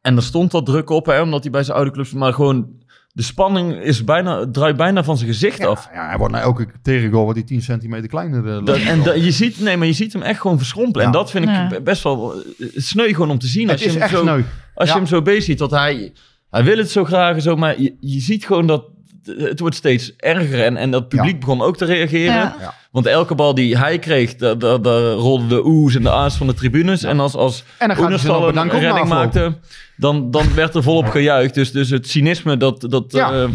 En 0.00 0.16
er 0.16 0.22
stond 0.22 0.52
wat 0.52 0.66
druk 0.66 0.90
op, 0.90 1.06
hè, 1.06 1.20
omdat 1.20 1.42
hij 1.42 1.52
bij 1.52 1.62
zijn 1.62 1.76
oude 1.76 1.90
club... 1.90 2.12
Maar 2.12 2.32
gewoon... 2.32 2.84
De 3.16 3.22
spanning 3.22 3.74
is 3.82 4.04
bijna, 4.04 4.46
draait 4.52 4.76
bijna 4.76 5.04
van 5.04 5.16
zijn 5.16 5.28
gezicht 5.30 5.58
Ja, 5.58 5.66
af. 5.66 5.88
ja, 5.92 6.06
hij 6.08 6.16
wordt 6.18 6.32
nou 6.32 6.44
elke 6.44 6.66
tegengoal 6.82 7.22
wordt 7.22 7.38
hij 7.38 7.48
10 7.48 7.62
centimeter 7.62 8.08
kleiner. 8.08 8.46
eh, 8.58 8.64
Dat, 8.64 8.76
en 8.78 9.02
dat- 9.02 9.24
je, 9.24 9.30
ziet, 9.30 9.60
nee, 9.60 9.76
maar 9.76 9.86
je 9.86 9.92
ziet 9.92 10.12
hem 10.12 10.22
echt 10.22 10.40
gewoon 10.40 10.56
verschrompelen. 10.58 11.06
En 11.06 11.12
dat 11.12 11.30
vind 11.30 11.44
ik 11.44 11.50
Ja. 11.50 11.80
best 11.80 12.02
wel 12.02 12.34
eh, 12.34 12.40
sneu 12.74 13.08
gewoon 13.08 13.30
om 13.30 13.38
te 13.38 13.46
zien. 13.46 13.62
het 13.68 13.72
Als 13.72 13.82
je 13.82 13.90
hem 13.90 14.00
echt 14.02 14.10
zo, 14.10 14.22
sneu. 14.22 14.42
Als 14.74 14.88
Ja. 14.88 14.94
je 14.94 15.00
hem 15.00 15.08
zo 15.08 15.22
bezig 15.22 15.42
ziet, 15.42 15.58
dat 15.58 15.70
hij... 15.70 16.12
Hij 16.50 16.64
wil 16.64 16.76
het 16.76 16.90
zo 16.90 17.04
graag 17.04 17.34
en 17.34 17.42
zo, 17.42 17.56
maar 17.56 17.80
je, 17.80 17.94
je 18.00 18.20
ziet 18.20 18.46
gewoon 18.46 18.66
dat... 18.66 18.84
Het 19.24 19.60
wordt 19.60 19.76
steeds 19.76 20.16
erger 20.16 20.64
en, 20.64 20.76
en 20.76 20.90
dat 20.90 21.08
publiek 21.08 21.32
Ja. 21.32 21.38
begon 21.38 21.62
ook 21.62 21.76
te 21.76 21.84
reageren. 21.84 22.34
Ja. 22.34 22.74
Want 22.96 23.08
elke 23.08 23.34
bal 23.34 23.54
die 23.54 23.78
hij 23.78 23.98
kreeg, 23.98 24.36
daar, 24.36 24.58
daar 24.58 25.12
rolden 25.12 25.48
de 25.48 25.66
oes 25.66 25.94
en 25.94 26.02
de 26.02 26.10
a's 26.10 26.36
van 26.36 26.46
de 26.46 26.54
tribunes. 26.54 27.02
En 27.02 27.20
als, 27.20 27.34
als 27.34 27.64
En 27.78 27.88
dan 27.88 27.98
Oenerstal 27.98 28.56
een 28.56 28.70
redding 28.70 29.08
maakte, 29.08 29.58
dan, 29.96 30.30
dan 30.30 30.54
werd 30.54 30.74
er 30.74 30.82
volop 30.82 31.06
gejuicht. 31.06 31.54
Dus, 31.54 31.72
dus 31.72 31.90
het 31.90 32.08
cynisme, 32.08 32.56
dat, 32.56 32.80
dat, 32.80 33.12
Ja. 33.12 33.32
eh, 33.32 33.50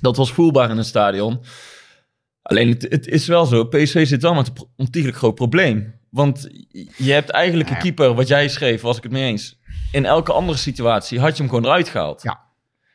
dat 0.00 0.16
was 0.16 0.32
voelbaar 0.32 0.70
in 0.70 0.76
het 0.76 0.86
stadion. 0.86 1.40
Alleen, 2.42 2.68
het, 2.68 2.82
het 2.82 3.06
is 3.06 3.26
wel 3.26 3.46
zo, 3.46 3.64
PSV 3.64 4.06
zit 4.06 4.22
wel 4.22 4.34
met 4.34 4.46
een 4.46 4.66
ontiegelijk 4.76 5.18
groot 5.18 5.34
probleem. 5.34 5.94
Want 6.10 6.48
je 6.96 7.12
hebt 7.12 7.30
eigenlijk 7.30 7.70
een 7.70 7.78
keeper, 7.78 8.14
wat 8.14 8.28
jij 8.28 8.48
schreef, 8.48 8.80
was 8.80 8.96
ik 8.96 9.02
het 9.02 9.12
mee 9.12 9.24
eens. 9.24 9.58
In 9.92 10.04
elke 10.04 10.32
andere 10.32 10.58
situatie 10.58 11.20
had 11.20 11.36
je 11.36 11.42
hem 11.42 11.48
gewoon 11.52 11.64
eruit 11.64 11.88
gehaald. 11.88 12.22
Ja. 12.22 12.40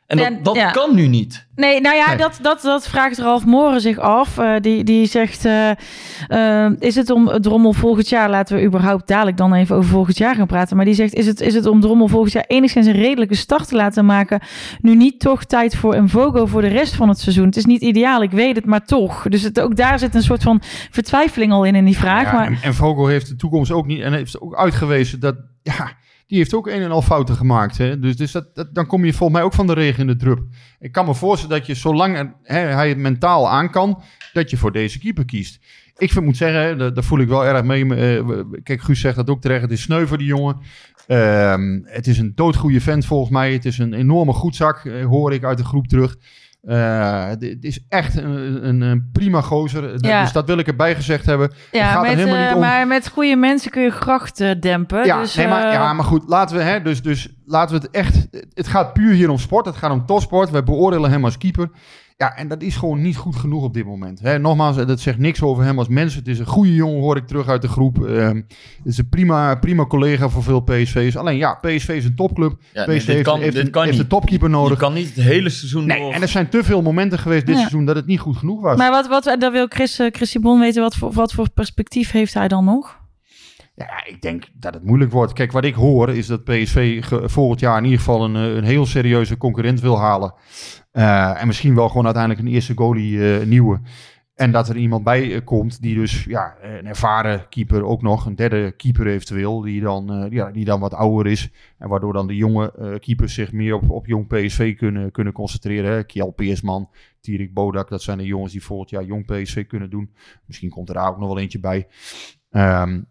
En 0.08 0.18
dat, 0.18 0.26
En- 0.26 0.44
dat 0.44 0.56
ja. 0.56 0.72
kan 0.72 0.96
nu 0.96 1.08
niet. 1.08 1.48
Nee, 1.56 1.82
nou 1.82 1.96
ja, 1.96 2.08
Nee. 2.08 2.18
Dat, 2.18 2.40
dat, 2.42 2.62
dat 2.62 2.88
vraagt 2.88 3.18
Ralf 3.18 3.46
Moren 3.46 3.82
zich 3.82 3.98
af. 3.98 4.38
Eh, 4.38 4.54
die, 4.60 4.84
die 4.84 5.06
zegt, 5.06 5.46
eh, 5.46 5.70
eh, 6.28 6.72
is 6.80 6.96
het 6.96 7.10
om 7.10 7.42
Drommel 7.42 7.74
volgend 7.74 8.10
jaar... 8.10 8.30
Laten 8.30 8.58
we 8.58 8.64
überhaupt 8.64 9.08
dadelijk 9.08 9.38
dan 9.38 9.54
even 9.54 9.76
over 9.76 9.90
volgend 9.90 10.18
jaar 10.18 10.36
gaan 10.36 10.48
praten. 10.48 10.76
Maar 10.76 10.86
die 10.86 10.94
zegt, 10.94 11.14
is 11.14 11.26
het, 11.26 11.42
is 11.42 11.54
het 11.54 11.66
om 11.66 11.82
Drommel 11.82 12.08
volgend 12.08 12.32
jaar 12.34 12.44
enigszins 12.48 12.86
een 12.86 12.94
redelijke 12.94 13.36
start 13.36 13.68
te 13.68 13.76
laten 13.76 14.06
maken... 14.06 14.42
nu 14.82 14.96
niet 14.96 15.20
toch 15.20 15.44
tijd 15.44 15.76
voor 15.76 15.96
een 15.96 16.10
Vogo 16.10 16.46
voor 16.46 16.62
de 16.62 16.68
rest 16.68 16.96
van 16.96 17.10
het 17.10 17.20
seizoen? 17.20 17.46
Het 17.46 17.58
is 17.58 17.66
niet 17.66 17.82
ideaal, 17.82 18.24
ik 18.24 18.32
weet 18.32 18.56
het, 18.56 18.66
maar 18.66 18.86
toch. 18.86 19.26
Dus 19.30 19.42
het, 19.42 19.60
ook 19.60 19.76
daar 19.76 20.00
zit 20.00 20.16
een 20.16 20.24
soort 20.24 20.44
van 20.44 20.62
vertwijfeling 20.92 21.52
al 21.52 21.64
in, 21.64 21.76
in 21.76 21.86
die 21.86 21.98
vraag. 21.98 22.24
Ja, 22.26 22.34
maar, 22.34 22.48
en, 22.48 22.58
en 22.62 22.74
Vogel 22.74 23.08
heeft 23.08 23.28
de 23.28 23.36
toekomst 23.36 23.72
ook 23.72 23.86
niet. 23.86 24.02
En 24.02 24.14
heeft 24.14 24.42
ook 24.42 24.56
uitgewezen 24.56 25.20
dat. 25.20 25.36
Ja, 25.62 25.92
die 26.28 26.38
heeft 26.38 26.54
ook 26.54 26.68
een 26.68 26.82
en 26.82 26.92
al 26.92 27.02
fouten 27.02 27.36
gemaakt. 27.36 27.78
Hè? 27.78 28.00
Dus, 28.00 28.18
dus 28.18 28.32
dat, 28.32 28.70
dan 28.74 28.86
kom 28.86 29.06
je 29.06 29.14
volgens 29.14 29.38
mij 29.38 29.48
ook 29.48 29.54
van 29.54 29.68
de 29.68 29.74
regen 29.74 30.02
in 30.02 30.08
de 30.08 30.16
drup. 30.16 30.40
Ik 30.80 30.92
kan 30.92 31.06
me 31.06 31.14
voorstellen 31.14 31.58
dat 31.58 31.68
je, 31.68 31.74
zolang 31.74 32.34
hè, 32.44 32.60
hij 32.60 32.90
het 32.90 32.98
mentaal 32.98 33.50
aan 33.50 33.70
kan, 33.72 34.02
dat 34.34 34.50
je 34.50 34.58
voor 34.58 34.72
deze 34.72 35.00
keeper 35.00 35.26
kiest. 35.26 35.60
Ik 35.98 36.22
moet 36.22 36.38
zeggen, 36.38 36.94
daar, 36.94 37.04
voel 37.04 37.20
ik 37.20 37.28
wel 37.28 37.46
erg 37.46 37.64
mee. 37.64 37.96
eh, 37.96 38.40
kijk, 38.64 38.82
Guus 38.82 39.00
zegt 39.00 39.16
dat 39.16 39.30
ook 39.30 39.42
terecht. 39.42 39.62
Het 39.62 39.72
is 39.72 39.82
sneu 39.82 40.06
voor 40.06 40.18
die 40.18 40.28
jongen. 40.28 40.58
Ehm, 41.08 41.80
het 41.84 42.08
is 42.08 42.18
een 42.18 42.32
doodgoeie 42.36 42.82
vent 42.82 43.06
volgens 43.06 43.32
mij. 43.32 43.54
Het 43.54 43.66
is 43.66 43.78
een 43.78 43.94
enorme 43.94 44.34
goedzak, 44.34 44.86
eh, 44.86 45.06
hoor 45.06 45.34
ik 45.34 45.44
uit 45.44 45.58
de 45.58 45.64
groep 45.64 45.88
terug. 45.88 46.18
Eh, 46.66 47.28
het 47.28 47.64
is 47.64 47.86
echt 47.90 48.18
een, 48.18 48.68
een, 48.68 48.82
een 48.82 49.10
prima 49.12 49.42
gozer. 49.42 49.96
Ja. 49.98 50.22
Dus 50.22 50.32
dat 50.32 50.46
wil 50.46 50.58
ik 50.58 50.68
erbij 50.68 50.96
gezegd 50.96 51.26
hebben. 51.26 51.52
Ja, 51.72 51.92
gaat 51.92 52.04
er 52.04 52.10
helemaal 52.10 52.36
eh, 52.36 52.46
niet 52.46 52.54
om. 52.54 52.60
maar 52.60 52.88
met 52.88 53.10
goede 53.10 53.36
mensen 53.36 53.72
kun 53.72 53.82
je 53.82 53.92
grachten 53.92 54.60
dempen. 54.60 55.06
Ja, 55.06 55.20
dus, 55.20 55.36
nee, 55.36 55.48
maar, 55.48 55.68
eh, 55.68 55.74
ja, 55.74 55.94
maar 55.94 56.06
goed, 56.06 56.24
laten 56.28 56.58
we, 56.58 56.64
hè, 56.64 56.82
dus, 56.82 57.02
dus 57.02 57.30
laten 57.46 57.76
we 57.76 57.82
het 57.82 57.92
echt. 57.92 58.28
Het 58.54 58.68
gaat 58.68 58.94
puur 58.94 59.14
hier 59.14 59.30
om 59.30 59.38
sport. 59.38 59.66
Het 59.66 59.76
gaat 59.76 59.92
om 59.92 60.06
topsport. 60.06 60.50
Wij 60.50 60.64
beoordelen 60.64 61.12
hem 61.12 61.26
als 61.26 61.38
keeper. 61.38 61.70
Ja, 62.18 62.36
en 62.36 62.48
dat 62.48 62.62
is 62.62 62.76
gewoon 62.76 63.02
niet 63.02 63.18
goed 63.18 63.36
genoeg 63.36 63.64
op 63.64 63.74
dit 63.74 63.86
moment. 63.86 64.20
Hè, 64.20 64.40
nogmaals, 64.40 64.76
dat 64.76 65.00
zegt 65.00 65.18
niks 65.18 65.42
over 65.42 65.64
hem 65.64 65.78
als 65.80 65.88
mens. 65.88 66.16
Het 66.16 66.28
is 66.28 66.40
een 66.40 66.46
goede 66.46 66.74
jongen, 66.74 67.00
hoor 67.02 67.18
ik 67.18 67.28
terug 67.28 67.48
uit 67.48 67.62
de 67.62 67.68
groep. 67.68 68.06
Ehm, 68.08 68.36
het 68.36 68.46
is 68.86 68.98
een 68.98 69.10
prima, 69.10 69.56
prima 69.56 69.86
collega 69.86 70.30
voor 70.30 70.44
veel 70.44 70.60
PSV's. 70.62 71.16
Alleen 71.16 71.38
ja, 71.38 71.54
PSV 71.54 71.90
is 71.90 72.06
een 72.06 72.16
topclub. 72.16 72.56
Ja, 72.74 72.84
PSV 72.86 73.06
heeft, 73.08 73.24
kan, 73.24 73.40
heeft, 73.40 73.56
een, 73.56 74.00
een 74.00 74.08
topkeeper 74.08 74.50
Je 74.50 74.56
nodig. 74.56 74.78
kan 74.80 74.94
niet 74.94 75.16
het 75.16 75.24
hele 75.26 75.50
seizoen 75.50 75.86
Nee, 75.86 76.00
door- 76.00 76.12
en 76.14 76.22
er 76.22 76.28
zijn 76.28 76.50
te 76.50 76.64
veel 76.64 76.82
momenten 76.82 77.20
geweest 77.20 77.46
dit 77.46 77.54
Ja. 77.56 77.60
seizoen 77.62 77.86
dat 77.86 77.96
het 77.96 78.06
niet 78.06 78.20
goed 78.20 78.38
genoeg 78.38 78.62
was. 78.62 78.78
Maar 78.78 78.92
wat, 78.92 79.08
wat, 79.08 79.36
dan 79.40 79.52
wil 79.52 79.66
Chris, 79.70 80.00
eh, 80.00 80.08
Chris 80.12 80.34
Bon 80.40 80.60
weten, 80.60 80.82
wat 80.82 80.96
voor, 80.96 81.12
wat 81.12 81.34
voor 81.34 81.50
perspectief 81.50 82.12
heeft 82.12 82.34
hij 82.34 82.48
dan 82.48 82.66
nog? 82.66 83.00
Ja, 83.76 84.06
ik 84.06 84.22
denk 84.22 84.44
dat 84.60 84.74
het 84.74 84.84
moeilijk 84.86 85.12
wordt. 85.12 85.34
Kijk, 85.34 85.52
wat 85.52 85.66
ik 85.66 85.74
hoor 85.76 86.10
is 86.10 86.28
dat 86.28 86.44
PSV 86.44 87.06
ge- 87.06 87.30
volgend 87.30 87.60
jaar 87.60 87.78
in 87.78 87.84
ieder 87.84 88.00
geval 88.00 88.24
een, 88.24 88.36
eh, 88.36 88.56
een 88.56 88.64
heel 88.64 88.86
serieuze 88.86 89.38
concurrent 89.38 89.80
wil 89.82 90.00
halen. 90.00 90.34
Eh, 90.96 91.42
en 91.42 91.48
misschien 91.48 91.76
wel 91.76 91.88
gewoon 91.88 92.06
uiteindelijk 92.06 92.46
een 92.46 92.54
eerste 92.54 92.74
goalie 92.76 93.40
eh, 93.40 93.46
nieuwe. 93.46 93.80
En 94.36 94.52
dat 94.52 94.70
er 94.70 94.78
iemand 94.78 95.04
bij 95.04 95.34
eh, 95.34 95.42
komt 95.44 95.82
die 95.82 95.96
dus 95.96 96.24
ja, 96.24 96.56
een 96.62 96.86
ervaren 96.86 97.50
keeper 97.50 97.84
ook 97.84 98.02
nog, 98.02 98.26
een 98.26 98.36
derde 98.36 98.72
keeper 98.72 99.08
eventueel, 99.08 99.62
die 99.62 99.82
dan, 99.82 100.28
ja, 100.30 100.52
die 100.52 100.66
dan 100.66 100.80
wat 100.80 100.94
ouder 100.94 101.32
is. 101.32 101.52
En 101.78 101.90
waardoor 101.90 102.14
dan 102.14 102.28
de 102.28 102.36
jonge 102.36 102.98
keepers 103.00 103.34
zich 103.34 103.52
meer 103.52 103.74
op, 103.74 103.90
op 103.90 104.06
jong 104.06 104.28
PSV 104.28 104.76
kunnen, 104.76 105.12
kunnen 105.12 105.34
concentreren. 105.34 105.92
Hè. 105.92 106.04
Kjell 106.04 106.32
Peersman, 106.32 106.90
Tierik 107.22 107.54
Bodak, 107.54 107.90
dat 107.90 108.02
zijn 108.02 108.18
de 108.18 108.26
jongens 108.26 108.52
die 108.52 108.64
volgend 108.64 108.90
jaar 108.90 109.04
jong 109.04 109.26
PSV 109.26 109.68
kunnen 109.68 109.90
doen. 109.90 110.14
Misschien 110.46 110.70
komt 110.70 110.90
er 110.90 110.96
daar 110.96 111.10
ook 111.10 111.18
nog 111.18 111.28
wel 111.28 111.40
eentje 111.40 111.60
bij. 111.60 111.88
Ehm, 112.50 113.02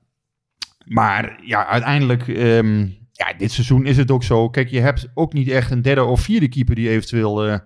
maar 0.85 1.41
ja, 1.43 1.67
uiteindelijk, 1.67 2.29
ehm, 2.29 2.87
ja, 3.17 3.33
dit 3.39 3.53
seizoen 3.53 3.87
is 3.87 3.97
het 3.97 4.11
ook 4.11 4.23
zo. 4.23 4.49
Kijk, 4.49 4.69
je 4.69 4.81
hebt 4.81 5.11
ook 5.15 5.33
niet 5.33 5.49
echt 5.49 5.71
een 5.71 5.83
derde 5.83 6.05
of 6.05 6.21
vierde 6.21 6.49
keeper 6.49 6.75
die 6.75 6.89
eventueel, 6.89 7.45
eh, 7.47 7.59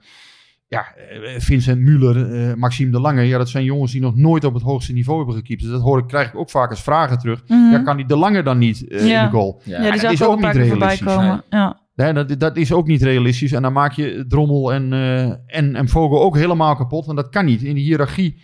ja, 0.69 0.87
eh, 0.95 1.41
Vincent 1.41 1.81
Muller, 1.81 2.33
eh, 2.33 2.55
Maxime 2.55 2.91
de 2.91 3.01
Lange, 3.01 3.23
ja, 3.23 3.39
dat 3.39 3.49
zijn 3.49 3.65
jongens 3.65 3.93
die 3.93 4.01
nog 4.01 4.17
nooit 4.17 4.45
op 4.45 4.55
het 4.55 4.63
hoogste 4.63 4.93
niveau 4.93 5.19
hebben 5.19 5.37
gekiept. 5.37 5.63
Dus 5.63 5.71
dat 5.71 5.81
hoor 5.83 5.99
ik, 5.99 6.07
krijg 6.07 6.29
ik 6.29 6.37
ook 6.37 6.51
vaak 6.51 6.71
als 6.71 6.83
vragen 6.83 7.19
terug. 7.19 7.43
Mhm. 7.47 7.71
Ja, 7.71 7.79
kan 7.79 7.97
die 7.97 8.07
de 8.07 8.17
Lange 8.17 8.43
dan 8.43 8.59
niet 8.59 8.89
eh, 8.89 9.09
Ja. 9.09 9.19
in 9.25 9.31
de 9.31 9.37
goal? 9.37 9.61
Ja. 9.65 9.83
Ja, 9.83 9.91
die 9.93 10.01
dat 10.01 10.13
is 10.13 10.23
ook 10.23 10.29
ook 10.29 10.35
een 10.37 10.41
paar 10.41 10.59
niet 10.59 10.73
realistisch, 10.73 11.07
komen. 11.07 11.45
Ja. 11.51 11.81
Nee, 11.95 12.13
dat, 12.13 12.41
dat 12.41 12.57
is 12.57 12.73
ook 12.73 12.87
niet 12.87 13.03
realistisch. 13.03 13.53
En 13.53 13.63
dan 13.63 13.73
maak 13.73 13.93
je 13.93 14.25
Drommel 14.29 14.73
en, 14.73 14.93
eh, 14.93 15.57
en, 15.57 15.75
en 15.77 15.89
Vogel 15.89 16.23
ook 16.23 16.37
helemaal 16.37 16.77
kapot. 16.77 17.07
Want 17.07 17.19
dat 17.19 17.29
kan 17.29 17.45
niet. 17.45 17.63
In 17.63 17.75
de 17.75 17.81
hiërarchie 17.81 18.41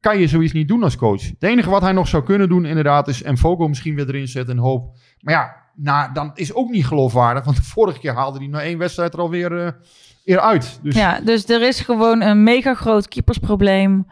kan 0.00 0.18
je 0.18 0.26
zoiets 0.28 0.52
niet 0.52 0.68
doen 0.68 0.82
als 0.82 0.96
coach. 0.96 1.22
Het 1.22 1.42
enige 1.42 1.70
wat 1.70 1.82
hij 1.82 1.92
nog 1.92 2.08
zou 2.08 2.22
kunnen 2.24 2.48
doen, 2.48 2.64
inderdaad, 2.64 3.08
is 3.08 3.22
en 3.22 3.38
Vogel 3.38 3.68
misschien 3.68 3.94
weer 3.94 4.08
erin 4.08 4.28
zetten 4.28 4.56
en 4.56 4.62
hoop. 4.62 4.96
Maar 5.20 5.34
ja, 5.34 5.63
nou, 5.74 6.12
dan 6.12 6.30
is 6.34 6.54
ook 6.54 6.70
niet 6.70 6.86
geloofwaardig. 6.86 7.44
Want 7.44 7.56
de 7.56 7.62
vorige 7.62 7.98
keer 7.98 8.14
haalde 8.14 8.38
hij 8.38 8.46
na 8.46 8.62
één 8.62 8.78
wedstrijd 8.78 9.12
er 9.12 9.20
alweer 9.20 9.64
eh 9.64 9.72
weer 10.24 10.40
uit. 10.40 10.78
Dus 10.82 10.94
ja, 10.94 11.20
dus 11.20 11.48
er 11.48 11.62
is 11.62 11.80
gewoon 11.80 12.22
een 12.22 12.42
mega 12.42 12.74
groot 12.74 13.08
keepersprobleem. 13.08 14.06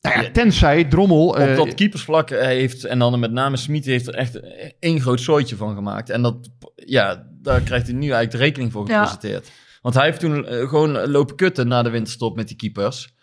nou 0.00 0.22
ja, 0.22 0.30
tenzij 0.30 0.84
Drommel... 0.84 1.26
Op 1.26 1.36
eh, 1.36 1.56
dat 1.56 1.74
keepersvlak 1.74 2.30
eh, 2.30 2.46
heeft, 2.46 2.84
en 2.84 2.98
dan 2.98 3.20
met 3.20 3.32
name 3.32 3.56
Smit 3.56 3.84
heeft 3.84 4.06
er 4.06 4.14
echt 4.14 4.40
één 4.78 5.00
groot 5.00 5.20
zooitje 5.20 5.56
van 5.56 5.74
gemaakt. 5.74 6.10
En 6.10 6.22
dat, 6.22 6.50
ja, 6.74 7.26
daar 7.42 7.60
krijgt 7.60 7.86
hij 7.86 7.94
nu 7.94 8.00
eigenlijk 8.00 8.30
de 8.30 8.38
rekening 8.38 8.72
voor 8.72 8.88
Ja. 8.88 8.94
gepresenteerd. 8.94 9.50
Want 9.82 9.94
hij 9.94 10.04
heeft 10.04 10.20
toen 10.20 10.44
gewoon 10.44 11.08
lopen 11.10 11.36
kutten 11.36 11.68
na 11.68 11.82
de 11.82 11.90
winterstop 11.90 12.36
met 12.36 12.48
die 12.48 12.56
keepers. 12.56 13.14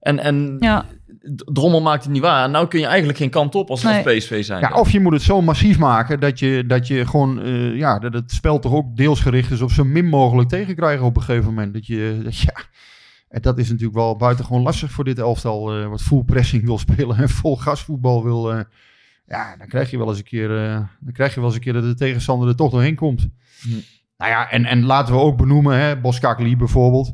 En, 0.00 0.18
en 0.18 0.56
Ja, 0.60 0.86
Drommel 1.34 1.80
maakt 1.80 2.02
het 2.04 2.12
niet 2.12 2.22
waar. 2.22 2.50
Nou 2.50 2.68
kun 2.68 2.80
je 2.80 2.86
eigenlijk 2.86 3.18
geen 3.18 3.30
kant 3.30 3.54
op 3.54 3.70
als, 3.70 3.86
als 3.86 4.04
Nee. 4.04 4.18
PSV 4.18 4.44
zijn. 4.44 4.60
Ja, 4.60 4.72
of 4.72 4.90
je 4.90 5.00
moet 5.00 5.12
het 5.12 5.22
zo 5.22 5.42
massief 5.42 5.78
maken 5.78 6.20
dat 6.20 6.38
je, 6.38 6.64
dat 6.66 6.86
je 6.86 7.06
gewoon, 7.06 7.40
eh, 7.42 7.76
ja, 7.76 7.98
dat 7.98 8.12
het 8.14 8.30
spel 8.32 8.58
toch 8.58 8.72
ook 8.72 8.96
deels 8.96 9.20
gericht 9.20 9.50
is 9.50 9.60
op 9.60 9.70
zo 9.70 9.84
min 9.84 10.06
mogelijk 10.08 10.48
tegenkrijgen 10.48 11.04
op 11.06 11.16
een 11.16 11.22
gegeven 11.22 11.46
moment. 11.48 11.74
Dat 11.74 11.86
je, 11.86 12.18
dat, 12.24 12.38
ja, 12.38 12.54
en 13.28 13.42
dat 13.42 13.58
is 13.58 13.68
natuurlijk 13.68 13.96
wel 13.96 14.16
buitengewoon 14.16 14.62
lastig 14.62 14.90
voor 14.90 15.04
dit 15.04 15.18
elftal, 15.18 15.76
eh, 15.80 15.86
wat 15.88 16.02
full 16.02 16.22
pressing 16.22 16.64
wil 16.64 16.78
spelen 16.88 17.16
en 17.16 17.28
vol 17.28 17.56
gasvoetbal 17.56 18.24
wil. 18.24 18.52
eh, 18.52 18.60
ja, 19.26 19.56
dan 19.56 19.66
krijg 19.66 19.90
je 19.90 19.98
wel 19.98 20.08
eens 20.08 20.18
een 20.18 20.24
keer, 20.24 20.64
eh, 20.64 20.80
dan 21.00 21.12
krijg 21.12 21.30
je 21.34 21.36
wel 21.40 21.48
eens 21.48 21.54
een 21.58 21.64
keer 21.64 21.72
dat 21.72 21.82
de 21.82 21.94
tegenstander 21.94 22.48
er 22.48 22.56
toch 22.56 22.70
doorheen 22.70 22.94
komt. 22.94 23.28
Hm. 23.60 23.68
Nou 24.18 24.30
ja, 24.30 24.50
en, 24.50 24.64
en 24.64 24.84
laten 24.84 25.14
we 25.14 25.20
ook 25.20 25.36
benoemen, 25.36 25.78
hè, 25.78 26.00
Boskakli 26.00 26.56
bijvoorbeeld. 26.56 27.12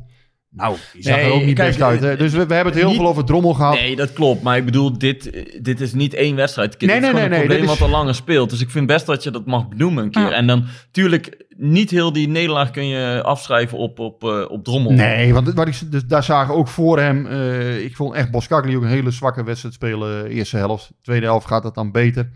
Nou, 0.53 0.75
die 0.93 1.03
zag 1.03 1.15
Nee, 1.15 1.25
er 1.25 1.31
ook 1.31 1.43
niet 1.43 1.55
kijk, 1.55 1.67
best 1.67 1.81
uit. 1.81 1.99
Hè? 2.01 2.11
eh, 2.11 2.17
Dus 2.17 2.31
we, 2.33 2.45
we 2.45 2.53
hebben 2.53 2.73
het 2.73 2.81
heel 2.81 2.91
niet- 2.91 2.99
veel 2.99 3.07
over 3.09 3.25
Drommel 3.25 3.53
gehad. 3.53 3.73
Nee, 3.73 3.95
dat 3.95 4.13
klopt. 4.13 4.41
Maar 4.41 4.57
ik 4.57 4.65
bedoel, 4.65 4.97
dit, 4.97 5.29
eh, 5.29 5.59
dit 5.61 5.81
is 5.81 5.93
niet 5.93 6.13
één 6.13 6.35
wedstrijd. 6.35 6.71
Dit 6.79 6.81
Nee, 6.89 6.95
is 6.97 7.01
nee, 7.01 7.11
gewoon 7.11 7.15
nee, 7.15 7.23
een 7.25 7.29
nee, 7.47 7.47
probleem 7.57 7.73
is- 7.73 7.79
wat 7.79 7.89
al 7.89 7.95
langer 7.97 8.15
speelt. 8.15 8.49
Dus 8.49 8.61
ik 8.61 8.69
vind 8.69 8.87
best 8.87 9.05
dat 9.05 9.23
je 9.23 9.31
dat 9.31 9.45
mag 9.45 9.67
benoemen 9.67 10.03
een 10.03 10.11
keer. 10.11 10.31
En 10.31 10.47
dan, 10.47 10.65
tuurlijk, 10.91 11.45
niet 11.57 11.89
heel 11.89 12.13
die 12.13 12.27
nederlaag 12.27 12.71
kun 12.71 12.85
je 12.85 13.21
afschrijven 13.23 13.77
op, 13.77 13.99
op, 13.99 14.23
eh, 14.23 14.45
op 14.49 14.63
Drommel. 14.63 14.91
Nee, 14.91 15.33
want 15.33 15.53
wat 15.53 15.67
ik, 15.67 15.91
dus 15.91 16.05
daar 16.05 16.23
zagen 16.23 16.53
ook 16.53 16.67
voor 16.67 16.99
hem. 16.99 17.25
eh, 17.27 17.83
ik 17.83 17.95
vond 17.95 18.15
echt 18.15 18.31
Boskakli 18.31 18.75
ook 18.75 18.81
een 18.83 18.87
hele 18.89 19.11
zwakke 19.11 19.43
wedstrijd 19.43 19.73
spelen. 19.75 20.25
eh, 20.25 20.35
Eerste 20.35 20.57
helft. 20.57 20.91
Tweede 21.01 21.25
helft 21.25 21.47
gaat 21.47 21.63
het 21.63 21.73
dan 21.75 21.91
beter. 21.91 22.29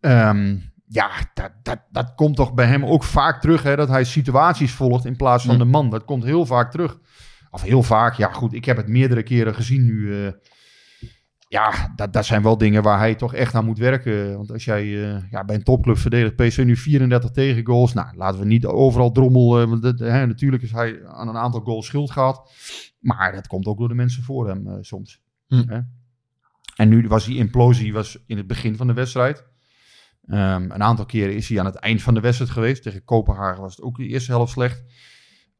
Ehm, 0.00 0.56
ja, 0.88 1.10
dat, 1.34 1.50
dat, 1.62 1.78
dat 1.90 2.12
komt 2.14 2.36
toch 2.36 2.54
bij 2.54 2.66
hem 2.66 2.84
ook 2.84 3.04
vaak 3.04 3.40
terug. 3.40 3.62
Hè, 3.62 3.76
dat 3.76 3.88
hij 3.88 4.04
situaties 4.04 4.72
volgt 4.72 5.04
in 5.04 5.16
plaats 5.16 5.44
van 5.44 5.54
Hm. 5.54 5.60
de 5.60 5.64
man. 5.66 5.90
Dat 5.90 6.04
komt 6.04 6.24
heel 6.24 6.46
vaak 6.46 6.70
terug. 6.70 6.98
Of 7.54 7.62
heel 7.62 7.82
vaak. 7.82 8.14
Ja, 8.14 8.32
goed. 8.32 8.52
Ik 8.52 8.64
heb 8.64 8.76
het 8.76 8.88
meerdere 8.88 9.22
keren 9.22 9.54
gezien 9.54 9.84
nu. 9.84 10.24
eh. 10.26 10.32
ja, 11.48 11.92
dat, 11.96 12.12
dat 12.12 12.24
zijn 12.26 12.42
wel 12.42 12.58
dingen 12.58 12.82
waar 12.82 12.98
hij 12.98 13.14
toch 13.14 13.34
echt 13.34 13.54
aan 13.54 13.64
moet 13.64 13.78
werken. 13.78 14.36
Want 14.36 14.52
als 14.52 14.64
jij 14.64 14.82
eh, 14.82 15.22
ja, 15.30 15.44
bij 15.44 15.56
een 15.56 15.62
topclub 15.62 15.98
verdedigt, 15.98 16.36
PSV 16.36 16.62
nu 16.66 16.76
34 16.76 17.30
tegengoals. 17.30 17.92
Nou, 17.92 18.16
laten 18.16 18.40
we 18.40 18.46
niet 18.46 18.66
overal 18.66 19.12
drommel. 19.12 19.60
eh, 19.60 19.68
want 19.68 19.82
dat, 19.82 19.98
hè, 19.98 20.26
natuurlijk 20.26 20.62
is 20.62 20.72
hij 20.72 21.06
aan 21.06 21.28
een 21.28 21.36
aantal 21.36 21.60
goals 21.60 21.86
schuld 21.86 22.10
gehad. 22.10 22.52
Maar 23.00 23.32
dat 23.32 23.46
komt 23.46 23.66
ook 23.66 23.78
door 23.78 23.88
de 23.88 23.94
mensen 23.94 24.22
voor 24.22 24.48
hem 24.48 24.78
soms. 24.80 25.22
Hm. 25.46 25.62
Hè? 25.68 25.80
En 26.76 26.88
nu 26.88 27.08
was 27.08 27.24
die 27.24 27.36
implosie 27.38 27.92
was 27.92 28.24
in 28.26 28.36
het 28.36 28.46
begin 28.46 28.76
van 28.76 28.86
de 28.86 28.92
wedstrijd. 28.92 29.44
Ehm, 30.26 30.62
een 30.70 30.82
aantal 30.82 31.06
keren 31.06 31.34
is 31.34 31.48
hij 31.48 31.58
aan 31.58 31.64
het 31.66 31.74
eind 31.74 32.02
van 32.02 32.14
de 32.14 32.20
wedstrijd 32.20 32.50
geweest. 32.50 32.82
Tegen 32.82 33.04
Kopenhagen 33.04 33.62
was 33.62 33.76
het 33.76 33.84
ook 33.84 33.96
de 33.96 34.06
eerste 34.06 34.30
helft 34.32 34.52
slecht. 34.52 34.82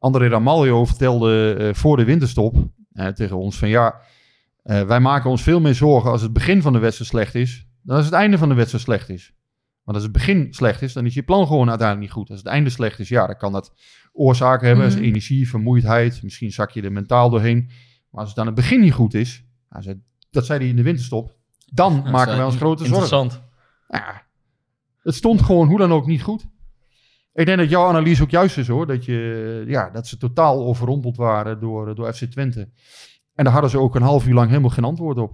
André 0.05 0.27
Ramaljo 0.27 0.85
vertelde 0.85 1.53
eh, 1.53 1.73
voor 1.73 1.97
de 1.97 2.03
winterstop 2.03 2.55
tegen 3.13 3.37
ons 3.37 3.57
van 3.57 3.69
ja, 3.69 3.95
eh, 4.63 4.81
wij 4.81 4.99
maken 4.99 5.29
ons 5.29 5.43
veel 5.43 5.59
meer 5.59 5.75
zorgen 5.75 6.11
als 6.11 6.21
het 6.21 6.33
begin 6.33 6.61
van 6.61 6.73
de 6.73 6.79
wedstrijd 6.79 7.09
slecht 7.09 7.35
is, 7.35 7.67
dan 7.81 7.95
als 7.95 8.05
het 8.05 8.13
einde 8.13 8.37
van 8.37 8.49
de 8.49 8.55
wedstrijd 8.55 8.83
slecht 8.83 9.09
is. 9.09 9.33
Want 9.83 9.97
als 9.97 10.03
het 10.05 10.11
begin 10.15 10.53
slecht 10.53 10.81
is, 10.81 10.93
dan 10.93 11.05
is 11.05 11.13
je 11.13 11.23
plan 11.23 11.47
gewoon 11.47 11.69
uiteindelijk 11.69 12.07
niet 12.07 12.15
goed. 12.17 12.29
Als 12.29 12.39
het 12.39 12.47
einde 12.47 12.69
slecht 12.69 12.99
is, 12.99 13.09
ja, 13.09 13.25
dan 13.25 13.37
kan 13.37 13.51
dat 13.51 13.73
oorzaken 14.13 14.67
hebben. 14.67 14.85
als 14.85 14.95
Mhm. 14.95 15.03
energie, 15.03 15.49
vermoeidheid, 15.49 16.23
misschien 16.23 16.51
zak 16.51 16.71
je 16.71 16.81
er 16.81 16.91
mentaal 16.91 17.29
doorheen. 17.29 17.69
Maar 18.09 18.21
als 18.21 18.29
het 18.29 18.39
aan 18.39 18.45
het 18.45 18.55
begin 18.55 18.79
niet 18.81 18.93
goed 18.93 19.13
is, 19.13 19.43
nou, 19.69 19.83
ze- 19.83 19.99
dat 20.29 20.45
zei 20.45 20.59
hij 20.59 20.67
in 20.67 20.75
de 20.75 20.81
winterstop, 20.83 21.35
dan 21.73 21.95
Dat 22.03 22.11
maken 22.11 22.31
eh, 22.31 22.37
wij 22.37 22.45
ons 22.45 22.55
grote 22.55 22.85
zorgen. 22.85 23.03
Interessant. 23.03 23.43
Ja, 23.87 24.23
het 25.01 25.15
stond 25.15 25.41
gewoon 25.41 25.67
hoe 25.67 25.77
dan 25.77 25.91
ook 25.91 26.05
niet 26.07 26.21
goed. 26.23 26.45
Ik 27.35 27.45
denk 27.45 27.57
dat 27.57 27.69
jouw 27.69 27.87
analyse 27.87 28.23
ook 28.23 28.29
juist 28.29 28.57
is 28.57 28.67
hoor. 28.67 28.87
Dat, 28.87 29.05
je, 29.05 29.63
ja, 29.67 29.89
dat 29.89 30.07
ze 30.07 30.17
totaal 30.17 30.65
overrompeld 30.65 31.17
waren 31.17 31.59
door, 31.59 31.95
door 31.95 32.13
FC 32.13 32.23
Twente. 32.23 32.69
En 33.33 33.43
daar 33.43 33.53
hadden 33.53 33.71
ze 33.71 33.79
ook 33.79 33.95
een 33.95 34.01
half 34.01 34.27
uur 34.27 34.33
lang 34.33 34.49
helemaal 34.49 34.69
geen 34.69 34.83
antwoord 34.83 35.17
op. 35.17 35.33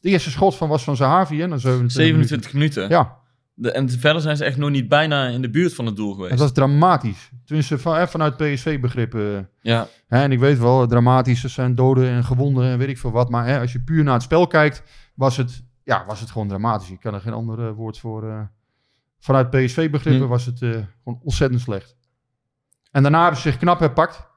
De 0.00 0.08
eerste 0.08 0.30
schot 0.30 0.56
van 0.56 0.68
was 0.68 0.84
van 0.84 0.96
Zahavi 0.96 1.38
hè, 1.40 1.46
na 1.46 1.56
27, 1.56 1.92
27 1.92 2.52
minuten. 2.52 2.88
Ja, 2.88 3.16
De, 3.54 3.70
en 3.72 3.90
verder 3.90 4.22
zijn 4.22 4.36
ze 4.36 4.44
echt 4.44 4.56
nog 4.56 4.70
niet 4.70 4.88
bijna 4.88 5.26
in 5.26 5.42
de 5.42 5.50
buurt 5.50 5.74
van 5.74 5.86
het 5.86 5.96
doel 5.96 6.12
geweest. 6.14 6.30
Het 6.30 6.40
was 6.40 6.52
dramatisch. 6.52 7.30
Tenminste, 7.44 7.78
van, 7.78 7.94
hè, 7.96 8.08
vanuit 8.08 8.36
PSV-begrippen. 8.36 9.48
Ja, 9.60 9.88
Hè, 10.06 10.22
en 10.22 10.32
ik 10.32 10.38
weet 10.38 10.58
wel, 10.58 10.86
dramatisch, 10.86 11.44
er 11.44 11.50
zijn 11.50 11.74
doden 11.74 12.08
en 12.08 12.24
gewonden 12.24 12.64
en 12.64 12.78
weet 12.78 12.88
ik 12.88 12.98
veel 12.98 13.10
wat. 13.10 13.30
Maar 13.30 13.46
hè, 13.46 13.60
als 13.60 13.72
je 13.72 13.80
puur 13.82 14.04
naar 14.04 14.14
het 14.14 14.22
spel 14.22 14.46
kijkt, 14.46 14.82
was 15.14 15.36
het, 15.36 15.64
ja, 15.82 16.04
was 16.06 16.20
het 16.20 16.30
gewoon 16.30 16.48
dramatisch. 16.48 16.90
Ik 16.90 17.00
kan 17.00 17.14
er 17.14 17.20
geen 17.20 17.32
ander 17.32 17.66
eh, 17.66 17.72
woord 17.74 17.98
voor. 17.98 18.28
eh, 18.28 18.40
vanuit 19.22 19.50
PSV-begrippen 19.50 20.22
Hm. 20.22 20.28
was 20.28 20.46
het 20.46 20.62
eh, 20.62 20.70
gewoon 20.70 21.20
ontzettend 21.22 21.60
slecht. 21.60 21.96
En 22.90 23.02
daarna 23.02 23.20
hebben 23.22 23.40
ze 23.40 23.48
zich 23.50 23.58
knap 23.58 23.78
herpakt. 23.78 24.30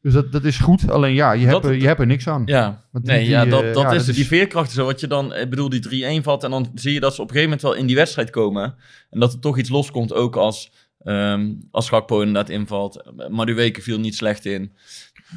Dus 0.00 0.12
dat, 0.12 0.32
dat 0.32 0.44
is 0.44 0.58
goed. 0.58 0.90
Alleen 0.90 1.14
ja, 1.14 1.32
je, 1.32 1.44
Dat- 1.44 1.52
hebt, 1.52 1.64
er- 1.74 1.80
je 1.80 1.86
hebt 1.86 2.00
er 2.00 2.06
niks 2.06 2.28
aan. 2.28 2.42
ja. 2.46 2.84
Want 2.92 3.04
die- 3.04 3.14
nee, 3.14 3.28
ja, 3.28 3.42
die, 3.42 3.50
dat, 3.50 3.62
eh, 3.62 3.72
dat 3.72 3.82
ja, 3.82 3.90
is 3.92 4.06
dat. 4.06 4.14
Die 4.14 4.26
veerkracht 4.26 4.70
zo. 4.70 4.84
Wat 4.84 5.00
je 5.00 5.06
dan, 5.06 5.34
ik 5.34 5.50
bedoel, 5.50 5.68
die 5.68 5.80
3-1 6.20 6.22
valt 6.22 6.44
en 6.44 6.50
dan 6.50 6.70
zie 6.74 6.92
je 6.92 7.00
dat 7.00 7.14
ze 7.14 7.20
op 7.22 7.28
een 7.28 7.34
gegeven 7.34 7.50
moment 7.56 7.62
wel 7.72 7.80
in 7.80 7.86
die 7.86 7.96
wedstrijd 7.96 8.30
komen. 8.30 8.74
En 9.10 9.20
dat 9.20 9.32
er 9.32 9.38
toch 9.38 9.58
iets 9.58 9.68
loskomt, 9.68 10.12
ook 10.12 10.36
als, 10.36 10.72
ehm 11.02 11.52
als 11.70 11.88
Gakpo 11.88 12.18
inderdaad 12.20 12.48
invalt. 12.50 13.12
Maduweke 13.28 13.82
viel 13.82 13.98
niet 13.98 14.14
slecht 14.16 14.44
in. 14.46 14.72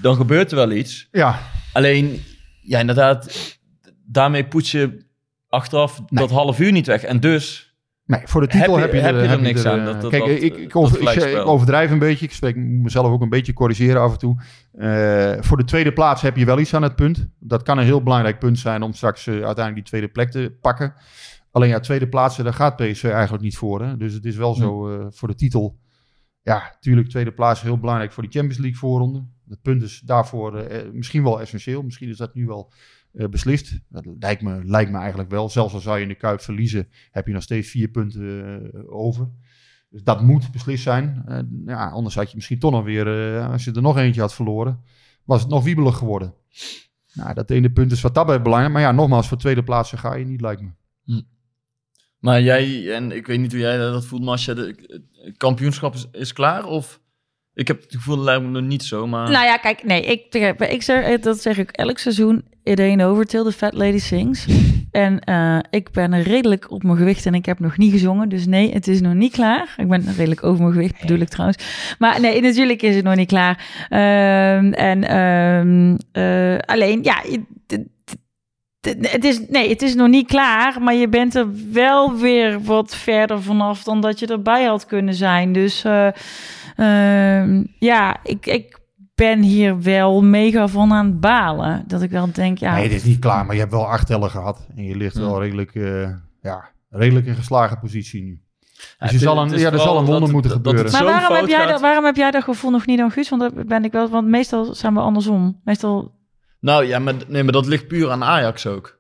Dan 0.01 0.15
gebeurt 0.15 0.51
er 0.51 0.57
wel 0.57 0.71
iets. 0.71 1.07
Ja, 1.11 1.39
Alleen, 1.73 2.23
ja, 2.61 2.79
inderdaad, 2.79 3.57
daarmee 4.05 4.45
poets 4.47 4.71
je 4.71 5.05
achteraf 5.49 6.01
dat 6.09 6.29
half 6.31 6.59
uur 6.59 6.71
niet 6.71 6.87
weg. 6.87 7.03
En 7.03 7.19
dus, 7.19 7.64
nee, 8.05 8.21
voor 8.23 8.41
de 8.41 8.47
titel 8.47 8.77
Heb 8.77 8.91
je- 8.91 8.97
heb 8.97 9.11
je, 9.13 9.15
heb 9.15 9.15
er, 9.15 9.21
je 9.23 9.35
er 9.35 9.41
niks 9.41 9.63
er, 9.63 9.71
aan, 9.71 9.79
eh, 9.79 9.85
dat- 9.85 10.01
dat- 10.01 10.11
Kijk, 10.11 10.25
dat- 10.25 10.41
ik, 10.41 10.57
ik, 10.57 10.75
over, 10.75 11.29
ik 11.39 11.45
overdrijf 11.47 11.91
een 11.91 11.99
beetje. 11.99 12.25
Ik 12.25 12.31
spreek 12.31 12.55
mezelf 12.55 13.07
ook 13.07 13.21
een 13.21 13.29
beetje 13.29 13.53
corrigeren 13.53 14.01
af 14.01 14.11
en 14.13 14.19
toe. 14.19 14.41
Eh, 14.71 15.41
voor 15.43 15.57
de 15.57 15.63
tweede 15.63 15.93
plaats 15.93 16.21
heb 16.21 16.35
je 16.37 16.45
wel 16.45 16.59
iets 16.59 16.73
aan 16.73 16.83
het 16.83 16.95
punt. 16.95 17.27
Dat 17.39 17.63
kan 17.63 17.77
een 17.77 17.83
heel 17.85 18.03
belangrijk 18.03 18.39
punt 18.39 18.59
zijn 18.59 18.81
om 18.81 18.93
straks 18.93 19.27
eh, 19.27 19.33
uiteindelijk 19.33 19.75
die 19.75 19.83
tweede 19.83 20.07
plek 20.07 20.31
te 20.31 20.57
pakken. 20.61 20.93
Alleen 21.51 21.69
ja, 21.69 21.79
tweede 21.79 22.07
plaatsen, 22.09 22.43
daar 22.43 22.53
gaat 22.53 22.75
PSV 22.75 23.03
eigenlijk 23.03 23.43
niet 23.43 23.57
voor. 23.57 23.81
Hè? 23.81 23.97
Dus 23.97 24.13
het 24.13 24.25
is 24.25 24.35
wel 24.35 24.53
zo 24.53 24.89
eh, 24.99 25.05
voor 25.09 25.27
de 25.27 25.35
titel. 25.35 25.77
Ja, 26.41 26.61
natuurlijk 26.73 27.09
tweede 27.09 27.31
plaats 27.31 27.61
heel 27.61 27.79
belangrijk 27.79 28.11
voor 28.11 28.23
die 28.23 28.31
Champions 28.31 28.59
League 28.59 28.79
voorronde. 28.79 29.23
Het 29.49 29.61
punt 29.61 29.81
is 29.81 29.99
daarvoor 30.05 30.57
eh, 30.57 30.79
eh, 30.79 30.91
misschien 30.91 31.23
wel 31.23 31.41
essentieel. 31.41 31.81
Misschien 31.81 32.09
is 32.09 32.17
dat 32.17 32.35
nu 32.35 32.45
wel 32.45 32.71
eh, 33.15 33.27
beslist. 33.27 33.79
Dat 33.89 34.05
lijkt 34.19 34.41
me, 34.41 34.65
lijkt 34.65 34.91
me 34.91 34.97
eigenlijk 34.97 35.29
wel. 35.29 35.49
Zelfs 35.49 35.73
al 35.73 35.79
zou 35.79 35.95
je 35.95 36.01
in 36.01 36.07
de 36.07 36.15
Kuip 36.15 36.41
verliezen, 36.41 36.87
heb 37.11 37.27
je 37.27 37.33
nog 37.33 37.43
steeds 37.43 37.69
vier 37.69 37.87
punten 37.87 38.71
eh, 38.73 38.81
over. 38.87 39.29
Dus 39.89 40.03
dat 40.03 40.21
moet 40.21 40.51
beslist 40.51 40.83
zijn. 40.83 41.23
Eh, 41.25 41.39
ja, 41.65 41.89
anders 41.89 42.15
had 42.15 42.29
je 42.29 42.35
misschien 42.35 42.59
toch 42.59 42.71
nog 42.71 42.83
weer, 42.83 43.07
als 43.41 43.63
je 43.63 43.71
er 43.71 43.81
nog 43.81 43.97
eentje 43.97 44.21
had 44.21 44.33
verloren, 44.33 44.81
was 45.23 45.41
het 45.41 45.49
nog 45.49 45.63
wiebelig 45.63 45.97
geworden. 45.97 46.33
Nou, 47.13 47.33
dat 47.33 47.49
ene 47.49 47.71
punt 47.71 47.91
is 47.91 48.01
wat 48.01 48.13
dat 48.13 48.23
betreft 48.23 48.43
belangrijk. 48.43 48.73
Maar 48.73 48.83
ja, 48.83 48.91
nogmaals, 48.91 49.27
voor 49.27 49.37
tweede 49.37 49.63
plaatsen 49.63 49.97
ga 49.97 50.15
je 50.15 50.25
niet, 50.25 50.41
lijkt 50.41 50.61
me. 50.61 51.23
maar 52.19 52.41
jij, 52.41 52.93
en 52.95 53.11
ik 53.11 53.27
weet 53.27 53.39
niet 53.39 53.51
hoe 53.51 53.61
jij 53.61 53.77
dat 53.77 54.05
voelt, 54.05 54.23
Masja, 54.23 54.55
het 54.55 55.37
kampioenschap 55.37 55.93
is, 55.93 56.07
is 56.11 56.33
klaar? 56.33 56.65
Of, 56.65 57.01
ik 57.55 57.67
heb 57.67 57.81
het 57.81 57.91
gevoel, 57.91 58.15
dat 58.15 58.25
lijkt 58.25 58.41
me 58.43 58.47
nog 58.49 58.61
niet 58.61 58.83
zo, 58.83 59.07
maar... 59.07 59.31
Nou 59.31 59.45
ja, 59.45 59.57
kijk, 59.57 59.83
nee, 59.83 60.05
ik, 60.05 60.35
ik 60.69 60.81
zeg, 60.81 61.19
dat 61.19 61.41
zeg 61.41 61.57
ik 61.57 61.71
elk 61.71 61.97
seizoen. 61.97 62.43
It 62.63 62.79
ain't 62.79 63.01
over 63.01 63.25
till 63.25 63.43
the 63.43 63.51
fat 63.51 63.73
lady 63.73 63.99
sings. 63.99 64.45
En 64.95 65.19
eh, 65.19 65.59
ik 65.69 65.91
ben 65.91 66.21
redelijk 66.21 66.71
op 66.71 66.83
mijn 66.83 66.97
gewicht 66.97 67.25
en 67.25 67.33
ik 67.33 67.45
heb 67.45 67.59
nog 67.59 67.77
niet 67.77 67.91
gezongen. 67.91 68.29
Dus 68.29 68.45
nee, 68.45 68.73
het 68.73 68.87
is 68.87 69.01
nog 69.01 69.13
niet 69.13 69.31
klaar. 69.31 69.73
Ik 69.77 69.87
ben 69.87 70.13
redelijk 70.15 70.43
over 70.43 70.61
mijn 70.61 70.73
gewicht, 70.73 71.01
bedoel 71.01 71.19
ik 71.19 71.29
trouwens. 71.29 71.95
Maar 71.99 72.21
nee, 72.21 72.41
natuurlijk 72.41 72.81
is 72.81 72.95
het 72.95 73.03
nog 73.03 73.15
niet 73.15 73.27
klaar. 73.27 73.87
Ehm, 73.89 74.73
en 74.73 75.03
ehm, 75.03 75.97
eh, 76.11 76.57
alleen, 76.59 77.03
ja, 77.03 77.23
het- 78.85 79.23
is, 79.23 79.41
nee, 79.49 79.69
het 79.69 79.81
is 79.81 79.95
nog 79.95 80.07
niet 80.07 80.27
klaar. 80.27 80.81
Maar 80.81 80.93
je 80.93 81.09
bent 81.09 81.35
er 81.35 81.47
wel 81.71 82.15
weer 82.15 82.61
wat 82.63 82.95
verder 82.95 83.41
vanaf 83.41 83.83
dan 83.83 84.01
dat 84.01 84.19
je 84.19 84.27
erbij 84.27 84.63
had 84.65 84.85
kunnen 84.85 85.13
zijn. 85.13 85.53
Dus 85.53 85.83
eh, 85.83 86.07
ehm, 86.75 87.63
ja, 87.79 88.17
ik, 88.23 88.45
ik 88.45 88.79
ben 89.15 89.41
hier 89.41 89.81
wel 89.81 90.23
mega 90.23 90.67
van 90.67 90.93
aan 90.93 91.05
het 91.05 91.19
balen. 91.19 91.83
Dat 91.87 92.01
ik 92.01 92.11
dan 92.11 92.29
denk, 92.33 92.57
ja... 92.57 92.73
Nee, 92.73 92.83
het 92.83 92.91
is 92.91 93.03
niet 93.03 93.19
klaar, 93.19 93.45
maar 93.45 93.53
je 93.55 93.61
hebt 93.61 93.73
wel 93.73 93.87
acht 93.87 94.07
tellen 94.07 94.29
gehad. 94.29 94.67
En 94.75 94.83
je 94.83 94.95
ligt 94.95 95.17
wel 95.17 95.41
redelijk, 95.41 95.75
eh, 95.75 96.09
ja, 96.41 96.69
redelijk 96.89 97.25
in 97.25 97.35
geslagen 97.35 97.79
positie 97.79 98.23
nu. 98.23 98.39
Dus 98.99 99.13
er 99.13 99.19
zal 99.19 99.37
een, 99.37 99.57
ja, 99.57 99.71
er 99.71 99.79
zal 99.79 99.97
een 99.97 100.05
wonder 100.05 100.31
moeten 100.31 100.51
dat- 100.51 100.63
dat 100.63 100.73
het 100.73 100.81
gebeuren. 100.95 101.05
Maar 101.05 101.21
waarom 101.21 101.37
heb, 101.37 101.47
jij 101.57 101.65
dat, 101.71 101.81
waarom 101.81 102.05
heb 102.05 102.15
jij 102.15 102.31
dat 102.31 102.43
gevoel 102.43 102.71
nog 102.71 102.85
niet 102.85 102.97
dan 102.97 103.11
Guus? 103.11 103.29
Want 103.29 103.41
dat 103.41 103.67
ben 103.67 103.83
ik 103.83 103.91
wel, 103.91 104.09
want 104.09 104.27
meestal 104.27 104.73
zijn 104.73 104.93
we 104.93 104.99
andersom. 104.99 105.59
Meestal, 105.63 106.11
Nou 106.65 106.85
ja, 106.85 106.99
maar, 106.99 107.13
nee, 107.27 107.43
maar 107.43 107.53
dat 107.53 107.65
ligt 107.65 107.87
puur 107.87 108.09
aan 108.11 108.23
Ajax 108.23 108.65
ook. 108.67 108.99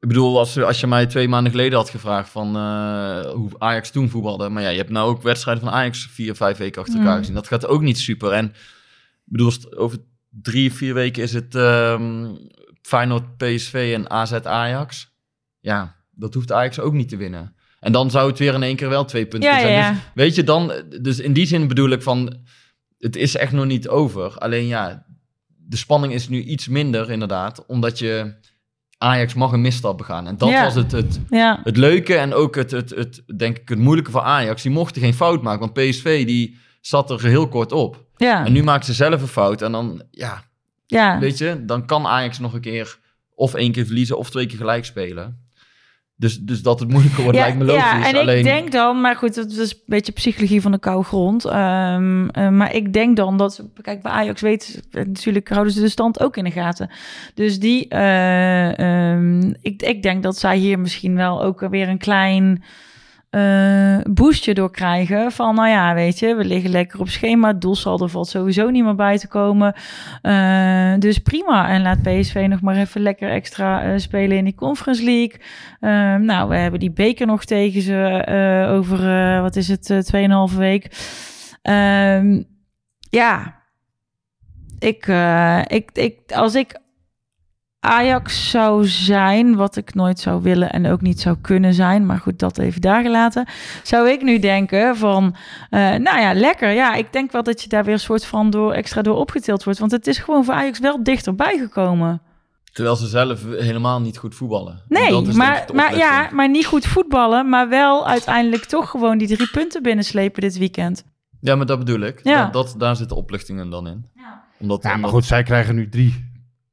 Ik 0.00 0.08
bedoel, 0.08 0.38
als, 0.38 0.58
als 0.58 0.80
je 0.80 0.86
mij 0.86 1.06
twee 1.06 1.28
maanden 1.28 1.50
geleden 1.52 1.78
had 1.78 1.90
gevraagd 1.90 2.28
van 2.30 2.56
eh, 2.56 3.30
hoe 3.30 3.50
Ajax 3.58 3.90
toen 3.90 4.08
voetbalde. 4.08 4.48
Maar 4.48 4.62
ja, 4.62 4.68
je 4.68 4.76
hebt 4.78 4.90
nou 4.90 5.08
ook 5.10 5.22
wedstrijden 5.22 5.64
van 5.64 5.72
Ajax 5.72 6.06
vier, 6.10 6.34
vijf 6.34 6.56
weken 6.56 6.80
achter 6.82 6.96
elkaar 6.98 7.12
Mm. 7.12 7.18
gezien. 7.18 7.34
Dat 7.34 7.46
gaat 7.46 7.66
ook 7.66 7.82
niet 7.82 7.98
super. 7.98 8.32
En 8.32 8.44
ik 8.44 8.52
bedoel, 9.24 9.52
over 9.76 9.98
drie, 10.28 10.72
vier 10.72 10.94
weken 10.94 11.22
is 11.22 11.32
het 11.32 11.54
ehm 11.54 12.34
Feyenoord, 12.82 13.36
PSV 13.36 13.92
en 13.94 14.10
AZ 14.10 14.32
Ajax. 14.32 15.10
Ja, 15.60 15.96
dat 16.10 16.34
hoeft 16.34 16.52
Ajax 16.52 16.80
ook 16.80 16.92
niet 16.92 17.08
te 17.08 17.16
winnen. 17.16 17.54
En 17.80 17.92
dan 17.92 18.10
zou 18.10 18.28
het 18.28 18.38
weer 18.38 18.54
in 18.54 18.62
één 18.62 18.76
keer 18.76 18.88
wel 18.88 19.04
twee 19.04 19.26
punten 19.26 19.50
Ja, 19.50 19.60
zijn. 19.60 19.72
ja, 19.72 19.78
ja. 19.78 19.90
Dus 19.92 20.00
weet 20.14 20.34
je, 20.34 20.44
dan... 20.44 20.72
Dus 21.00 21.18
in 21.18 21.32
die 21.32 21.46
zin 21.46 21.68
bedoel 21.68 21.90
ik 21.90 22.02
van... 22.02 22.36
Het 22.98 23.16
is 23.16 23.36
echt 23.36 23.52
nog 23.52 23.64
niet 23.64 23.88
over. 23.88 24.38
Alleen 24.38 24.66
ja, 24.66 25.06
de 25.68 25.76
spanning 25.76 26.12
is 26.12 26.28
nu 26.28 26.42
iets 26.42 26.68
minder 26.68 27.10
inderdaad. 27.10 27.66
Omdat 27.66 27.98
je... 27.98 28.34
Ajax 29.00 29.34
mag 29.34 29.52
een 29.52 29.60
misstap 29.60 29.98
begaan. 29.98 30.26
En 30.26 30.36
dat 30.36 30.48
Ja. 30.48 30.64
was 30.64 30.74
het, 30.74 30.92
het, 30.92 31.20
ja. 31.30 31.60
het 31.64 31.76
leuke 31.76 32.14
en 32.16 32.34
ook 32.34 32.54
het, 32.54 32.70
het, 32.70 32.90
het, 32.90 33.22
denk 33.36 33.58
ik, 33.58 33.68
het 33.68 33.78
moeilijke 33.78 34.10
voor 34.10 34.20
Ajax. 34.20 34.62
Die 34.62 34.72
mochten 34.72 35.02
geen 35.02 35.14
fout 35.14 35.42
maken, 35.42 35.60
want 35.60 35.72
PSV 35.72 36.26
die 36.26 36.56
zat 36.80 37.10
er 37.10 37.24
heel 37.24 37.48
kort 37.48 37.72
op. 37.72 38.04
Ja, 38.16 38.44
En 38.44 38.52
nu 38.52 38.62
maken 38.62 38.84
ze 38.84 38.92
zelf 38.92 39.20
een 39.20 39.28
fout. 39.28 39.62
En 39.62 39.72
dan, 39.72 40.02
ja, 40.10 40.42
ja. 40.86 41.18
weet 41.18 41.38
je, 41.38 41.64
dan 41.64 41.86
kan 41.86 42.06
Ajax 42.06 42.38
nog 42.38 42.54
een 42.54 42.60
keer 42.60 42.98
of 43.34 43.54
één 43.54 43.72
keer 43.72 43.84
verliezen 43.86 44.18
of 44.18 44.30
twee 44.30 44.46
keer 44.46 44.58
gelijk 44.58 44.84
spelen. 44.84 45.47
Dus, 46.18 46.38
dus 46.40 46.62
dat 46.62 46.80
het 46.80 46.88
moeilijker 46.88 47.22
wordt, 47.22 47.38
ja, 47.38 47.44
lijkt 47.44 47.58
me 47.58 47.64
logisch. 47.64 47.82
Ja, 47.82 48.06
en 48.06 48.16
Alleen, 48.16 48.38
ik 48.38 48.44
denk 48.44 48.72
dan, 48.72 49.00
maar 49.00 49.16
goed, 49.16 49.34
dat 49.34 49.50
is 49.50 49.72
een 49.72 49.78
beetje 49.86 50.12
psychologie 50.12 50.60
van 50.60 50.72
de 50.72 50.78
koude 50.78 51.04
grond. 51.04 51.44
Ehm, 51.44 52.28
eh, 52.28 52.48
maar 52.48 52.74
ik 52.74 52.92
denk 52.92 53.16
dan 53.16 53.36
dat, 53.36 53.64
kijk, 53.82 54.02
bij 54.02 54.12
Ajax 54.12 54.40
weet, 54.40 54.82
natuurlijk 54.90 55.48
houden 55.48 55.72
ze 55.72 55.80
de 55.80 55.88
stand 55.88 56.20
ook 56.20 56.36
in 56.36 56.44
de 56.44 56.50
gaten. 56.50 56.90
Dus 57.34 57.58
die, 57.58 57.88
eh, 57.88 58.78
ehm, 58.78 59.52
ik, 59.60 59.82
ik 59.82 60.02
denk 60.02 60.22
dat 60.22 60.38
zij 60.38 60.56
hier 60.56 60.78
misschien 60.78 61.14
wel 61.14 61.42
ook 61.42 61.60
weer 61.60 61.88
een 61.88 61.98
klein 61.98 62.62
eh, 63.30 63.98
boostje 64.10 64.54
door 64.54 64.70
krijgen. 64.70 65.32
Van, 65.32 65.54
nou 65.54 65.68
ja, 65.68 65.94
weet 65.94 66.18
je, 66.18 66.34
we 66.34 66.44
liggen 66.44 66.70
lekker 66.70 67.00
op 67.00 67.08
schema. 67.08 67.52
Doelsaldo 67.52 68.06
valt 68.06 68.28
sowieso 68.28 68.70
niet 68.70 68.84
meer 68.84 68.94
bij 68.94 69.18
te 69.18 69.28
komen. 69.28 69.74
Eh, 70.22 70.94
dus 70.98 71.18
prima. 71.18 71.68
En 71.68 71.82
laat 71.82 72.02
PSV 72.02 72.46
nog 72.48 72.60
maar 72.60 72.76
even 72.76 73.00
lekker 73.00 73.30
extra 73.30 73.82
eh, 73.82 73.98
spelen 73.98 74.36
in 74.36 74.44
die 74.44 74.54
Conference 74.54 75.04
League. 75.04 75.40
Ehm, 75.80 76.24
nou, 76.24 76.48
we 76.48 76.56
hebben 76.56 76.80
die 76.80 76.92
beker 76.92 77.26
nog 77.26 77.44
tegen 77.44 77.82
ze 77.82 78.24
over, 78.70 79.42
wat 79.42 79.56
is 79.56 79.68
het, 79.68 79.90
eh, 79.90 79.98
2,5 79.98 80.56
week. 80.56 80.90
Ehm, 81.62 82.42
ja, 83.10 83.62
ik, 84.78 85.06
ik, 85.66 85.90
ik, 85.92 86.32
als 86.32 86.54
ik 86.54 86.78
Ajax 87.80 88.50
zou 88.50 88.86
zijn, 88.86 89.56
wat 89.56 89.76
ik 89.76 89.94
nooit 89.94 90.18
zou 90.20 90.42
willen 90.42 90.70
en 90.70 90.86
ook 90.86 91.00
niet 91.00 91.20
zou 91.20 91.36
kunnen 91.40 91.74
zijn, 91.74 92.06
maar 92.06 92.18
goed, 92.18 92.38
dat 92.38 92.58
even 92.58 92.80
daar 92.80 93.02
gelaten, 93.02 93.46
zou 93.82 94.08
ik 94.10 94.22
nu 94.22 94.38
denken 94.38 94.96
van, 94.96 95.36
eh, 95.70 95.80
nou 95.80 96.20
ja, 96.20 96.34
lekker. 96.34 96.70
Ja, 96.70 96.94
ik 96.94 97.12
denk 97.12 97.32
wel 97.32 97.42
dat 97.42 97.62
je 97.62 97.68
daar 97.68 97.84
weer 97.84 97.92
een 97.94 98.00
soort 98.00 98.24
van 98.24 98.50
door, 98.50 98.72
extra 98.72 99.02
door 99.02 99.16
opgetild 99.16 99.64
wordt, 99.64 99.78
want 99.78 99.92
het 99.92 100.06
is 100.06 100.18
gewoon 100.18 100.44
voor 100.44 100.54
Ajax 100.54 100.78
wel 100.78 101.02
dichterbij 101.02 101.58
gekomen. 101.58 102.22
Terwijl 102.72 102.96
ze 102.96 103.06
zelf 103.06 103.44
helemaal 103.44 104.00
niet 104.00 104.18
goed 104.18 104.34
voetballen. 104.34 104.72
En 104.88 105.00
Nee, 105.02 105.22
maar, 105.36 105.64
maar, 105.74 105.96
ja, 105.96 106.28
maar 106.32 106.48
niet 106.50 106.66
goed 106.66 106.86
voetballen, 106.86 107.48
maar 107.48 107.68
wel 107.68 108.06
uiteindelijk 108.06 108.64
toch 108.64 108.90
gewoon 108.90 109.18
die 109.18 109.28
drie 109.36 109.50
punten 109.50 109.82
binnenslepen 109.82 110.40
dit 110.40 110.58
weekend. 110.58 111.04
Ja, 111.40 111.56
maar 111.56 111.66
dat 111.66 111.78
bedoel 111.78 112.00
ik. 112.00 112.20
Ja. 112.22 112.42
Dat, 112.44 112.52
dat, 112.52 112.74
daar 112.78 112.96
zitten 112.96 113.16
opluchtingen 113.16 113.70
dan 113.70 113.86
in. 113.86 114.06
Omdat, 114.58 114.82
Ja, 114.82 114.88
maar 114.88 114.96
omdat- 114.96 115.10
goed, 115.10 115.24
zij 115.24 115.42
krijgen 115.42 115.74
nu 115.74 115.88
drie 115.88 116.27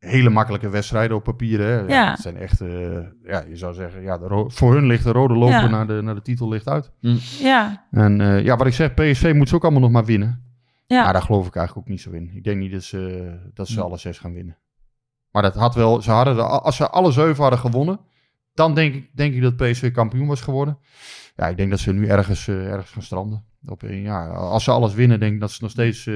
hele 0.06 0.30
makkelijke 0.30 0.70
wedstrijden 0.70 1.18
op 1.18 1.24
papier. 1.24 1.60
Hè. 1.60 1.74
Ja, 1.80 1.88
Ja. 1.88 2.12
Het 2.12 2.20
zijn 2.20 2.38
echt, 2.38 2.62
eh, 2.62 2.70
ja, 3.24 3.44
je 3.48 3.56
zou 3.56 3.74
zeggen, 3.74 4.02
ja, 4.02 4.18
de 4.18 4.44
voor 4.48 4.74
hun 4.74 4.86
ligt 4.86 5.04
de 5.04 5.12
rode 5.12 5.34
loper 5.34 5.54
Ja. 5.62 5.68
naar, 5.68 5.88
de, 5.88 6.02
naar 6.02 6.15
de 6.15 6.22
titel 6.22 6.50
ligt 6.50 6.68
uit. 6.68 6.91
Ja, 7.39 7.86
En 7.91 8.22
eh, 8.22 8.44
ja, 8.44 8.56
wat 8.58 8.68
ik 8.68 8.74
zeg, 8.74 8.94
PSV 8.94 9.32
moet 9.36 9.50
ze 9.50 9.56
ook 9.56 9.63
allemaal 9.63 9.82
nog 9.82 9.91
maar 9.91 10.06
winnen. 10.06 10.44
ja. 10.88 11.04
Maar 11.04 11.13
daar 11.13 11.22
geloof 11.22 11.48
ik 11.48 11.56
eigenlijk 11.56 11.88
ook 11.88 11.91
niet 11.94 12.02
zo 12.02 12.12
in. 12.12 12.32
Ik 12.34 12.44
denk 12.44 12.60
niet 12.60 12.72
dat 12.72 12.84
ze, 12.84 13.34
dat 13.54 13.68
ze 13.68 13.80
Hm. 13.80 13.86
alle 13.86 13.98
zes 13.98 14.20
gaan 14.20 14.34
winnen. 14.34 14.58
Maar 15.32 15.41
dat 15.44 15.56
had 15.56 15.76
wel, 15.76 16.02
ze 16.02 16.12
hadden 16.12 16.36
de, 16.36 16.41
als 16.41 16.76
ze 16.76 16.89
alle 16.89 17.12
zeven 17.12 17.41
hadden 17.41 17.60
gewonnen, 17.60 18.00
dan 18.54 18.74
denk 18.74 18.94
ik, 18.96 19.10
denk 19.13 19.34
ik 19.34 19.41
dat 19.41 19.56
PSV 19.56 19.91
kampioen 19.91 20.28
was 20.28 20.41
geworden. 20.41 20.78
Ja, 21.36 21.48
ik 21.48 21.58
denk 21.58 21.70
dat 21.70 21.80
ze 21.80 21.94
nu 21.94 22.08
ergens, 22.08 22.48
eh, 22.48 22.65
ergens 22.72 22.91
gaan 22.91 23.02
stranden. 23.02 23.46
Op, 23.68 23.82
een- 23.82 24.02
ja, 24.02 24.28
als 24.28 24.63
ze 24.63 24.72
alles 24.72 24.94
winnen, 24.94 25.20
denk 25.20 25.34
ik 25.34 25.39
dat 25.39 25.52
ze 25.52 25.62
nog 25.62 25.72
steeds... 25.72 26.08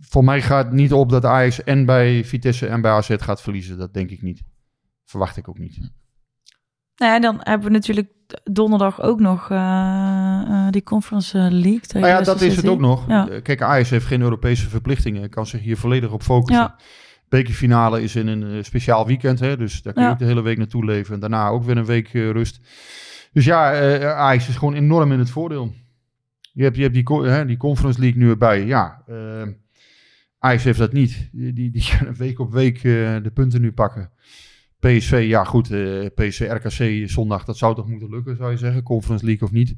voor 0.00 0.24
mij 0.24 0.42
gaat 0.42 0.64
het 0.64 0.74
niet 0.74 0.92
op 0.92 1.10
dat 1.10 1.24
Ajax 1.24 1.64
en 1.64 1.84
bij 1.84 2.24
Vitesse 2.24 2.66
en 2.66 2.80
bij 2.80 2.90
AZ 2.90 3.14
gaat 3.16 3.42
verliezen. 3.42 3.78
Dat 3.78 3.94
denk 3.94 4.10
ik 4.10 4.22
niet. 4.22 4.42
Verwacht 5.04 5.36
ik 5.36 5.48
ook 5.48 5.58
niet. 5.58 5.78
Nou 6.96 7.12
ja, 7.12 7.20
dan 7.20 7.36
hebben 7.40 7.66
we 7.66 7.72
natuurlijk 7.72 8.08
donderdag 8.44 9.02
ook 9.02 9.20
nog 9.20 9.50
eh, 9.50 9.58
eh, 10.46 10.70
die 10.70 10.82
Conference 10.82 11.38
League. 11.38 11.80
tegen 11.80 12.00
Nou 12.00 12.12
ja, 12.12 12.22
dat 12.22 12.40
is 12.40 12.56
het 12.56 12.66
ook 12.66 12.80
nog. 12.80 13.08
Ja. 13.08 13.40
Kijk, 13.42 13.62
Ajax 13.62 13.90
heeft 13.90 14.06
geen 14.06 14.20
Europese 14.20 14.68
verplichtingen. 14.68 15.30
Kan 15.30 15.46
zich 15.46 15.60
hier 15.60 15.76
volledig 15.76 16.12
op 16.12 16.22
focussen. 16.22 16.64
Ja. 16.64 16.76
Bekerfinale 17.28 18.02
is 18.02 18.16
in 18.16 18.26
een 18.26 18.42
eh, 18.50 18.62
speciaal 18.62 19.06
weekend, 19.06 19.40
hè, 19.40 19.56
dus 19.56 19.82
daar 19.82 19.92
kun 19.92 20.02
je 20.02 20.08
Ja. 20.08 20.14
ook 20.14 20.20
de 20.20 20.24
hele 20.24 20.42
week 20.42 20.58
naartoe 20.58 20.84
leven. 20.84 21.14
En 21.14 21.20
daarna 21.20 21.48
ook 21.48 21.64
weer 21.64 21.76
een 21.76 21.84
week 21.84 22.08
rust. 22.08 22.60
Dus 23.32 23.44
ja, 23.44 23.72
Ajax 24.14 24.48
is 24.48 24.56
gewoon 24.56 24.74
enorm 24.74 25.12
in 25.12 25.18
het 25.18 25.30
voordeel. 25.30 25.72
Je 26.54 26.62
hebt, 26.62 26.76
je 26.76 26.82
hebt 26.82 26.94
die, 26.94 27.04
hè, 27.22 27.44
die 27.46 27.56
Conference 27.56 28.00
League 28.00 28.18
nu 28.22 28.28
erbij. 28.30 28.64
Ja, 28.66 29.02
eh, 29.06 29.42
Ajax 30.38 30.64
heeft 30.64 30.78
dat 30.78 30.92
niet. 30.92 31.28
Die, 31.32 31.52
die, 31.52 31.70
die 31.70 31.88
kunnen 31.98 32.14
week 32.24 32.38
op 32.38 32.52
week 32.52 32.76
eh, 32.76 32.82
de 33.22 33.30
punten 33.34 33.60
nu 33.60 33.72
pakken. 33.72 34.10
PSV, 34.80 35.24
ja 35.28 35.44
goed, 35.44 35.70
eh 35.70 36.06
PSV, 36.14 36.50
RKC 36.50 37.08
zondag, 37.10 37.44
dat 37.44 37.56
zou 37.56 37.74
toch 37.74 37.88
moeten 37.88 38.10
lukken, 38.10 38.36
zou 38.36 38.50
je 38.50 38.56
zeggen. 38.56 38.82
Conference 38.82 39.24
League 39.24 39.48
of 39.48 39.54
niet. 39.54 39.76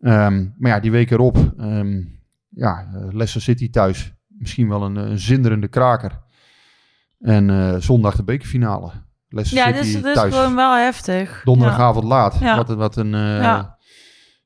Ehm, 0.00 0.46
maar 0.58 0.70
ja, 0.70 0.80
die 0.80 0.90
week 0.90 1.10
erop, 1.10 1.52
ehm, 1.58 2.02
ja, 2.48 2.88
eh, 2.94 3.00
Leicester 3.02 3.40
City 3.40 3.70
thuis. 3.70 4.12
Misschien 4.28 4.68
wel 4.68 4.82
een, 4.82 4.96
een 4.96 5.18
zinderende 5.18 5.68
kraker. 5.68 6.20
En 7.20 7.82
zondag 7.82 8.16
de 8.16 8.24
bekerfinale. 8.24 8.90
Leicester 9.28 9.66
Ja, 9.68 9.72
City 9.76 9.92
dus 9.92 10.02
dat 10.02 10.04
is 10.04 10.14
thuis. 10.14 10.34
gewoon 10.34 10.54
wel 10.54 10.74
heftig. 10.76 11.40
Donderdagavond 11.44 12.04
laat. 12.04 12.38
Ja. 12.40 12.56
Wat, 12.56 12.70
een- 12.70 12.76
wat, 12.76 12.96
een, 12.96 13.08
Ja. 13.10 13.77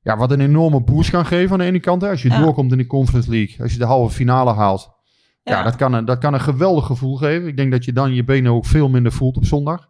Ja. 0.03 0.17
wat 0.17 0.31
een 0.31 0.41
enorme 0.41 0.81
boost 0.83 1.11
kan 1.11 1.27
geven 1.27 1.53
aan 1.53 1.59
de 1.59 1.65
ene 1.65 1.81
kant. 1.81 2.03
Hè. 2.03 2.09
Als 2.09 2.23
je 2.23 2.29
Ja. 2.29 2.41
doorkomt 2.41 2.73
in 2.73 2.79
de 2.79 2.87
Conference 2.87 3.31
League. 3.31 3.63
Als 3.63 3.73
je 3.73 3.79
de 3.79 3.85
halve 3.85 4.15
finale 4.15 4.53
haalt. 4.53 4.91
Ja, 5.43 5.57
Ja. 5.59 5.63
dat, 5.63 5.77
kan 5.77 5.93
een, 5.93 6.05
dat 6.05 6.19
kan 6.19 6.35
een 6.35 6.41
geweldig 6.41 6.87
gevoel 6.87 7.17
geven. 7.17 7.49
Ik 7.49 7.57
denk 7.57 7.71
dat 7.73 7.85
je 7.85 7.93
dan 7.93 8.15
je 8.15 8.25
benen 8.25 8.53
ook 8.53 8.67
veel 8.67 8.89
minder 8.89 9.13
voelt 9.13 9.37
op 9.37 9.45
zondag. 9.45 9.89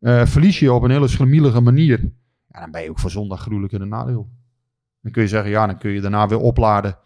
Eh, 0.00 0.26
verlies 0.26 0.58
je 0.58 0.72
op 0.72 0.82
een 0.82 0.90
hele 0.90 1.08
schremielige 1.08 1.60
manier. 1.60 2.00
Ja, 2.48 2.60
dan 2.60 2.70
ben 2.70 2.82
je 2.82 2.90
ook 2.90 2.98
voor 2.98 3.10
zondag 3.10 3.40
gruwelijk 3.40 3.72
in 3.72 3.80
een 3.80 3.88
nadeel. 3.88 4.28
Dan 5.02 5.12
kun 5.12 5.22
je 5.22 5.28
zeggen, 5.28 5.50
ja, 5.50 5.66
dan 5.66 5.78
kun 5.78 5.90
je 5.90 6.00
daarna 6.00 6.28
weer 6.28 6.38
opladen. 6.38 6.98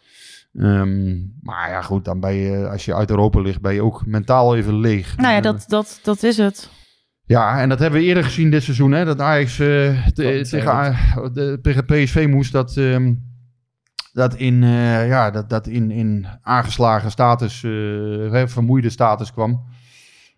Ehm, 0.55 1.17
maar 1.43 1.71
ja, 1.71 1.83
goed, 1.83 2.05
dan 2.05 2.21
ben 2.21 2.35
je, 2.35 2.69
als 2.69 2.85
je 2.85 2.95
uit 2.95 3.11
Europa 3.11 3.41
ligt, 3.41 3.61
ben 3.61 3.75
je 3.75 3.83
ook 3.83 4.07
mentaal 4.07 4.57
even 4.57 4.81
leeg. 4.81 5.17
Nou 5.17 5.31
ja, 5.31 5.37
Eh, 5.37 5.43
dat, 5.43 5.65
dat, 5.69 6.01
dat 6.03 6.23
is 6.23 6.37
het. 6.37 6.71
Ja, 7.29 7.61
en 7.61 7.69
dat 7.69 7.79
hebben 7.79 8.01
we 8.01 8.07
eerder 8.07 8.25
gezien 8.25 8.51
dit 8.51 8.63
seizoen. 8.63 8.93
Hè? 8.93 9.05
Dat 9.05 9.21
Ajax 9.21 9.59
eh, 9.59 10.07
te- 10.07 10.47
tegen, 10.51 10.97
de- 11.33 11.59
tegen 11.63 11.85
PSV 11.85 12.27
moest. 12.31 12.53
Dat, 12.53 12.77
ehm, 12.77 13.15
dat 14.13 14.35
in, 14.35 14.63
eh, 14.63 15.09
ja, 15.09 15.31
dat, 15.31 15.51
dat 15.51 15.67
in, 15.67 15.91
in 15.91 16.27
aangeslagen 16.43 17.11
status, 17.11 17.65
eh, 17.65 17.71
hè, 18.31 18.49
vermoeide 18.49 18.91
status 18.91 19.33
kwam. 19.33 19.63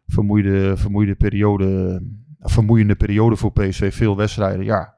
Vermoeide, 0.07 0.77
vermoeide 0.77 1.15
periode, 1.15 2.03
vermoeiende 2.41 2.95
periode 2.97 3.37
voor 3.37 3.53
PSV. 3.53 3.95
Veel 3.95 4.17
wedstrijden, 4.17 4.65
ja. 4.65 4.95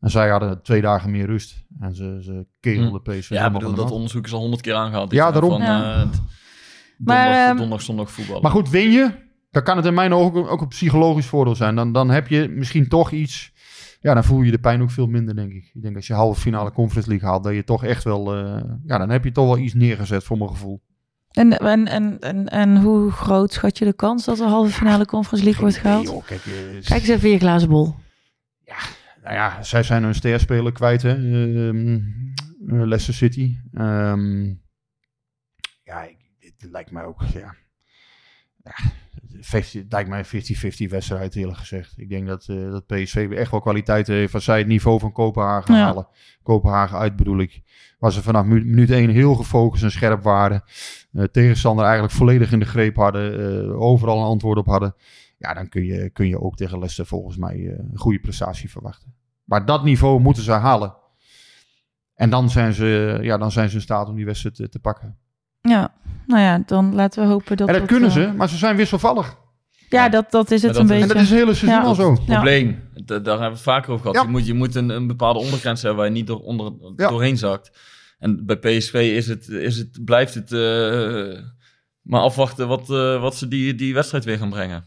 En 0.00 0.10
zij 0.10 0.28
hadden 0.30 0.62
twee 0.62 0.80
dagen 0.80 1.10
meer 1.10 1.26
rust. 1.26 1.64
En 1.80 1.94
ze, 1.94 2.18
ze 2.22 2.46
kegelden 2.60 3.02
PSV. 3.02 3.28
Hm. 3.28 3.34
Ja, 3.34 3.40
ik 3.40 3.46
helemaal 3.46 3.70
bedoel, 3.70 3.74
dat 3.74 3.90
onderzoek 3.90 4.24
is 4.26 4.32
al 4.32 4.40
honderd 4.40 4.62
keer 4.62 4.74
aangehaald. 4.74 5.12
Ja, 5.12 5.30
daarom. 5.30 5.50
Van, 5.50 5.60
Ja. 5.60 5.92
eh, 5.94 5.98
het 5.98 6.20
Maar, 6.98 7.16
donderdag, 7.16 7.46
ehm, 7.48 7.56
donderdag, 7.56 7.82
zondag 7.82 8.10
voetballen. 8.10 8.42
Maar 8.42 8.50
goed, 8.50 8.70
win 8.70 8.90
je, 8.90 9.10
dan 9.56 9.64
kan 9.64 9.76
het 9.76 9.86
in 9.86 9.94
mijn 9.94 10.12
ogen 10.12 10.48
ook, 10.48 10.60
een 10.60 10.68
psychologisch 10.68 11.26
voordeel 11.26 11.54
zijn. 11.54 11.74
Dan, 11.74 11.92
dan 11.92 12.10
heb 12.10 12.28
je 12.28 12.48
misschien 12.48 12.88
toch 12.88 13.10
iets... 13.10 13.52
Ja, 14.00 14.14
dan 14.14 14.24
voel 14.24 14.42
je 14.42 14.50
de 14.50 14.58
pijn 14.58 14.82
ook 14.82 14.90
veel 14.90 15.06
minder, 15.06 15.34
denk 15.34 15.52
ik. 15.52 15.70
Ik 15.74 15.82
denk 15.82 15.96
als 15.96 16.06
je 16.06 16.14
halve 16.14 16.40
finale 16.40 16.72
Conference 16.72 17.08
League 17.08 17.28
haalt, 17.28 17.44
dat 17.44 17.54
je 17.54 17.64
toch 17.64 17.84
echt 17.84 18.04
wel... 18.04 18.34
eh, 18.36 18.62
ja, 18.84 18.98
dan 18.98 19.10
heb 19.10 19.24
je 19.24 19.32
toch 19.32 19.46
wel 19.46 19.58
iets 19.58 19.74
neergezet 19.74 20.24
voor 20.24 20.38
mijn 20.38 20.50
gevoel. 20.50 20.82
En, 21.30 21.58
en, 21.58 21.86
en, 21.86 22.18
en, 22.20 22.48
en 22.48 22.76
hoe 22.80 23.10
groot 23.10 23.52
schat 23.52 23.78
je 23.78 23.84
de 23.84 23.92
kans 23.92 24.24
dat 24.24 24.36
de 24.36 24.44
halve 24.44 24.72
finale 24.72 25.06
Conference 25.06 25.44
League 25.44 25.62
wordt 25.62 25.76
gehaald? 25.76 26.06
joh, 26.06 26.24
kijk, 26.24 26.46
eh, 26.46 26.52
Kijk 26.84 27.00
eens 27.00 27.08
even 27.08 27.30
je 27.30 27.38
glazen 27.38 27.68
bol. 27.68 27.94
nou 29.22 29.34
ja, 29.34 29.62
zij 29.62 29.82
zijn 29.82 30.02
hun 30.02 30.14
sterspeler 30.14 30.72
kwijt, 30.72 31.02
hè. 31.02 31.14
Ehm, 31.14 31.94
eh, 31.94 32.86
Leicester 32.86 33.14
City. 33.14 33.56
Ehm, 33.72 34.44
ja, 35.82 36.08
het 36.38 36.68
lijkt 36.70 36.90
mij 36.90 37.04
ook, 37.04 37.22
ja... 37.22 37.54
ja 38.64 38.74
50, 39.40 39.82
het 39.82 39.92
lijkt 39.92 40.08
mij 40.08 40.18
een 40.18 40.24
50-50 40.24 40.90
wedstrijd, 40.90 41.34
eerlijk 41.36 41.58
gezegd. 41.58 41.94
Ik 41.98 42.08
denk 42.08 42.26
dat, 42.26 42.46
eh, 42.48 42.70
dat 42.70 42.86
PSV 42.86 43.28
echt 43.36 43.50
wel 43.50 43.60
kwaliteit 43.60 44.06
heeft 44.06 44.34
als 44.34 44.44
zij 44.44 44.58
het 44.58 44.66
niveau 44.66 44.98
van 45.00 45.12
Kopenhagen 45.12 45.74
Ja. 45.74 45.80
halen. 45.84 46.08
Kopenhagen 46.42 46.98
uit 46.98 47.16
bedoel 47.16 47.38
ik. 47.38 47.62
Waar 47.98 48.12
ze 48.12 48.22
vanaf 48.22 48.44
minuut 48.44 48.90
1 48.90 49.10
heel 49.10 49.34
gefocust 49.34 49.82
en 49.82 49.90
scherp 49.90 50.22
waren. 50.22 50.62
Eh, 51.12 51.24
tegenstander 51.24 51.84
eigenlijk 51.84 52.14
volledig 52.14 52.52
in 52.52 52.58
de 52.58 52.64
greep 52.64 52.96
hadden. 52.96 53.38
eh, 53.70 53.80
overal 53.80 54.18
een 54.18 54.24
antwoord 54.26 54.58
op 54.58 54.66
hadden. 54.66 54.94
Ja, 55.38 55.54
dan 55.54 55.68
kun 55.68 55.84
je, 55.84 56.10
kun 56.10 56.28
je 56.28 56.40
ook 56.40 56.56
tegen 56.56 56.76
Leicester 56.78 57.06
volgens 57.06 57.36
mij 57.36 57.74
een 57.78 57.90
goede 57.98 58.18
prestatie 58.20 58.70
verwachten. 58.70 59.14
Maar 59.44 59.66
dat 59.66 59.84
niveau 59.84 60.20
moeten 60.20 60.42
ze 60.42 60.52
halen. 60.52 60.94
En 62.14 62.30
dan 62.30 62.50
zijn 62.50 62.72
ze, 62.72 63.18
ja, 63.22 63.36
dan 63.38 63.52
zijn 63.52 63.68
ze 63.68 63.74
in 63.76 63.80
staat 63.82 64.08
om 64.08 64.14
die 64.16 64.24
wedstrijd 64.24 64.54
te, 64.54 64.68
te 64.68 64.78
pakken. 64.78 65.16
Ja, 65.60 65.94
nou 66.26 66.40
ja, 66.42 66.62
dan 66.66 66.94
laten 66.94 67.22
we 67.22 67.28
hopen 67.28 67.56
dat 67.56 67.66
en 67.68 67.72
dat 67.72 67.82
dat, 67.82 67.90
kunnen 67.90 68.08
eh, 68.08 68.14
ze, 68.14 68.32
maar 68.36 68.48
ze 68.48 68.56
zijn 68.56 68.76
wisselvallig. 68.76 69.36
Ja, 69.88 70.08
dat, 70.08 70.30
dat 70.30 70.50
is 70.50 70.62
het 70.62 70.76
een 70.76 70.82
is- 70.82 70.88
beetje. 70.88 71.02
En 71.02 71.08
dat 71.08 71.16
is 71.16 71.28
het 71.30 71.38
hele 71.38 71.54
seizoen 71.54 71.80
Ja. 71.80 71.86
al 71.86 71.94
zo. 71.94 72.16
Ja. 72.26 72.34
probleem. 72.34 72.88
Da- 72.94 73.18
daar 73.18 73.32
hebben 73.32 73.48
we 73.48 73.54
het 73.54 73.60
vaker 73.62 73.90
over 73.92 74.00
gehad. 74.00 74.16
Ja. 74.16 74.22
Je 74.22 74.28
moet, 74.28 74.46
je 74.46 74.54
moet 74.54 74.74
een, 74.74 74.88
een 74.88 75.06
bepaalde 75.06 75.38
ondergrens 75.38 75.80
hebben 75.82 75.98
waar 76.00 76.08
je 76.08 76.14
niet 76.16 76.26
door, 76.26 76.40
onder, 76.40 76.72
Ja. 76.96 77.08
doorheen 77.08 77.36
zakt. 77.38 77.78
En 78.18 78.46
bij 78.46 78.56
PSV 78.56 78.94
is 78.94 79.26
het, 79.28 79.48
is 79.48 79.76
het, 79.78 80.04
blijft 80.04 80.34
het 80.34 80.52
eh, 80.52 81.42
maar 82.02 82.20
afwachten 82.20 82.68
wat, 82.68 82.90
eh, 82.90 83.20
wat 83.20 83.36
ze 83.36 83.48
die, 83.48 83.74
die 83.74 83.94
wedstrijd 83.94 84.24
weer 84.24 84.38
gaan 84.38 84.50
brengen. 84.50 84.84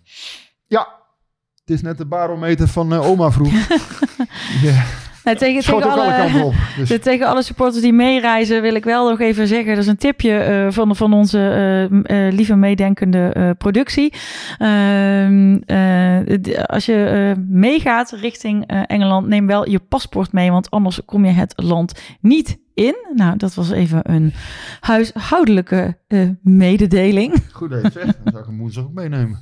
Ja, 0.68 0.88
het 1.60 1.70
is 1.70 1.82
net 1.82 1.98
de 1.98 2.06
barometer 2.06 2.68
van 2.68 2.94
eh, 2.94 3.08
oma 3.10 3.32
vroeg. 3.32 3.54
ja, 4.62 4.86
Tegen, 5.24 5.90
alle 5.92 6.44
op. 6.44 6.54
Dus, 6.78 6.90
de- 6.90 7.00
tegen 7.00 7.28
alle 7.28 7.42
supporters 7.44 7.82
die 7.84 7.94
meereizen 7.94 8.62
wil 8.62 8.76
ik 8.76 8.84
wel 8.84 9.10
nog 9.10 9.20
even 9.20 9.48
zeggen. 9.48 9.68
Dat 9.74 9.84
is 9.84 9.88
een 9.88 9.98
tipje 9.98 10.38
eh, 10.38 10.68
van, 10.70 10.96
van 10.96 11.14
onze 11.14 11.38
eh, 11.40 12.28
eh, 12.28 12.34
lieve 12.34 12.56
meedenkende 12.56 13.56
productie. 13.58 14.14
Ehm, 14.58 15.56
eh, 15.66 16.64
als 16.66 16.86
je 16.86 17.34
meegaat 17.48 18.12
richting 18.12 18.66
Engeland, 18.88 19.28
neem 19.28 19.48
wel 19.48 19.70
je 19.70 19.80
paspoort 19.80 20.32
mee. 20.32 20.52
Want 20.52 20.70
anders 20.70 21.02
kom 21.06 21.26
je 21.26 21.32
het 21.32 21.54
land 21.56 22.00
niet 22.22 22.58
in. 22.74 22.96
Nou, 23.16 23.38
dat 23.38 23.54
was 23.54 23.72
even 23.72 24.00
een 24.12 24.34
huishoudelijke 24.80 25.98
mededeling. 26.42 27.34
goed 27.52 27.70
dat 27.70 27.82
zegt. 27.94 28.06
Dan 28.06 28.32
zou 28.32 28.38
ik 28.38 28.46
hem 28.46 28.58
woensdag 28.58 28.84
ook 28.84 28.94
meenemen. 28.94 29.40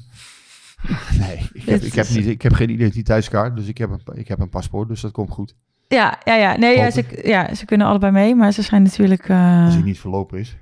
Nee, 1.19 1.49
ik 1.53 1.63
heb, 1.65 1.81
ik, 1.81 1.93
heb 1.93 2.09
niet, 2.09 2.25
ik 2.27 2.41
heb 2.41 2.53
geen 2.53 2.69
identiteitskaart, 2.69 3.55
dus 3.55 3.67
ik 3.67 3.77
heb, 3.77 3.89
een, 3.89 4.01
ik 4.17 4.27
heb 4.27 4.39
een 4.39 4.49
paspoort, 4.49 4.87
dus 4.87 5.01
dat 5.01 5.11
komt 5.11 5.29
goed. 5.31 5.55
Ja, 5.87 6.17
ja, 6.23 6.35
ja. 6.35 6.57
Nee, 6.57 6.77
ja 6.77 6.91
ze, 6.91 7.21
ja, 7.23 7.55
ze 7.55 7.65
kunnen 7.65 7.87
allebei 7.87 8.11
mee, 8.11 8.35
maar 8.35 8.51
ze 8.51 8.61
zijn 8.61 8.83
natuurlijk... 8.83 9.29
eh, 9.29 9.65
Als 9.65 9.73
hij 9.73 9.83
niet 9.83 9.99
verlopen 9.99 10.39
is. 10.39 10.57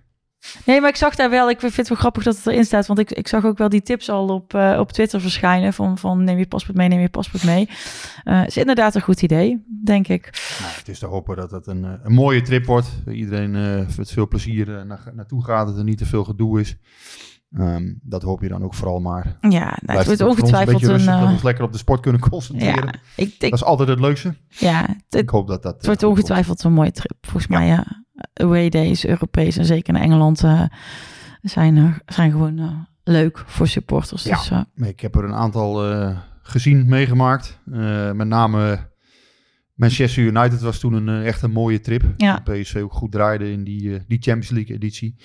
Nee, 0.66 0.82
maar 0.82 0.90
ik 0.90 0.96
zag 0.96 1.16
daar 1.16 1.30
wel, 1.30 1.50
ik 1.50 1.60
vind 1.60 1.76
het 1.78 1.88
wel 1.88 1.98
grappig 1.98 2.24
dat 2.24 2.36
het 2.36 2.48
erin 2.48 2.66
staat, 2.66 2.86
want 2.88 3.00
ik, 3.00 3.12
ik 3.12 3.28
zag 3.28 3.46
ook 3.46 3.58
wel 3.58 3.70
die 3.70 3.82
tips 3.82 4.10
al 4.10 4.28
op, 4.28 4.54
eh, 4.54 4.78
op 4.80 4.92
Twitter 4.92 5.22
verschijnen 5.22 5.74
van, 5.74 5.98
van 5.98 6.24
neem 6.24 6.38
je 6.38 6.48
paspoort 6.48 6.78
mee, 6.78 6.88
neem 6.88 7.00
je 7.00 7.10
paspoort 7.10 7.44
mee. 7.44 7.70
Eh 8.24 8.46
is 8.46 8.58
inderdaad 8.58 8.96
een 8.96 9.02
goed 9.02 9.22
idee, 9.22 9.64
denk 9.84 10.08
ik. 10.08 10.30
Nou, 10.62 10.72
het 10.76 10.88
is 10.88 11.00
te 11.00 11.06
hopen 11.06 11.36
dat 11.36 11.52
het 11.52 11.68
een, 11.68 11.84
een 11.84 12.14
mooie 12.14 12.42
trip 12.42 12.66
wordt. 12.66 12.88
Iedereen 13.12 13.52
met 13.98 14.12
veel 14.12 14.28
plezier 14.28 14.86
naar, 14.86 15.12
naartoe 15.14 15.44
gaat, 15.44 15.68
dat 15.68 15.78
er 15.78 15.84
niet 15.84 15.98
te 15.98 16.06
veel 16.06 16.24
gedoe 16.24 16.60
is. 16.60 16.76
Ehm, 17.58 17.94
dat 18.02 18.22
hoop 18.22 18.42
je 18.42 18.48
dan 18.48 18.64
ook 18.64 18.74
vooral 18.74 19.00
maar. 19.00 19.38
Ja, 19.42 19.50
nou, 19.50 19.70
het 19.70 19.84
Blijft 19.86 20.06
wordt 20.08 20.22
ongetwijfeld 20.22 20.84
een... 20.84 20.90
rustig, 20.90 21.12
dat 21.12 21.20
we 21.20 21.26
eh, 21.26 21.32
ons 21.32 21.44
lekker 21.44 21.64
op 21.64 21.72
de 21.72 21.78
sport 21.78 22.00
kunnen 22.02 22.22
concentreren. 22.30 22.86
ja, 23.16 23.24
ik 23.24 23.40
Dat 23.40 23.54
is 23.54 23.64
altijd 23.64 23.90
het 23.90 24.00
leukste. 24.00 24.36
ja, 24.48 24.82
het, 24.82 24.96
Ik 25.10 25.20
het 25.20 25.30
hoop 25.30 25.48
dat 25.48 25.64
dat... 25.64 25.80
eh, 25.80 25.86
wordt 25.86 26.02
goed 26.04 26.10
ongetwijfeld 26.12 26.64
een 26.64 26.74
mooie 26.74 26.92
trip. 26.92 27.18
Volgens 27.22 27.48
mij, 27.48 27.68
ja, 27.68 28.04
away 28.34 28.70
days, 28.70 29.06
Europees 29.06 29.58
en 29.58 29.66
zeker 29.66 29.94
naar 29.94 30.02
Engeland 30.02 30.44
eh, 30.44 30.62
zijn, 31.42 31.78
er 31.78 32.02
zijn 32.06 32.32
gewoon 32.32 32.60
eh, 32.60 32.72
leuk 33.04 33.44
voor 33.46 33.68
supporters. 33.68 34.24
Ja. 34.24 34.36
Dus, 34.38 34.50
eh. 34.50 34.88
Ik 34.88 35.00
heb 35.00 35.16
er 35.16 35.24
een 35.24 35.34
aantal 35.34 35.92
eh, 35.92 36.18
gezien, 36.42 36.88
meegemaakt. 36.88 37.60
Eh, 37.72 38.12
met 38.12 38.28
name 38.28 38.90
Manchester 39.74 40.24
United 40.24 40.62
was 40.62 40.80
toen 40.80 40.94
een, 40.94 41.10
eh, 41.10 41.28
echt 41.28 41.42
een 41.42 41.52
mooie 41.52 41.80
trip. 41.80 42.04
Ja. 42.18 42.40
PSV 42.44 42.76
ook 42.84 42.94
goed 42.94 43.12
draaide 43.12 43.52
in 43.52 43.64
die, 43.64 43.94
eh, 43.96 44.00
die 44.08 44.18
Champions 44.22 44.50
League 44.50 44.76
editie. 44.76 45.16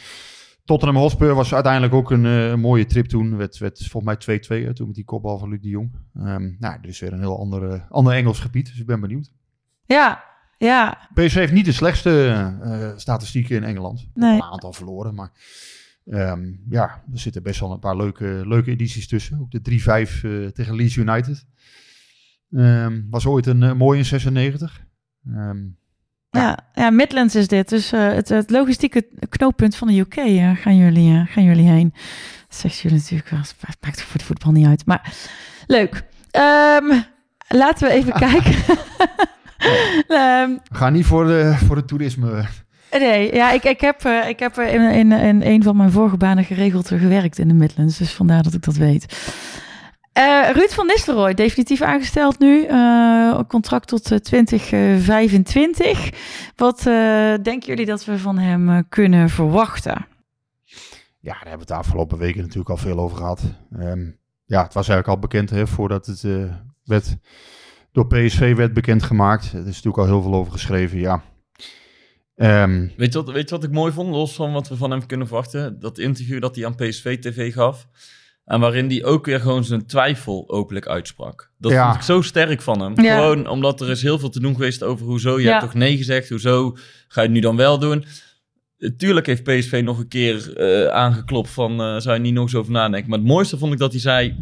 Tottenham 0.71 0.97
Hotspur 0.97 1.35
was 1.35 1.55
uiteindelijk 1.55 1.95
ook 1.95 2.11
een, 2.11 2.27
eh, 2.27 2.49
een 2.49 2.61
mooie 2.61 2.87
trip 2.87 3.07
toen. 3.07 3.37
Werd, 3.37 3.59
werd 3.59 3.79
volgens 3.79 4.05
mij 4.05 4.17
2-2 4.17 4.65
hè, 4.65 4.75
toen 4.75 4.87
met 4.87 4.95
die 4.95 5.05
kopbal 5.05 5.39
van 5.39 5.49
Luc 5.49 5.61
de 5.61 5.69
Jong. 5.69 5.91
Ehm 6.15 6.51
nou, 6.59 6.79
is 6.83 7.01
weer 7.01 7.13
een 7.13 7.19
heel 7.19 7.39
ander, 7.39 7.71
eh, 7.71 7.81
ander 7.91 8.13
Engels 8.13 8.41
gebied, 8.41 8.67
dus 8.67 8.81
ik 8.81 8.87
ben 8.87 9.01
benieuwd. 9.01 9.33
ja, 9.85 10.25
ja, 10.59 11.09
PSV 11.15 11.35
heeft 11.35 11.53
niet 11.53 11.65
de 11.65 11.73
slechtste 11.73 12.29
eh, 12.63 12.97
statistieken 12.97 13.57
in 13.57 13.65
Engeland. 13.65 14.09
Nee. 14.15 14.35
Een 14.35 14.43
aantal 14.43 14.73
verloren, 14.73 15.15
maar 15.15 15.33
ehm, 16.07 16.53
ja, 16.69 17.05
er 17.13 17.19
zitten 17.19 17.43
best 17.43 17.61
wel 17.61 17.73
een 17.73 17.79
paar 17.79 17.97
leuke, 17.97 18.43
leuke 18.45 18.71
edities 18.71 19.09
tussen. 19.09 19.41
Ook 19.41 19.51
de 19.51 19.61
3-5 19.61 20.25
eh, 20.25 20.47
tegen 20.47 20.75
Leeds 20.75 20.97
United. 20.97 21.47
Ehm, 22.51 23.01
was 23.11 23.27
ooit 23.27 23.47
een 23.47 23.77
mooie 23.77 23.99
in 23.99 24.05
96. 24.05 24.87
Ja, 26.31 26.59
ja, 26.75 26.91
Midlands 26.91 27.35
is 27.35 27.49
dit. 27.49 27.69
Dus 27.69 27.93
eh, 27.93 28.13
het, 28.13 28.29
het 28.29 28.51
logistieke 28.51 29.07
knooppunt 29.29 29.77
van 29.77 29.89
de 29.89 29.99
UK 29.99 30.17
eh, 30.17 30.51
gaan, 30.57 30.77
jullie, 30.77 31.15
eh, 31.15 31.27
gaan 31.27 31.45
jullie 31.45 31.69
heen. 31.69 31.93
Dat 32.49 32.59
zegt 32.59 32.79
jullie 32.79 32.99
natuurlijk 32.99 33.29
wel. 33.31 33.41
Het 33.41 33.77
maakt 33.81 34.03
voor 34.03 34.19
de 34.19 34.25
voetbal 34.25 34.53
niet 34.53 34.67
uit. 34.67 34.87
Maar 34.87 35.13
leuk. 35.67 36.03
Ehm, 36.31 37.01
laten 37.49 37.89
we 37.89 37.95
even 37.95 38.13
kijken. 38.29 38.55
Ehm, 40.09 40.51
Ga 40.73 40.91
niet 40.91 41.07
voor, 41.07 41.27
de, 41.27 41.55
voor 41.67 41.77
het 41.77 41.89
toerisme. 41.89 42.45
nee, 42.91 43.35
ja, 43.35 43.53
ik, 43.53 43.65
ik 43.65 43.81
heb, 43.81 44.03
ik 44.29 44.39
heb 44.39 44.59
in, 44.59 44.81
in, 44.81 45.13
in 45.13 45.43
een 45.43 45.63
van 45.63 45.77
mijn 45.77 45.91
vorige 45.91 46.17
banen 46.17 46.45
geregeld 46.45 46.89
gewerkt 46.89 47.39
in 47.39 47.49
de 47.49 47.55
Midlands. 47.55 47.99
Dus 47.99 48.13
vandaar 48.13 48.43
dat 48.43 48.55
ik 48.55 48.63
dat 48.63 48.77
weet. 48.77 49.17
Eh, 50.13 50.51
Ruud 50.53 50.71
van 50.71 50.87
Nistelrooy, 50.87 51.35
definitief 51.35 51.81
aangesteld 51.83 52.39
nu. 52.39 52.65
Eh, 52.65 53.41
contract 53.49 53.89
tot 53.89 54.11
eh, 54.13 54.19
2025. 54.19 56.11
Wat 56.57 56.79
eh, 56.79 56.85
denken 57.43 57.67
jullie 57.67 57.87
dat 57.87 58.05
we 58.05 58.19
van 58.19 58.39
hem 58.39 58.69
eh, 58.71 58.79
kunnen 58.89 59.29
verwachten? 59.29 60.07
Ja, 61.21 61.33
daar 61.33 61.49
hebben 61.49 61.53
we 61.53 61.59
het 61.59 61.69
de 61.69 61.75
afgelopen 61.75 62.19
weken 62.19 62.41
natuurlijk 62.41 62.71
al 62.71 62.77
veel 62.77 62.99
over 62.99 63.17
gehad. 63.17 63.41
Ehm, 63.79 64.11
ja, 64.45 64.63
het 64.63 64.75
was 64.75 64.89
eigenlijk 64.89 65.09
al 65.09 65.19
bekend 65.19 65.51
hè, 65.51 65.67
voordat 65.67 66.07
het 66.07 66.25
eh, 66.25 66.45
werd, 66.85 67.17
door 67.93 68.07
PSV 68.07 68.57
werd 68.57 68.73
bekendgemaakt. 68.73 69.53
Er 69.53 69.59
is 69.59 69.65
natuurlijk 69.65 69.99
al 69.99 70.07
heel 70.07 70.23
veel 70.23 70.35
over 70.35 70.53
geschreven, 70.53 70.99
ja. 70.99 71.23
Ehm, 72.37 72.89
Weet 72.97 73.13
je, 73.13 73.23
wat, 73.23 73.33
weet 73.35 73.49
je 73.49 73.55
wat 73.55 73.65
ik 73.65 73.71
mooi 73.71 73.93
vond, 73.93 74.11
los 74.11 74.35
van 74.35 74.53
wat 74.53 74.69
we 74.69 74.77
van 74.77 74.91
hem 74.91 75.07
kunnen 75.07 75.27
verwachten? 75.27 75.81
Dat 75.81 75.99
interview 75.99 76.41
dat 76.41 76.57
hij 76.57 76.67
aan 76.67 76.75
PSV 76.75 77.19
TV 77.19 77.53
gaf. 77.53 77.87
En 78.51 78.61
waarin 78.61 78.89
hij 78.89 79.05
ook 79.05 79.27
weer 79.27 79.41
gewoon 79.41 79.65
zijn 79.65 79.87
twijfel 79.87 80.45
openlijk 80.47 80.87
uitsprak. 80.89 81.51
Dat 81.59 81.73
Ja. 81.73 81.85
vond 81.85 81.97
ik 81.97 82.03
zo 82.03 82.21
sterk 82.23 82.63
van 82.63 82.81
hem. 82.81 83.01
Ja. 83.03 83.15
Gewoon 83.17 83.49
omdat 83.49 83.81
er 83.81 83.91
is 83.91 84.03
heel 84.03 84.19
veel 84.19 84.29
te 84.31 84.41
doen 84.41 84.55
geweest 84.55 84.83
over 84.83 85.07
hoezo. 85.07 85.37
Je 85.39 85.45
Ja. 85.45 85.51
hebt 85.51 85.63
toch 85.65 85.75
nee 85.75 85.97
gezegd, 85.97 86.29
hoezo 86.29 86.71
ga 87.09 87.21
je 87.21 87.27
het 87.27 87.31
nu 87.37 87.41
dan 87.41 87.57
wel 87.57 87.79
doen? 87.79 88.05
Tuurlijk 88.97 89.27
heeft 89.27 89.43
PSV 89.43 89.81
nog 89.85 89.99
een 89.99 90.09
keer 90.09 90.57
eh, 90.57 90.87
aangeklopt 90.95 91.51
van... 91.51 91.81
eh, 91.81 91.97
zou 91.99 92.15
je 92.15 92.21
niet 92.21 92.35
nog 92.35 92.43
eens 92.43 92.55
over 92.55 92.73
nadenken? 92.73 93.11
Maar 93.11 93.19
het 93.19 93.29
mooiste 93.29 93.59
vond 93.59 93.73
ik 93.73 93.79
dat 93.79 93.91
hij 93.93 94.01
zei... 94.01 94.37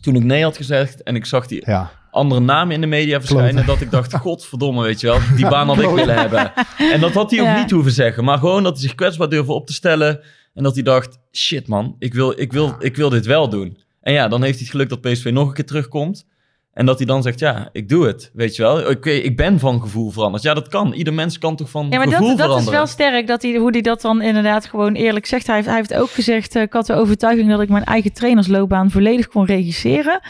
Toen 0.00 0.14
ik 0.16 0.24
nee 0.24 0.42
had 0.42 0.56
gezegd 0.56 1.02
en 1.02 1.16
ik 1.16 1.26
zag 1.26 1.46
die 1.46 1.62
ja, 1.66 1.90
andere 2.10 2.40
namen 2.40 2.74
in 2.74 2.80
de 2.80 2.86
media 2.86 3.18
verschijnen. 3.20 3.66
Dat 3.66 3.80
ik 3.80 3.90
dacht, 3.90 4.14
godverdomme, 4.26 4.82
weet 4.82 5.00
je 5.00 5.06
wel. 5.06 5.18
Die 5.36 5.48
baan 5.48 5.66
had 5.66 5.78
ik 5.80 5.88
willen 5.90 6.14
hebben. 6.18 6.52
En 6.92 7.00
dat 7.00 7.12
had 7.12 7.30
hij 7.30 7.40
ook 7.40 7.46
Ja. 7.46 7.60
niet 7.60 7.70
hoeven 7.70 7.92
zeggen. 7.92 8.24
Maar 8.24 8.38
gewoon 8.38 8.62
dat 8.62 8.72
hij 8.72 8.82
zich 8.82 8.94
kwetsbaar 8.94 9.28
durfde 9.28 9.52
op 9.52 9.66
te 9.66 9.72
stellen. 9.72 10.20
En 10.54 10.62
dat 10.62 10.74
hij 10.74 10.82
dacht, 10.82 11.18
shit 11.32 11.66
man, 11.66 11.96
ik 11.98 12.14
wil, 12.14 12.40
ik 12.40 12.52
wil, 12.52 12.74
ik 12.78 12.96
wil 12.96 13.08
dit 13.08 13.26
wel 13.26 13.48
doen. 13.48 13.78
En 14.00 14.12
ja, 14.12 14.28
dan 14.28 14.42
heeft 14.42 14.54
hij 14.54 14.62
het 14.62 14.70
geluk 14.70 14.88
dat 14.88 15.00
PSV 15.00 15.30
nog 15.32 15.48
een 15.48 15.54
keer 15.54 15.66
terugkomt. 15.66 16.26
En 16.74 16.86
dat 16.86 16.96
hij 16.96 17.06
dan 17.06 17.22
zegt, 17.22 17.38
ja, 17.38 17.68
ik 17.72 17.88
doe 17.88 18.06
het. 18.06 18.30
Weet 18.32 18.56
je 18.56 18.62
wel, 18.62 18.90
ik, 18.90 19.04
ik 19.04 19.36
ben 19.36 19.58
van 19.58 19.80
gevoel 19.80 20.10
veranderd. 20.10 20.42
Ja, 20.42 20.54
dat 20.54 20.68
kan. 20.68 20.92
Ieder 20.92 21.14
mens 21.14 21.38
kan 21.38 21.56
toch 21.56 21.70
van 21.70 21.86
Ja, 21.90 21.98
maar 21.98 22.08
gevoel 22.08 22.36
dat, 22.36 22.48
dat 22.48 22.60
is 22.60 22.68
wel 22.68 22.86
sterk 22.86 23.26
dat 23.26 23.42
hij, 23.42 23.56
hoe 23.56 23.70
hij 23.70 23.80
dat 23.80 24.00
dan 24.00 24.22
inderdaad 24.22 24.66
gewoon 24.66 24.94
eerlijk 24.94 25.26
zegt. 25.26 25.46
Hij 25.46 25.56
heeft, 25.56 25.68
hij 25.68 25.76
heeft 25.76 25.94
ook 25.94 26.10
gezegd, 26.10 26.56
eh, 26.56 26.62
ik 26.62 26.72
had 26.72 26.86
de 26.86 26.94
overtuiging 26.94 27.50
dat 27.50 27.60
ik 27.60 27.68
mijn 27.68 27.84
eigen 27.84 28.12
trainersloopbaan 28.12 28.90
volledig 28.90 29.28
kon 29.28 29.44
regisseren. 29.44 30.20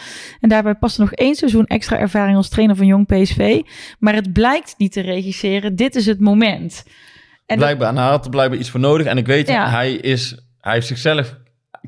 En 0.40 0.48
daarbij 0.48 0.74
paste 0.74 1.00
nog 1.00 1.12
één 1.12 1.34
seizoen 1.34 1.66
extra 1.66 1.98
ervaring 1.98 2.36
als 2.36 2.48
trainer 2.48 2.76
van 2.76 2.86
Jong 2.86 3.06
PSV. 3.06 3.60
Maar 3.98 4.14
het 4.14 4.32
blijkt 4.32 4.74
niet 4.78 4.92
te 4.92 5.00
regisseren. 5.00 5.76
Dit 5.76 5.94
is 5.94 6.06
het 6.06 6.20
moment. 6.20 6.84
En 7.46 7.56
blijkbaar, 7.56 7.88
en 7.88 7.96
hij 7.96 8.08
had 8.08 8.24
er 8.24 8.30
blijkbaar 8.30 8.58
iets 8.58 8.70
voor 8.70 8.80
nodig. 8.80 9.06
En 9.06 9.18
ik 9.18 9.26
weet, 9.26 9.48
Ja. 9.48 9.68
hij, 9.70 9.92
is, 9.92 10.36
hij 10.60 10.72
heeft 10.72 10.86
zichzelf 10.86 11.36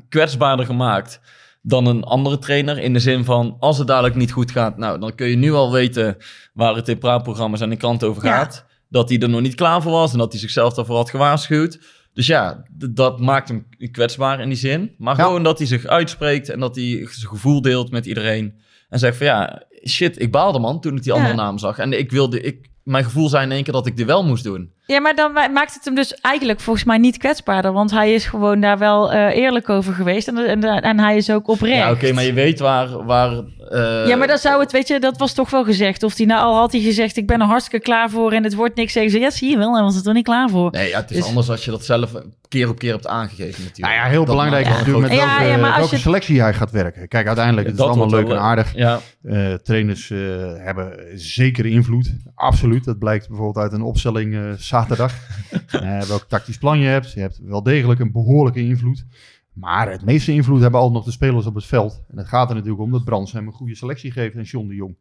kwetsbaarder 0.09 0.65
gemaakt 0.65 1.19
dan 1.61 1.85
een 1.85 2.03
andere 2.03 2.37
trainer. 2.39 2.77
In 2.79 2.93
de 2.93 2.99
zin 2.99 3.25
van, 3.25 3.55
als 3.59 3.77
het 3.77 3.87
dadelijk 3.87 4.15
niet 4.15 4.31
goed 4.31 4.51
gaat, 4.51 4.77
nou, 4.77 4.99
dan 4.99 5.15
kun 5.15 5.27
je 5.27 5.35
nu 5.35 5.53
al 5.53 5.71
weten 5.71 6.17
waar 6.53 6.75
het 6.75 6.87
in 6.87 6.97
praatprogramma's 6.97 7.61
en 7.61 7.69
de 7.69 7.75
krant 7.75 8.03
over 8.03 8.25
Ja. 8.25 8.37
gaat. 8.37 8.65
Dat 8.89 9.09
hij 9.09 9.19
er 9.19 9.29
nog 9.29 9.41
niet 9.41 9.55
klaar 9.55 9.81
voor 9.81 9.91
was 9.91 10.11
en 10.11 10.17
dat 10.17 10.31
hij 10.31 10.41
zichzelf 10.41 10.73
daarvoor 10.73 10.95
had 10.95 11.09
gewaarschuwd. 11.09 11.79
Dus 12.13 12.27
ja, 12.27 12.63
dat 12.73 13.19
maakt 13.19 13.47
hem 13.47 13.67
kwetsbaar 13.91 14.39
in 14.39 14.47
die 14.49 14.57
zin. 14.57 14.95
Maar 14.97 15.17
Ja. 15.17 15.23
gewoon 15.23 15.43
dat 15.43 15.57
hij 15.57 15.67
zich 15.67 15.85
uitspreekt 15.85 16.49
en 16.49 16.59
dat 16.59 16.75
hij 16.75 17.07
zijn 17.11 17.27
gevoel 17.29 17.61
deelt 17.61 17.91
met 17.91 18.05
iedereen. 18.05 18.59
En 18.89 18.99
zegt 18.99 19.17
van 19.17 19.25
ja, 19.25 19.63
shit, 19.87 20.21
ik 20.21 20.31
baalde 20.31 20.59
man 20.59 20.81
toen 20.81 20.95
ik 20.95 21.03
die 21.03 21.11
andere 21.13 21.29
Ja. 21.29 21.35
naam 21.35 21.57
zag. 21.57 21.77
En 21.77 21.93
ik 21.99 22.11
wilde, 22.11 22.41
ik, 22.41 22.67
mijn 22.87 23.03
gevoel 23.03 23.29
zei 23.29 23.43
in 23.45 23.51
één 23.51 23.63
keer 23.63 23.73
dat 23.73 23.85
ik 23.87 23.97
dit 23.97 24.05
wel 24.05 24.23
moest 24.25 24.43
doen. 24.43 24.71
Ja, 24.85 24.99
maar 25.01 25.15
dan 25.15 25.31
ma- 25.31 25.47
maakt 25.47 25.73
het 25.73 25.85
hem 25.85 25.95
dus 25.95 26.13
eigenlijk 26.21 26.59
volgens 26.59 26.85
mij 26.85 26.97
niet 26.97 27.17
kwetsbaarder. 27.17 27.71
Want 27.73 27.91
hij 27.91 28.13
is 28.13 28.25
gewoon 28.25 28.59
daar 28.59 28.77
wel 28.77 29.11
eh, 29.11 29.35
eerlijk 29.37 29.69
over 29.69 29.93
geweest. 29.93 30.27
En, 30.27 30.37
en, 30.37 30.63
en 30.63 30.99
hij 30.99 31.15
is 31.17 31.29
ook 31.29 31.47
oprecht. 31.47 31.75
Ja, 31.77 31.91
oké, 31.91 32.11
maar 32.13 32.23
je 32.23 32.33
weet 32.33 32.59
waar... 32.59 33.05
waar 33.05 33.31
eh, 33.69 34.07
Ja, 34.07 34.15
maar 34.15 34.27
dan 34.27 34.37
zou 34.37 34.59
het, 34.61 34.71
weet 34.71 34.87
je, 34.87 34.99
dat 34.99 35.17
was 35.17 35.33
toch 35.33 35.49
wel 35.49 35.63
gezegd. 35.63 36.03
Of 36.03 36.17
hij 36.17 36.25
nou 36.25 36.41
al 36.41 36.55
had 36.55 36.71
hij 36.71 36.81
gezegd, 36.81 37.17
ik 37.17 37.27
ben 37.27 37.41
er 37.41 37.47
hartstikke 37.47 37.85
klaar 37.85 38.09
voor 38.09 38.31
en 38.31 38.43
het 38.43 38.53
wordt 38.55 38.75
niks. 38.75 38.93
Zeggen 38.93 39.11
ze, 39.11 39.19
ja, 39.19 39.29
zie 39.29 39.49
je 39.49 39.57
wel, 39.57 39.73
hij 39.73 39.83
was 39.83 39.95
er 39.95 40.03
toch 40.03 40.13
niet 40.13 40.25
klaar 40.25 40.49
voor. 40.49 40.71
Nee, 40.71 40.89
ja, 40.89 40.99
het 40.99 41.11
is 41.11 41.17
Dus- 41.17 41.25
anders 41.27 41.49
als 41.49 41.65
je 41.65 41.71
dat 41.71 41.85
zelf 41.85 42.11
keer 42.47 42.69
op 42.69 42.79
keer 42.79 42.91
hebt 42.91 43.07
aangegeven 43.07 43.63
natuurlijk. 43.63 43.77
nou 43.95 43.95
ja, 43.95 44.03
heel 44.05 44.25
Dat 44.25 44.35
belangrijk 44.35 44.65
een 44.65 44.71
natuurlijk 44.71 45.07
met 45.07 45.17
Ja, 45.17 45.25
welke, 45.37 45.43
ja, 45.51 45.57
maar 45.57 45.69
als 45.69 45.77
welke 45.79 45.95
je- 45.95 46.01
selectie 46.01 46.41
hij 46.41 46.53
gaat 46.53 46.71
werken. 46.71 47.07
Kijk, 47.07 47.27
uiteindelijk, 47.27 47.67
het 47.67 47.75
is 47.77 47.81
allemaal 47.83 48.09
leuk 48.09 48.29
en 48.29 48.39
aardig. 48.39 48.75
Ja, 48.75 48.99
Eh, 49.23 49.53
trainers 49.53 50.09
eh, 50.11 50.17
hebben 50.57 50.99
zekere 51.15 51.69
invloed. 51.69 52.13
Absoluut. 52.35 52.76
Dat 52.83 52.99
blijkt 52.99 53.27
bijvoorbeeld 53.27 53.63
uit 53.63 53.73
een 53.73 53.81
opstelling 53.81 54.35
eh, 54.35 54.51
zaterdag. 54.53 55.13
Eh, 55.67 56.01
welk 56.01 56.23
tactisch 56.23 56.57
plan 56.57 56.79
je 56.79 56.87
hebt. 56.87 57.11
Je 57.11 57.19
hebt 57.19 57.39
wel 57.43 57.63
degelijk 57.63 57.99
een 57.99 58.11
behoorlijke 58.11 58.59
invloed. 58.59 59.05
Maar 59.53 59.91
het 59.91 60.05
meeste 60.05 60.31
invloed 60.31 60.61
hebben 60.61 60.79
altijd 60.79 60.97
nog 60.97 61.05
de 61.05 61.11
spelers 61.11 61.45
op 61.45 61.55
het 61.55 61.65
veld. 61.65 62.03
En 62.07 62.17
het 62.17 62.27
gaat 62.27 62.49
er 62.49 62.55
natuurlijk 62.55 62.81
om 62.81 62.91
dat 62.91 63.03
Brands 63.03 63.31
hem 63.31 63.47
een 63.47 63.53
goede 63.53 63.75
selectie 63.75 64.11
geeft 64.11 64.35
en 64.35 64.43
John 64.43 64.67
de 64.67 64.75
Jong. 64.75 64.97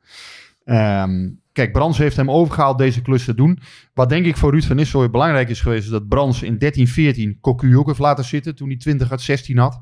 Ehm, 0.64 1.28
kijk, 1.52 1.72
Brands 1.72 1.98
heeft 1.98 2.16
hem 2.16 2.30
overgehaald 2.30 2.78
deze 2.78 3.02
klus 3.02 3.24
te 3.24 3.34
doen. 3.34 3.58
Wat 3.94 4.08
denk 4.08 4.26
ik 4.26 4.36
voor 4.36 4.50
Ruud 4.50 4.64
van 4.64 4.76
Nistelrooy 4.76 5.10
belangrijk 5.10 5.48
is 5.48 5.60
geweest... 5.60 5.84
is 5.84 5.90
dat 5.90 6.08
Brands 6.08 6.42
in 6.42 6.58
13-14 7.36 7.40
Cocu 7.40 7.76
ook 7.76 7.86
heeft 7.86 7.98
laten 7.98 8.24
zitten... 8.24 8.54
toen 8.54 8.68
hij 8.68 8.76
20 8.76 9.10
uit 9.10 9.20
16 9.20 9.58
had. 9.58 9.80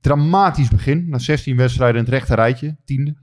Dramatisch 0.00 0.68
begin. 0.68 1.08
Na 1.08 1.18
16 1.18 1.56
wedstrijden 1.56 1.96
in 1.96 2.04
het 2.04 2.12
rechte 2.12 2.34
rijtje. 2.34 2.76
Tiende. 2.84 3.16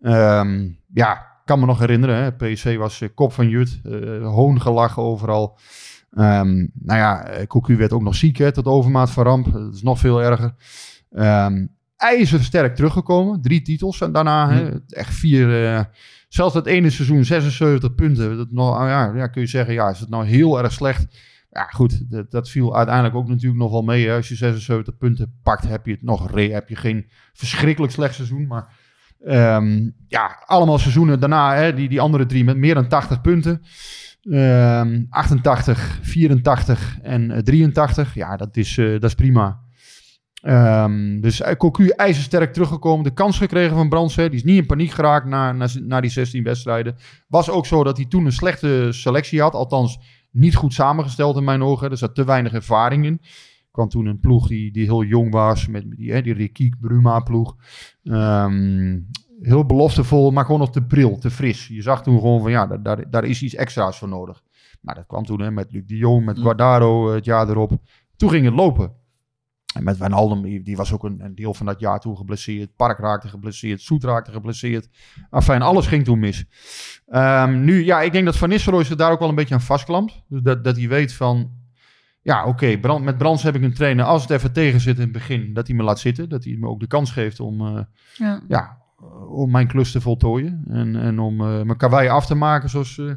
Ehm, 0.00 0.68
ja, 0.94 1.31
kan 1.52 1.60
me 1.60 1.66
nog 1.66 1.78
herinneren. 1.78 2.16
Hè, 2.16 2.32
PSV 2.32 2.76
was 2.76 3.00
eh, 3.00 3.08
kop 3.14 3.32
van 3.32 3.48
Jut. 3.48 3.80
eh 3.84 4.26
hoongelachen 4.26 5.02
overal. 5.02 5.58
Ehm, 6.10 6.66
nou 6.72 6.98
ja, 6.98 7.24
eh, 7.24 7.46
Cocu 7.46 7.76
werd 7.76 7.92
ook 7.92 8.02
nog 8.02 8.14
ziek 8.14 8.36
hè, 8.36 8.52
tot 8.52 8.66
overmaat 8.66 9.10
van 9.10 9.24
ramp. 9.24 9.52
Dat 9.52 9.74
is 9.74 9.82
nog 9.82 9.98
veel 9.98 10.22
erger. 10.22 10.54
Ehm 11.10 11.66
ijzersterk 11.96 12.74
teruggekomen. 12.74 13.40
Drie 13.40 13.62
titels 13.62 14.00
en 14.00 14.12
daarna 14.12 14.50
hè, 14.50 14.70
echt 14.88 15.14
vier... 15.14 15.88
zelfs 16.28 16.54
dat 16.54 16.66
ene 16.66 16.90
seizoen 16.90 17.24
76 17.24 17.94
punten. 17.94 18.36
Dat 18.36 18.50
nog, 18.50 18.76
ah 18.76 18.88
ja, 18.88 19.12
ja, 19.14 19.26
kun 19.26 19.40
je 19.40 19.48
zeggen, 19.48 19.74
ja, 19.74 19.90
is 19.90 20.00
het 20.00 20.08
nou 20.08 20.24
heel 20.24 20.62
erg 20.62 20.72
slecht? 20.72 21.06
Ja, 21.50 21.64
goed, 21.64 22.10
dat, 22.10 22.30
dat 22.30 22.50
viel 22.50 22.76
uiteindelijk 22.76 23.14
ook 23.14 23.28
natuurlijk 23.28 23.60
nog 23.60 23.70
wel 23.70 23.82
mee. 23.82 24.06
Hè. 24.06 24.16
Als 24.16 24.28
je 24.28 24.34
76 24.34 24.96
punten 24.96 25.38
pakt, 25.42 25.68
heb 25.68 25.86
je 25.86 25.92
het 25.92 26.02
nog 26.02 26.30
re, 26.30 26.52
heb 26.52 26.68
je 26.68 26.76
geen 26.76 27.06
verschrikkelijk 27.32 27.92
slecht 27.92 28.14
seizoen. 28.14 28.46
Maar 28.46 28.74
ehm, 29.24 29.90
ja, 30.08 30.42
allemaal 30.46 30.78
seizoenen 30.78 31.20
daarna, 31.20 31.54
hè, 31.54 31.74
die, 31.74 31.88
die 31.88 32.00
andere 32.00 32.26
drie 32.26 32.44
met 32.44 32.56
meer 32.56 32.74
dan 32.74 32.88
80 32.88 33.20
punten. 33.20 33.62
Ehm 34.30 35.04
88, 35.10 35.98
84 36.02 36.98
en 37.02 37.30
eh, 37.30 37.38
83. 37.38 38.14
Ja, 38.14 38.36
dat 38.36 38.56
is, 38.56 38.78
eh, 38.78 38.90
dat 38.90 39.04
is 39.04 39.14
prima. 39.14 39.60
Ehm, 40.42 41.20
dus 41.20 41.40
eh, 41.40 41.56
Cocu 41.56 41.88
ijzersterk 41.88 42.52
teruggekomen. 42.52 43.04
De 43.04 43.14
kans 43.14 43.38
gekregen 43.38 43.76
van 43.76 43.88
Brands. 43.88 44.14
Die 44.14 44.30
is 44.30 44.44
niet 44.44 44.58
in 44.58 44.66
paniek 44.66 44.90
geraakt 44.90 45.26
na, 45.26 45.52
na, 45.52 45.68
na 45.80 46.00
die 46.00 46.10
16 46.10 46.42
wedstrijden. 46.42 46.96
Was 47.28 47.50
ook 47.50 47.66
zo 47.66 47.84
dat 47.84 47.96
hij 47.96 48.06
toen 48.06 48.24
een 48.24 48.32
slechte 48.32 48.88
selectie 48.90 49.40
had. 49.40 49.54
Althans, 49.54 49.98
niet 50.30 50.54
goed 50.54 50.74
samengesteld 50.74 51.36
in 51.36 51.44
mijn 51.44 51.62
ogen. 51.62 51.90
Er 51.90 51.96
zat 51.96 52.14
te 52.14 52.24
weinig 52.24 52.52
ervaring 52.52 53.04
in. 53.04 53.20
Kwam 53.72 53.88
toen 53.88 54.06
een 54.06 54.20
ploeg 54.20 54.48
die, 54.48 54.72
die 54.72 54.84
heel 54.84 55.04
jong 55.04 55.32
was. 55.32 55.68
Met 55.68 55.90
die, 55.90 56.12
hè, 56.12 56.22
die 56.22 56.34
Rikiek 56.34 56.80
Bruma 56.80 57.20
ploeg. 57.20 57.56
Ehm, 58.04 59.00
heel 59.40 59.66
beloftevol, 59.66 60.30
maar 60.30 60.44
gewoon 60.44 60.60
nog 60.60 60.70
te 60.70 60.82
pril, 60.82 61.18
te 61.18 61.30
fris. 61.30 61.66
Je 61.66 61.82
zag 61.82 62.02
toen 62.02 62.20
gewoon 62.20 62.40
van 62.40 62.50
ja, 62.50 62.66
daar, 62.66 62.82
daar, 62.82 63.10
daar 63.10 63.24
is 63.24 63.42
iets 63.42 63.54
extra's 63.54 63.98
voor 63.98 64.08
nodig. 64.08 64.42
Maar 64.80 64.94
dat 64.94 65.06
kwam 65.06 65.24
toen 65.24 65.40
hè, 65.40 65.50
met 65.50 65.72
Luc 65.72 65.82
de 65.86 65.96
Jong, 65.96 66.24
met 66.24 66.38
Guardado 66.38 67.08
eh, 67.08 67.14
het 67.14 67.24
jaar 67.24 67.48
erop. 67.48 67.72
Toen 68.16 68.30
ging 68.30 68.44
het 68.44 68.54
lopen. 68.54 68.92
En 69.74 69.84
met 69.84 69.96
Wijnaldum, 69.96 70.42
die, 70.42 70.62
die 70.62 70.76
was 70.76 70.92
ook 70.92 71.04
een, 71.04 71.24
een 71.24 71.34
deel 71.34 71.54
van 71.54 71.66
dat 71.66 71.80
jaar 71.80 72.00
toen 72.00 72.16
geblesseerd. 72.16 72.76
Park 72.76 72.98
raakte 72.98 73.28
geblesseerd, 73.28 73.80
Soet 73.80 74.04
raakte 74.04 74.32
geblesseerd. 74.32 74.88
Enfin, 75.30 75.62
alles 75.62 75.86
ging 75.86 76.04
toen 76.04 76.18
mis. 76.18 76.44
Ehm, 77.06 77.64
nu, 77.64 77.84
ja, 77.84 78.00
ik 78.00 78.12
denk 78.12 78.24
dat 78.24 78.36
Van 78.36 78.48
Nistelrooy 78.48 78.84
zich 78.84 78.96
daar 78.96 79.12
ook 79.12 79.18
wel 79.18 79.28
een 79.28 79.34
beetje 79.34 79.54
aan 79.54 79.60
vastklampt. 79.60 80.22
Dus 80.28 80.42
dat, 80.42 80.64
dat 80.64 80.76
hij 80.76 80.88
weet 80.88 81.12
van, 81.12 81.50
ja, 82.22 82.44
oké, 82.46 82.78
Brand- 82.78 83.04
met 83.04 83.18
Brands 83.18 83.42
heb 83.42 83.54
ik 83.56 83.62
een 83.62 83.74
trainer. 83.74 84.04
Als 84.04 84.22
het 84.22 84.30
even 84.30 84.52
tegen 84.52 84.80
zit 84.80 84.96
in 84.96 85.02
het 85.02 85.12
begin, 85.12 85.52
dat 85.54 85.66
hij 85.66 85.76
me 85.76 85.82
laat 85.82 86.00
zitten. 86.00 86.28
Dat 86.28 86.44
hij 86.44 86.56
me 86.58 86.68
ook 86.68 86.80
de 86.80 86.86
kans 86.86 87.10
geeft 87.10 87.40
om, 87.40 87.66
eh, 87.66 87.82
Ja. 88.16 88.42
ja, 88.48 88.78
eh, 88.98 89.32
om 89.32 89.50
mijn 89.50 89.66
klus 89.66 89.92
te 89.92 90.00
voltooien. 90.00 90.64
En, 90.68 90.96
en 90.96 91.18
om 91.18 91.40
eh, 91.40 91.62
mijn 91.62 91.76
karwei 91.76 92.08
af 92.08 92.26
te 92.26 92.34
maken, 92.34 92.68
zoals 92.70 92.98
eh, 92.98 93.10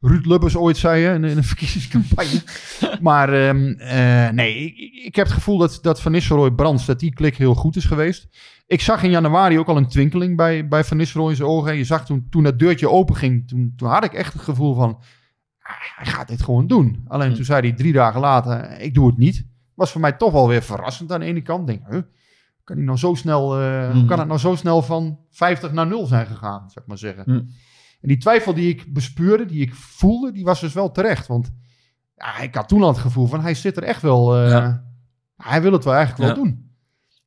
Ruud 0.00 0.26
Lubbers 0.26 0.56
ooit 0.56 0.76
zei 0.76 1.02
hè, 1.04 1.14
in, 1.14 1.24
in 1.24 1.36
een 1.36 1.44
verkiezingscampagne. 1.54 2.42
maar 3.00 3.32
ehm, 3.32 3.66
eh, 3.78 4.28
nee, 4.30 4.54
ik, 4.64 5.04
ik 5.06 5.14
heb 5.16 5.24
het 5.26 5.34
gevoel 5.34 5.58
dat, 5.58 5.78
dat 5.82 6.00
Van 6.00 6.12
Nistelrooy 6.12 6.50
Brands, 6.50 6.86
dat 6.86 7.00
die 7.00 7.12
klik 7.14 7.36
heel 7.36 7.54
goed 7.54 7.76
is 7.76 7.84
geweest. 7.84 8.28
Ik 8.66 8.80
zag 8.80 9.02
in 9.02 9.10
januari 9.10 9.58
ook 9.58 9.68
al 9.68 9.76
een 9.76 9.88
twinkeling 9.88 10.36
bij, 10.36 10.68
bij 10.68 10.84
Van 10.84 10.96
Nistelrooy 10.96 11.30
in 11.30 11.36
zijn 11.36 11.48
ogen. 11.48 11.70
En 11.70 11.76
je 11.76 11.84
zag 11.84 12.06
toen, 12.06 12.26
toen 12.30 12.42
dat 12.42 12.58
deurtje 12.58 12.88
open 12.90 13.16
ging, 13.16 13.48
toen, 13.48 13.72
toen 13.76 13.88
had 13.88 14.04
ik 14.04 14.12
echt 14.12 14.32
het 14.32 14.42
gevoel 14.42 14.74
van... 14.74 14.98
hij 15.96 16.06
gaat 16.06 16.28
dit 16.28 16.42
gewoon 16.42 16.66
doen. 16.66 17.04
Alleen 17.08 17.28
Hm. 17.30 17.34
toen 17.34 17.44
zei 17.44 17.60
hij 17.68 17.72
drie 17.76 17.92
dagen 17.92 18.20
later, 18.20 18.80
ik 18.80 18.94
doe 18.94 19.06
het 19.06 19.16
niet. 19.16 19.46
Was 19.74 19.90
voor 19.92 20.00
mij 20.00 20.12
toch 20.12 20.32
wel 20.32 20.48
weer 20.48 20.62
verrassend 20.62 21.12
aan 21.12 21.20
de 21.20 21.26
ene 21.26 21.42
kant. 21.42 21.66
Denk, 21.66 21.82
huh? 21.90 22.00
kan, 22.64 22.76
hij 22.76 22.84
nou 22.84 22.98
zo 22.98 23.14
snel, 23.14 23.60
eh, 23.60 23.94
Mhm. 23.94 24.06
kan 24.06 24.18
het 24.18 24.28
nou 24.28 24.40
zo 24.40 24.54
snel 24.54 24.82
van 24.82 25.18
50 25.30 25.72
naar 25.72 25.86
0 25.86 26.06
zijn 26.06 26.26
gegaan, 26.26 26.70
ik 26.74 26.86
maar 26.86 26.98
zeggen. 26.98 27.22
Mhm. 27.26 27.36
En 28.00 28.08
die 28.08 28.16
twijfel 28.16 28.54
die 28.54 28.68
ik 28.68 28.92
bespeurde, 28.92 29.46
die 29.46 29.60
ik 29.60 29.74
voelde, 29.74 30.32
die 30.32 30.44
was 30.44 30.60
dus 30.60 30.72
wel 30.72 30.90
terecht. 30.90 31.26
Want 31.26 31.50
ja, 32.16 32.38
ik 32.38 32.54
had 32.54 32.68
toen 32.68 32.82
al 32.82 32.88
het 32.88 32.98
gevoel 32.98 33.26
van, 33.26 33.40
hij 33.40 33.54
zit 33.54 33.76
er 33.76 33.82
echt 33.82 34.02
wel, 34.02 34.36
eh, 34.36 34.50
Ja. 34.50 34.84
hij 35.36 35.62
wil 35.62 35.72
het 35.72 35.84
wel 35.84 35.94
eigenlijk 35.94 36.34
wel 36.34 36.44
doen. 36.44 36.68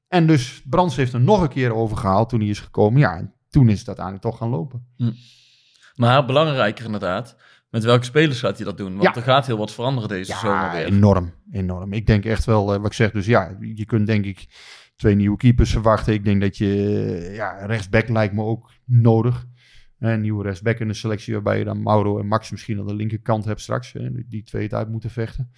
En 0.07 0.27
dus 0.27 0.61
Brands 0.69 0.95
heeft 0.95 1.13
er 1.13 1.21
nog 1.21 1.41
een 1.41 1.47
keer 1.49 1.73
over 1.73 1.97
gehaald 1.97 2.29
toen 2.29 2.39
hij 2.39 2.49
is 2.49 2.59
gekomen. 2.59 2.99
Ja, 2.99 3.17
en 3.17 3.33
toen 3.49 3.69
is 3.69 3.77
het 3.79 3.87
uiteindelijk 3.87 4.25
toch 4.25 4.37
gaan 4.37 4.49
lopen. 4.49 4.85
Maar 5.95 6.25
belangrijker 6.25 6.85
inderdaad, 6.85 7.35
met 7.73 7.83
welke 7.83 8.05
spelers 8.05 8.39
gaat 8.39 8.55
hij 8.57 8.65
dat 8.65 8.77
doen? 8.77 8.91
Want 8.91 9.03
Ja. 9.03 9.15
er 9.15 9.21
gaat 9.21 9.45
heel 9.45 9.57
wat 9.57 9.73
veranderen 9.73 10.09
deze 10.09 10.33
zomer 10.35 10.55
Ja, 10.65 10.71
weer. 10.73 10.85
enorm, 10.85 11.33
enorm. 11.51 11.93
Ik 11.93 12.05
denk 12.07 12.25
echt 12.25 12.45
wel, 12.45 12.73
eh, 12.73 12.77
wat 12.77 12.85
ik 12.85 12.93
zeg, 12.93 13.11
dus 13.11 13.25
ja, 13.25 13.57
je 13.59 13.85
kunt 13.85 14.07
denk 14.07 14.25
ik 14.25 14.45
twee 14.95 15.15
nieuwe 15.15 15.37
keepers 15.37 15.71
verwachten. 15.71 16.13
Ik 16.13 16.23
denk 16.25 16.41
dat 16.41 16.57
je, 16.57 16.67
eh, 17.19 17.35
ja, 17.35 17.65
rechtsback 17.65 18.09
lijkt 18.09 18.33
me 18.33 18.43
ook 18.43 18.71
nodig. 18.85 19.45
Een 19.99 20.21
nieuwe 20.21 20.43
rechtsback 20.43 20.79
in 20.79 20.87
de 20.87 20.93
selectie, 20.93 21.33
waarbij 21.33 21.57
je 21.57 21.63
dan 21.63 21.83
Mauro 21.83 22.19
en 22.19 22.27
Max 22.27 22.51
misschien 22.51 22.79
aan 22.79 22.87
de 22.87 22.95
linkerkant 22.95 23.45
hebt 23.45 23.61
straks. 23.61 23.93
Hè, 23.93 24.09
die 24.27 24.43
twee 24.43 24.63
het 24.63 24.73
uit 24.73 24.89
moeten 24.89 25.09
vechten. 25.09 25.51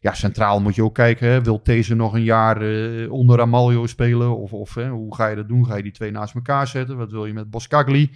Ja, 0.00 0.14
centraal 0.14 0.60
moet 0.60 0.74
je 0.74 0.82
ook 0.84 0.94
kijken. 0.94 1.28
Hè. 1.28 1.42
Wil 1.42 1.60
deze 1.62 1.94
nog 1.94 2.14
een 2.14 2.22
jaar 2.22 2.62
eh, 2.62 3.12
onder 3.12 3.40
Amalio 3.40 3.86
spelen? 3.86 4.36
Of, 4.38 4.52
of 4.52 4.74
hè, 4.74 4.88
hoe 4.88 5.14
ga 5.14 5.26
je 5.26 5.36
dat 5.36 5.48
doen? 5.48 5.66
Ga 5.66 5.76
je 5.76 5.82
die 5.82 5.92
twee 5.92 6.10
naast 6.10 6.34
elkaar 6.34 6.66
zetten? 6.66 6.96
Wat 6.96 7.10
wil 7.10 7.26
je 7.26 7.32
met 7.32 7.50
Boskagli? 7.50 8.10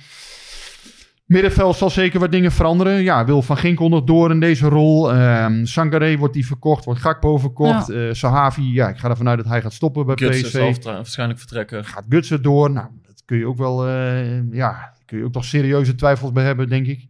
Middenveld 1.30 1.76
zal 1.76 1.90
zeker 1.90 2.20
wat 2.20 2.32
dingen 2.32 2.52
veranderen. 2.52 3.02
Ja, 3.02 3.24
wil 3.24 3.42
Van 3.42 3.56
Ginkel 3.56 3.88
nog 3.88 4.04
door 4.04 4.30
in 4.30 4.40
deze 4.40 4.68
rol. 4.68 5.12
Ehm 5.12 5.64
Sangaré 5.64 6.16
wordt 6.16 6.34
die 6.34 6.46
verkocht, 6.46 6.84
wordt 6.84 7.00
Gakpo 7.00 7.38
verkocht. 7.38 7.88
Eh 7.90 8.08
Sahavi, 8.12 8.72
ja, 8.72 8.88
ik 8.88 8.96
ga 8.98 9.08
ervan 9.08 9.28
uit 9.28 9.38
dat 9.38 9.46
hij 9.48 9.62
gaat 9.62 9.72
stoppen 9.72 10.06
bij 10.06 10.16
Gutsen 10.16 10.42
PSV. 10.44 10.52
zal 10.58 10.72
vertra- 10.72 10.92
waarschijnlijk 10.94 11.38
vertrekken. 11.38 11.84
Gaat 11.84 12.04
Gutsen 12.08 12.42
door? 12.42 12.70
Nou, 12.70 12.86
dat 13.02 13.22
kun 13.24 13.38
je 13.38 13.46
ook 13.46 13.56
wel, 13.56 13.86
eh, 13.88 14.50
ja, 14.52 14.92
kun 15.04 15.18
je 15.18 15.24
ook 15.24 15.32
toch 15.32 15.44
serieuze 15.44 15.94
twijfels 15.94 16.32
bij 16.32 16.44
hebben, 16.44 16.68
denk 16.68 16.86
ik. 16.86 17.06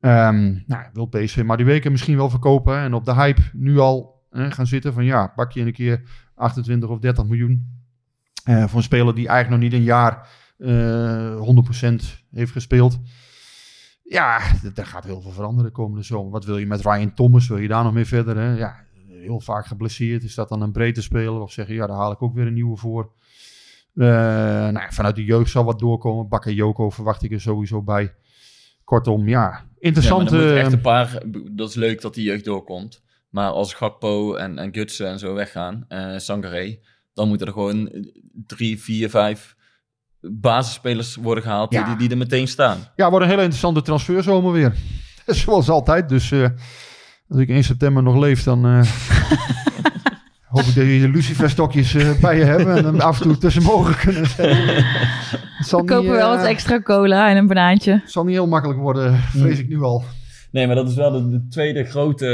Ehm 0.00 0.54
nou, 0.66 0.82
wil 0.92 1.06
PSV 1.06 1.42
maar 1.44 1.56
die 1.56 1.66
weken 1.66 1.90
misschien 1.92 2.16
wel 2.16 2.30
verkopen. 2.30 2.78
En 2.78 2.94
op 2.94 3.04
de 3.04 3.14
hype 3.14 3.42
nu 3.52 3.78
al 3.78 4.24
gaan 4.30 4.66
zitten 4.66 4.92
van 4.92 5.04
ja, 5.04 5.26
pak 5.26 5.52
je 5.52 5.60
een 5.60 5.72
keer 5.72 6.02
28 6.34 6.88
of 6.88 6.98
30 6.98 7.24
miljoen. 7.24 7.74
eh, 8.44 8.64
voor 8.66 8.76
een 8.78 8.82
speler 8.84 9.14
die 9.14 9.28
eigenlijk 9.28 9.62
nog 9.62 9.70
niet 9.70 9.80
een 9.80 9.86
jaar 9.86 10.28
eh 10.58 11.36
100% 11.40 12.24
heeft 12.32 12.52
gespeeld. 12.52 12.98
Ja, 14.08 14.40
daar 14.74 14.86
gaat 14.86 15.04
heel 15.04 15.20
veel 15.20 15.30
veranderen 15.30 15.72
komende 15.72 16.02
zomer. 16.04 16.30
Wat 16.32 16.44
wil 16.44 16.58
je 16.58 16.66
met 16.66 16.80
Ryan 16.82 17.14
Thomas? 17.14 17.48
Wil 17.48 17.58
je 17.58 17.68
daar 17.68 17.84
nog 17.84 17.92
mee 17.92 18.04
verder? 18.04 18.36
Hè? 18.36 18.56
Ja, 18.56 18.84
heel 19.08 19.40
vaak 19.40 19.66
geblesseerd. 19.66 20.22
Is 20.22 20.34
dat 20.34 20.48
dan 20.48 20.62
een 20.62 20.72
breedte 20.72 21.02
speler? 21.02 21.40
Of 21.40 21.52
zeggen, 21.52 21.74
ja, 21.74 21.86
daar 21.86 21.96
haal 21.96 22.12
ik 22.12 22.22
ook 22.22 22.34
weer 22.34 22.46
een 22.46 22.52
nieuwe 22.54 22.76
voor. 22.76 23.12
Eh, 23.94 24.06
nou, 24.06 24.72
ja, 24.72 24.90
vanuit 24.90 25.16
de 25.16 25.24
jeugd 25.24 25.50
zal 25.50 25.64
wat 25.64 25.78
doorkomen. 25.78 26.28
Bakker 26.28 26.52
Joko 26.52 26.90
verwacht 26.90 27.22
ik 27.22 27.32
er 27.32 27.40
sowieso 27.40 27.82
bij. 27.82 28.14
Kortom, 28.84 29.28
ja, 29.28 29.40
Ja, 29.40 29.64
interessant. 29.78 30.32
eh, 30.32 30.58
echt 30.60 30.72
een 30.72 30.80
paar... 30.80 31.22
Dat 31.50 31.68
is 31.68 31.74
leuk 31.74 32.00
dat 32.00 32.14
die 32.14 32.24
jeugd 32.24 32.44
doorkomt. 32.44 33.02
Maar 33.30 33.50
als 33.50 33.74
Gakpo 33.74 34.34
en, 34.34 34.58
en 34.58 34.74
Gutsen 34.74 35.08
en 35.08 35.18
zo 35.18 35.34
weggaan, 35.34 35.84
eh 35.88 36.16
Sangaré, 36.16 36.78
dan 37.14 37.28
moeten 37.28 37.46
er 37.46 37.52
gewoon 37.52 38.06
drie, 38.46 38.80
vier, 38.80 39.10
vijf 39.10 39.55
basisspelers 40.20 41.16
worden 41.16 41.42
gehaald 41.44 41.70
die, 41.70 41.78
Ja. 41.78 41.86
die, 41.86 41.96
die 41.96 42.10
er 42.10 42.16
meteen 42.16 42.48
staan. 42.48 42.78
Ja, 42.96 43.10
wordt 43.10 43.24
een 43.24 43.30
hele 43.30 43.42
interessante 43.42 43.82
transferzomer 43.82 44.52
weer. 44.52 44.74
Zoals 45.26 45.68
altijd. 45.68 46.08
Dus 46.08 46.30
eh, 46.30 46.48
als 47.28 47.38
ik 47.40 47.48
1 47.48 47.64
september 47.64 48.02
nog 48.02 48.16
leef, 48.16 48.42
dan 48.42 48.66
eh, 48.66 48.80
hoop 50.54 50.60
ik 50.64 50.74
dat 50.74 50.84
je 50.84 51.00
je 51.00 51.08
luciferstokjes 51.08 51.94
eh, 51.94 52.20
bij 52.20 52.38
je 52.38 52.44
hebben. 52.44 52.76
En 52.86 53.00
af 53.00 53.20
en 53.20 53.22
toe 53.22 53.38
tussen 53.38 53.62
mogen 53.62 53.96
kunnen 53.96 54.26
zetten. 54.26 54.66
We 55.70 55.76
kopen 55.84 55.98
niet, 55.98 56.10
wel 56.10 56.36
wat 56.36 56.46
extra 56.46 56.80
cola 56.82 57.30
en 57.30 57.36
een 57.36 57.46
banaantje. 57.46 57.92
Het 57.92 58.10
zal 58.12 58.24
niet 58.24 58.34
heel 58.34 58.46
makkelijk 58.46 58.80
worden, 58.80 59.16
vrees 59.16 59.58
ik 59.58 59.68
nu 59.68 59.82
al. 59.82 60.04
Nee, 60.50 60.66
maar 60.66 60.76
dat 60.76 60.88
is 60.88 60.94
wel 60.94 61.10
de, 61.10 61.28
de 61.30 61.46
tweede 61.48 61.84
grote... 61.84 62.26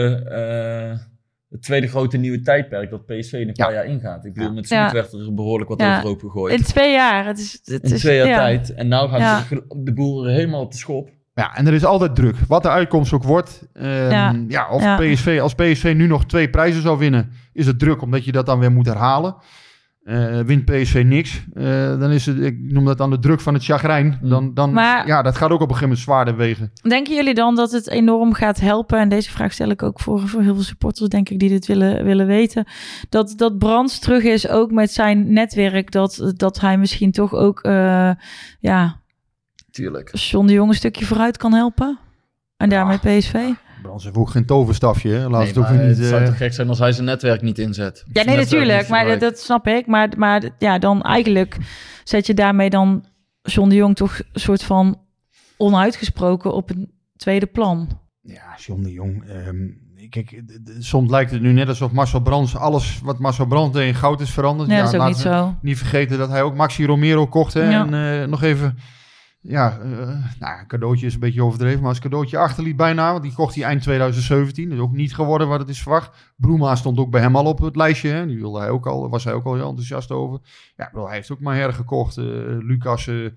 het 1.53 1.63
tweede 1.63 1.87
grote 1.87 2.17
nieuwe 2.17 2.41
tijdperk 2.41 2.91
dat 2.91 3.07
PSV 3.07 3.33
in 3.33 3.41
een 3.41 3.51
Ja. 3.53 3.65
paar 3.65 3.75
jaar 3.75 3.87
ingaat. 3.87 4.25
Ik 4.25 4.33
bedoel, 4.33 4.49
Ja. 4.49 4.55
met 4.55 4.67
Smit 4.67 4.79
Ja. 4.79 4.93
werd 4.93 5.13
er 5.13 5.35
behoorlijk 5.35 5.71
wat 5.71 5.81
Ja. 5.81 5.97
overhoop 5.97 6.21
gegooid. 6.21 6.55
In 6.59 6.63
twee 6.63 6.93
jaar. 6.93 7.27
Het 7.27 7.39
is, 7.39 7.61
het 7.65 7.83
in 7.83 7.93
is, 7.95 8.01
twee 8.01 8.17
jaar 8.17 8.27
ja. 8.27 8.37
tijd. 8.37 8.75
En 8.75 8.89
nou 8.89 9.09
gaat 9.11 9.19
Ja. 9.19 9.45
de, 9.69 10.23
er 10.27 10.31
helemaal 10.33 10.61
op 10.61 10.71
de 10.73 10.79
schop. 10.79 11.09
Ja, 11.35 11.55
en 11.57 11.67
er 11.67 11.73
is 11.73 11.85
altijd 11.85 12.15
druk. 12.15 12.37
Wat 12.49 12.63
de 12.63 12.69
uitkomst 12.69 13.13
ook 13.13 13.23
wordt. 13.25 13.69
Ehm, 13.73 13.89
ja. 14.11 14.35
Ja. 14.49 14.69
of 14.71 14.83
Ja. 14.83 14.97
PSV, 14.97 15.39
als 15.43 15.55
PSV 15.55 15.93
nu 15.97 16.07
nog 16.07 16.27
twee 16.27 16.51
prijzen 16.51 16.83
zou 16.83 16.99
winnen, 16.99 17.31
is 17.53 17.67
het 17.67 17.79
druk 17.79 18.03
omdat 18.03 18.25
je 18.25 18.33
dat 18.33 18.47
dan 18.47 18.59
weer 18.59 18.73
moet 18.73 18.87
herhalen. 18.87 19.35
Eh, 20.03 20.41
wint 20.41 20.65
PSV 20.65 21.03
niks, 21.07 21.45
eh, 21.55 21.65
dan 21.99 22.11
is 22.11 22.27
het, 22.27 22.39
ik 22.41 22.59
noem 22.61 22.85
dat 22.85 22.99
dan 22.99 23.11
de 23.11 23.19
druk 23.19 23.41
van 23.41 23.55
het 23.55 23.65
chagrijn. 23.65 24.19
Mm. 24.23 24.29
Dan, 24.29 24.55
dan, 24.55 24.73
Maar- 24.73 25.07
ja, 25.07 25.23
dat 25.23 25.37
gaat 25.37 25.51
ook 25.51 25.61
op 25.61 25.69
een 25.71 25.75
gegeven 25.75 25.89
moment 25.89 26.05
zwaarder 26.05 26.37
wegen. 26.37 26.73
Denken 26.89 27.15
jullie 27.15 27.35
dan 27.35 27.55
dat 27.55 27.71
het 27.73 27.89
enorm 27.89 28.33
gaat 28.33 28.61
helpen? 28.61 28.99
En 28.99 29.09
deze 29.09 29.31
vraag 29.31 29.53
stel 29.53 29.71
ik 29.71 29.83
ook 29.83 30.01
voor, 30.01 30.29
voor 30.29 30.43
heel 30.43 30.55
veel 30.55 30.63
supporters, 30.63 31.09
denk 31.09 31.29
ik, 31.29 31.39
die 31.39 31.49
dit 31.49 31.67
willen, 31.67 32.05
willen 32.05 32.27
weten. 32.27 32.65
Dat, 33.09 33.33
dat 33.37 33.59
Brands 33.59 33.99
terug 33.99 34.23
is, 34.23 34.49
ook 34.49 34.71
met 34.71 34.91
zijn 34.93 35.33
netwerk. 35.33 35.91
Dat, 35.91 36.33
dat 36.37 36.61
hij 36.61 36.79
misschien 36.79 37.13
toch 37.13 37.33
ook, 37.35 37.61
eh, 37.61 38.11
ja, 38.61 39.01
Tuurlijk. 39.71 40.17
John 40.17 40.47
de 40.47 40.53
Jong 40.53 40.69
een 40.69 40.75
stukje 40.75 41.05
vooruit 41.05 41.37
kan 41.37 41.53
helpen. 41.55 41.99
En 42.57 42.69
daarmee 42.69 42.99
PSV. 42.99 43.35
Brands 43.83 44.05
heeft 44.05 44.17
ook 44.17 44.31
geen 44.31 44.47
toverstafje. 44.47 45.11
Hè? 45.11 45.29
Laat 45.29 45.39
Nee, 45.41 45.49
het 45.49 45.59
ook 45.59 45.71
niet... 45.71 45.81
het 45.81 46.07
zou 46.07 46.21
eh, 46.21 46.27
toch 46.27 46.37
gek 46.37 46.53
zijn 46.53 46.69
als 46.69 46.79
hij 46.79 46.93
zijn 46.93 47.07
netwerk 47.07 47.43
niet 47.43 47.59
inzet. 47.59 48.05
Ja, 48.13 48.23
nee, 48.25 48.37
natuurlijk. 48.37 48.89
Maar 48.89 49.19
dat, 49.19 49.39
snap 49.39 49.67
ik. 49.67 49.87
Maar, 49.87 50.09
maar 50.17 50.43
ja, 50.59 50.79
dan 50.79 51.03
eigenlijk 51.03 51.57
zet 52.05 52.27
je 52.27 52.35
daarmee 52.35 52.71
dan 52.71 53.05
John 53.43 53.69
de 53.69 53.75
Jong 53.75 53.97
toch 53.97 54.19
een 54.33 54.41
soort 54.41 54.63
van 54.63 55.01
onuitgesproken 55.57 56.55
op 56.55 56.71
een 56.71 56.91
tweede 57.17 57.47
plan. 57.47 57.89
Ja, 58.21 58.55
John 58.57 58.83
de 58.83 58.93
Jong. 58.93 59.25
ehm, 59.29 59.57
kijk, 60.09 60.43
soms 60.79 61.11
lijkt 61.11 61.31
het 61.31 61.41
nu 61.41 61.53
net 61.53 61.69
alsof 61.69 61.93
Marcel 61.93 62.21
Brands 62.21 62.57
alles 62.57 63.01
wat 63.03 63.19
Marcel 63.19 63.47
Brands 63.47 63.77
deed 63.77 63.87
in 63.87 63.95
goud 63.95 64.21
is 64.21 64.31
veranderd. 64.31 64.69
Nee, 64.69 64.79
dat 64.79 64.89
is 64.89 64.95
ook 64.95 65.01
laten 65.01 65.15
niet 65.15 65.25
zo. 65.25 65.55
Niet 65.63 65.79
vergeten 65.79 66.19
dat 66.19 66.31
hij 66.31 66.43
ook 66.43 66.55
Maxi 66.55 66.87
Romero 66.87 67.27
kocht. 67.27 67.55
Hè? 67.55 67.71
Ja. 67.71 67.87
En 67.87 68.21
eh, 68.23 68.29
nog 68.29 68.43
even, 68.43 68.79
ja, 69.43 69.79
eh, 69.79 69.89
nou, 70.39 70.61
een 70.61 70.67
cadeautje 70.67 71.07
is 71.07 71.15
een 71.15 71.21
beetje 71.21 71.45
overdreven, 71.45 71.81
maar 71.81 71.89
als 71.89 71.99
cadeautje 71.99 72.39
achterliet 72.39 72.77
bijna. 72.77 73.11
Want 73.11 73.23
die 73.23 73.33
kocht 73.33 73.55
hij 73.55 73.65
eind 73.65 73.83
2017. 73.83 74.69
Dat 74.69 74.79
is 74.79 74.85
ook 74.85 74.93
niet 74.93 75.15
geworden 75.15 75.49
wat 75.49 75.61
het 75.61 75.69
is 75.69 75.83
verwacht. 75.83 76.33
Broema 76.37 76.77
stond 76.77 76.99
ook 76.99 77.11
bij 77.11 77.21
hem 77.21 77.37
al 77.37 77.45
op 77.45 77.59
het 77.59 77.77
lijstje. 77.77 78.09
Hè? 78.09 78.27
Die 78.27 78.39
wilde 78.39 78.59
hij 78.59 78.71
ook 78.71 78.87
al, 78.87 79.09
was 79.09 79.25
hij 79.25 79.33
ook 79.33 79.45
al 79.45 79.55
heel 79.55 79.69
enthousiast 79.69 80.11
over. 80.11 80.41
Ja, 80.77 80.89
bedoel, 80.93 81.07
hij 81.07 81.17
heeft 81.17 81.31
ook 81.31 81.41
maar 81.41 81.57
hergekocht. 81.57 82.17
eh 82.17 82.25
Lucas, 82.59 83.07
eh, 83.07 83.29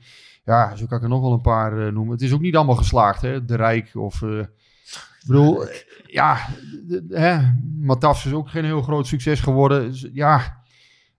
ja, 0.44 0.76
zo 0.76 0.86
kan 0.86 0.98
ik 0.98 1.04
er 1.04 1.10
nog 1.10 1.22
wel 1.22 1.34
een 1.34 1.42
paar 1.42 1.94
noemen. 1.94 2.14
Het 2.14 2.22
is 2.22 2.34
ook 2.34 2.42
niet 2.42 2.56
allemaal 2.56 2.76
geslaagd, 2.76 3.22
hè. 3.22 3.46
De 3.46 3.56
Rijk 3.56 3.92
of... 3.94 4.22
ik 4.22 5.28
bedoel, 5.28 5.64
ja, 6.06 6.38
Matafs 7.80 8.26
is 8.26 8.34
ook 8.34 8.50
geen 8.50 8.66
heel 8.66 8.82
groot 8.82 9.08
succes 9.08 9.40
geworden. 9.40 9.90
Dus, 9.90 10.10
ja, 10.14 10.64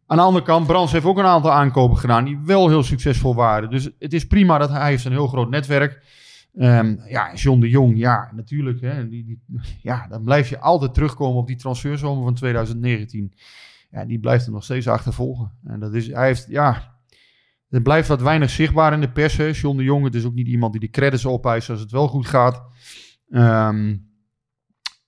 aan 0.06 0.16
de 0.16 0.22
andere 0.22 0.44
kant, 0.44 0.66
Brands 0.66 0.92
heeft 0.92 1.04
ook 1.04 1.18
een 1.18 1.24
aantal 1.24 1.52
aankopen 1.52 1.96
gedaan 1.96 2.24
die 2.24 2.38
wel 2.44 2.68
heel 2.68 2.82
succesvol 2.82 3.34
waren. 3.34 3.70
Dus 3.70 3.90
het 3.98 4.12
is 4.12 4.26
prima 4.26 4.58
dat 4.58 4.70
hij, 4.70 4.88
heeft 4.88 5.04
een 5.04 5.12
heel 5.12 5.26
groot 5.26 5.50
netwerk. 5.50 6.04
Ehm 6.54 6.96
ja, 7.08 7.34
John 7.34 7.60
de 7.60 7.68
Jong, 7.68 7.98
ja, 7.98 8.30
natuurlijk. 8.34 8.80
Hè, 8.80 9.08
die, 9.08 9.24
die, 9.24 9.40
ja, 9.82 10.06
dan 10.08 10.24
blijf 10.24 10.48
je 10.48 10.58
altijd 10.58 10.94
terugkomen 10.94 11.40
op 11.40 11.46
die 11.46 11.56
transferzomer 11.56 12.24
van 12.24 12.34
2019. 12.34 13.32
Ja, 13.90 14.04
die 14.04 14.20
blijft 14.20 14.46
er 14.46 14.52
nog 14.52 14.64
steeds 14.64 14.88
achtervolgen. 14.88 15.52
En 15.64 15.80
dat 15.80 15.94
is, 15.94 16.06
hij 16.06 16.26
heeft, 16.26 16.46
ja, 16.48 16.94
er 17.68 17.82
blijft 17.82 18.08
wat 18.08 18.22
weinig 18.22 18.50
zichtbaar 18.50 18.92
in 18.92 19.00
de 19.00 19.12
pers. 19.12 19.36
Hè. 19.36 19.44
John 19.46 19.76
de 19.76 19.82
Jong, 19.82 20.04
het 20.04 20.14
is 20.14 20.24
ook 20.24 20.34
niet 20.34 20.48
iemand 20.48 20.72
die 20.72 20.80
de 20.80 20.90
credits 20.90 21.26
opeist 21.26 21.70
als 21.70 21.80
het 21.80 21.90
wel 21.90 22.08
goed 22.08 22.26
gaat. 22.26 22.62
Ehm, 23.30 23.96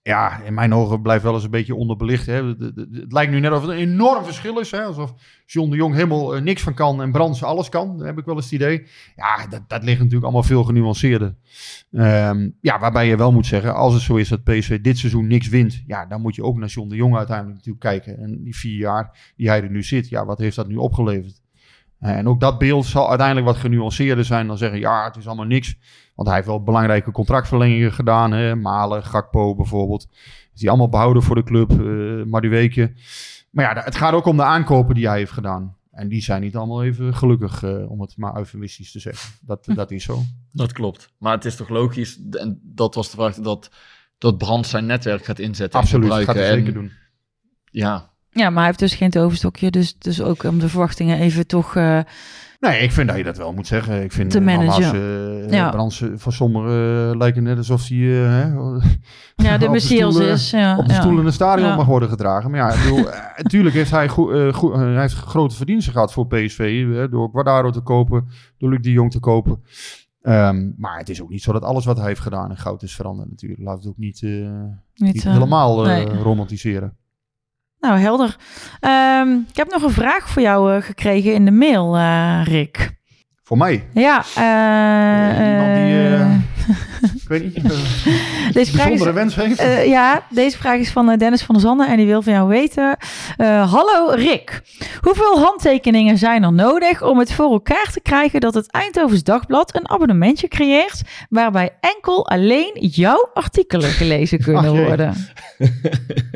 ja, 0.08 0.40
in 0.42 0.54
mijn 0.54 0.74
ogen 0.74 1.02
blijft 1.02 1.22
wel 1.22 1.34
eens 1.34 1.44
een 1.44 1.50
beetje 1.50 1.74
onderbelicht. 1.74 2.26
Hè. 2.26 2.44
Het 2.44 3.12
lijkt 3.12 3.32
nu 3.32 3.40
net 3.40 3.52
of 3.52 3.60
het 3.60 3.70
een 3.70 3.76
enorm 3.76 4.24
verschil 4.24 4.58
is. 4.58 4.70
Hè. 4.70 4.82
Alsof 4.82 5.14
John 5.46 5.70
de 5.70 5.76
Jong 5.76 5.94
helemaal 5.94 6.34
eh, 6.34 6.42
niks 6.42 6.62
van 6.62 6.74
kan 6.74 7.02
en 7.02 7.12
Brands 7.12 7.42
alles 7.42 7.68
kan. 7.68 7.96
Dat 7.98 8.06
heb 8.06 8.18
ik 8.18 8.24
wel 8.24 8.34
eens 8.34 8.44
het 8.44 8.54
idee. 8.54 8.86
Ja, 9.16 9.46
dat, 9.46 9.62
dat 9.68 9.82
ligt 9.82 9.98
natuurlijk 9.98 10.24
allemaal 10.24 10.42
veel 10.42 10.64
genuanceerder. 10.64 11.34
Ehm, 11.92 12.50
ja, 12.60 12.78
waarbij 12.78 13.08
je 13.08 13.16
wel 13.16 13.32
moet 13.32 13.46
zeggen, 13.46 13.74
als 13.74 13.94
het 13.94 14.02
zo 14.02 14.16
is 14.16 14.28
dat 14.28 14.44
PSV 14.44 14.80
dit 14.80 14.98
seizoen 14.98 15.26
niks 15.26 15.48
wint, 15.48 15.82
ja, 15.86 16.06
dan 16.06 16.20
moet 16.20 16.34
je 16.34 16.42
ook 16.42 16.56
naar 16.56 16.68
John 16.68 16.88
de 16.88 16.96
Jong 16.96 17.16
uiteindelijk 17.16 17.56
natuurlijk 17.56 17.84
kijken. 17.84 18.18
En 18.22 18.42
die 18.42 18.56
vier 18.56 18.76
jaar 18.76 19.32
die 19.36 19.48
hij 19.48 19.62
er 19.62 19.70
nu 19.70 19.82
zit, 19.82 20.08
ja, 20.08 20.24
wat 20.24 20.38
heeft 20.38 20.56
dat 20.56 20.68
nu 20.68 20.76
opgeleverd? 20.76 21.42
Eh, 21.98 22.16
En 22.16 22.28
ook 22.28 22.40
dat 22.40 22.58
beeld 22.58 22.86
zal 22.86 23.08
uiteindelijk 23.08 23.46
wat 23.46 23.56
genuanceerder 23.56 24.24
zijn 24.24 24.46
dan 24.46 24.58
zeggen, 24.58 24.78
ja, 24.78 25.04
het 25.04 25.16
is 25.16 25.26
allemaal 25.26 25.46
niks. 25.46 25.76
Want 26.18 26.30
hij 26.30 26.36
heeft 26.36 26.48
wel 26.48 26.62
belangrijke 26.62 27.10
contractverlengingen 27.10 27.92
gedaan. 27.92 28.32
Hè? 28.32 28.54
Malen, 28.54 29.04
Gakpo 29.04 29.54
bijvoorbeeld. 29.54 30.08
Is 30.54 30.60
die 30.60 30.68
allemaal 30.68 30.88
behouden 30.88 31.22
voor 31.22 31.34
de 31.34 31.42
club. 31.42 31.70
eh 31.70 32.24
Madueke. 32.30 32.92
Maar 33.50 33.74
ja, 33.74 33.82
het 33.82 33.96
gaat 33.96 34.12
ook 34.12 34.24
om 34.26 34.36
de 34.36 34.42
aankopen 34.42 34.94
die 34.94 35.08
hij 35.08 35.18
heeft 35.18 35.32
gedaan. 35.32 35.76
En 35.90 36.08
die 36.08 36.22
zijn 36.22 36.42
niet 36.42 36.56
allemaal 36.56 36.84
even 36.84 37.14
gelukkig, 37.14 37.62
eh, 37.62 37.90
om 37.90 38.00
het 38.00 38.16
maar 38.16 38.36
eufemistisch 38.36 38.92
te 38.92 38.98
zeggen. 38.98 39.30
Dat, 39.40 39.64
dat 39.74 39.90
is 39.90 40.04
zo. 40.04 40.22
Dat 40.52 40.72
klopt. 40.72 41.12
Maar 41.18 41.32
het 41.32 41.44
is 41.44 41.56
toch 41.56 41.68
logisch, 41.68 42.20
en 42.30 42.60
dat 42.62 42.94
was 42.94 43.10
de 43.10 43.16
vraag, 43.16 43.34
dat, 43.34 43.70
dat 44.18 44.38
Brand 44.38 44.66
zijn 44.66 44.86
netwerk 44.86 45.24
gaat 45.24 45.38
inzetten. 45.38 45.78
en 45.80 45.84
Absoluut, 45.84 46.12
gaat 46.12 46.34
hij 46.34 46.46
zeker 46.46 46.66
En 46.66 46.74
doen. 46.74 46.92
Ja, 47.70 48.10
Ja, 48.38 48.48
maar 48.50 48.56
hij 48.58 48.66
heeft 48.66 48.78
dus 48.78 48.94
geen 48.94 49.10
toverstokje. 49.10 49.70
Dus, 49.70 49.98
dus 49.98 50.22
ook 50.22 50.42
om 50.44 50.58
de 50.58 50.68
verwachtingen 50.68 51.18
even 51.18 51.46
toch... 51.46 51.76
eh, 51.76 52.00
Nee, 52.60 52.80
ik 52.80 52.92
vind 52.92 53.08
dat 53.08 53.16
je 53.16 53.24
dat 53.24 53.36
wel 53.36 53.52
moet 53.52 53.66
zeggen. 53.66 54.02
Ik 54.02 54.12
vind 54.12 54.30
Te 54.30 54.38
eh, 54.38 54.44
nogmaals, 54.44 54.78
eh, 54.92 55.50
Ja. 55.50 55.72
Eh, 55.74 56.16
van 56.16 56.32
sommigen 56.32 57.10
eh, 57.10 57.16
lijken 57.16 57.42
net 57.42 57.56
alsof 57.56 57.88
hij 57.88 57.98
eh, 57.98 58.84
ja, 59.46 59.58
de 59.58 59.68
Messias 59.68 60.18
eh, 60.18 60.28
is. 60.28 60.50
Ja, 60.50 60.78
op 60.78 60.86
de 60.86 60.92
ja. 60.92 61.00
stoel 61.00 61.18
in 61.18 61.24
het 61.24 61.34
stadion 61.34 61.76
mag 61.76 61.86
worden 61.86 62.08
gedragen. 62.08 62.50
Maar 62.50 62.60
ja, 62.60 62.72
ik 62.72 62.82
bedoel, 62.82 63.10
eh, 63.10 63.20
natuurlijk 63.42 63.74
heeft 63.74 63.90
hij, 63.90 64.06
eh, 64.06 64.48
eh, 64.48 64.98
heeft 65.00 65.14
grote 65.14 65.54
verdiensten 65.56 65.92
gehad 65.92 66.12
voor 66.12 66.26
PSV. 66.26 66.86
eh, 66.94 67.10
door 67.10 67.28
Guardado 67.32 67.70
te 67.70 67.80
kopen, 67.80 68.28
door 68.58 68.70
Luc 68.70 68.80
de 68.80 68.92
Jong 68.92 69.10
te 69.10 69.20
kopen. 69.20 69.62
Ehm, 70.22 70.70
maar 70.76 70.98
het 70.98 71.08
is 71.08 71.22
ook 71.22 71.30
niet 71.30 71.42
zo 71.42 71.52
dat 71.52 71.62
alles 71.62 71.84
wat 71.84 71.96
hij 71.96 72.06
heeft 72.06 72.20
gedaan 72.20 72.50
in 72.50 72.56
goud 72.56 72.82
is 72.82 72.94
veranderd 72.94 73.30
natuurlijk. 73.30 73.60
Laat 73.60 73.76
het 73.78 73.86
ook 73.86 73.98
niet, 73.98 74.22
eh, 74.22 74.30
Niet, 74.30 75.14
niet 75.14 75.24
eh, 75.24 75.32
helemaal 75.32 75.86
eh, 75.86 76.04
nee. 76.06 76.22
romantiseren. 76.22 76.96
Nou, 77.80 77.98
helder. 77.98 78.36
Ehm, 78.80 79.32
ik 79.48 79.56
heb 79.56 79.70
nog 79.70 79.82
een 79.82 79.90
vraag 79.90 80.28
voor 80.28 80.42
jou 80.42 80.74
eh, 80.74 80.82
gekregen 80.82 81.34
in 81.34 81.44
de 81.44 81.50
mail, 81.50 81.96
eh, 81.96 82.40
Rick. 82.44 82.90
Voor 83.42 83.56
mij. 83.56 83.84
Ja, 83.92 84.24
eh, 84.34 85.48
iemand 85.50 85.74
die, 85.74 86.57
Ik 87.30 87.40
weet 87.40 87.54
niet, 87.54 87.64
eh, 87.64 87.70
deze 87.70 87.76
vraag 88.52 88.62
is, 88.62 88.72
bijzondere 88.72 89.12
wens 89.12 89.34
heeft. 89.34 89.58
eh, 89.58 89.86
ja, 89.86 90.22
deze 90.30 90.58
vraag 90.58 90.78
is 90.78 90.90
van 90.90 91.10
eh, 91.10 91.18
Dennis 91.18 91.42
van 91.42 91.54
der 91.54 91.64
Zanden 91.64 91.88
en 91.88 91.96
die 91.96 92.06
wil 92.06 92.22
van 92.22 92.32
jou 92.32 92.48
weten. 92.48 92.96
eh, 93.36 93.72
hallo 93.72 94.10
Rick, 94.14 94.60
hoeveel 95.00 95.38
handtekeningen 95.40 96.18
zijn 96.18 96.42
er 96.42 96.52
nodig 96.52 97.02
om 97.02 97.18
het 97.18 97.32
voor 97.32 97.52
elkaar 97.52 97.90
te 97.92 98.00
krijgen 98.00 98.40
dat 98.40 98.54
het 98.54 98.70
Eindhovens 98.70 99.22
Dagblad 99.22 99.74
een 99.76 99.88
abonnementje 99.88 100.48
creëert 100.48 101.02
waarbij 101.28 101.70
enkel 101.80 102.28
alleen 102.28 102.70
jouw 102.80 103.30
artikelen 103.34 103.90
gelezen 103.90 104.38
kunnen 104.42 104.62
Ach, 104.64 104.86
worden? 104.86 105.14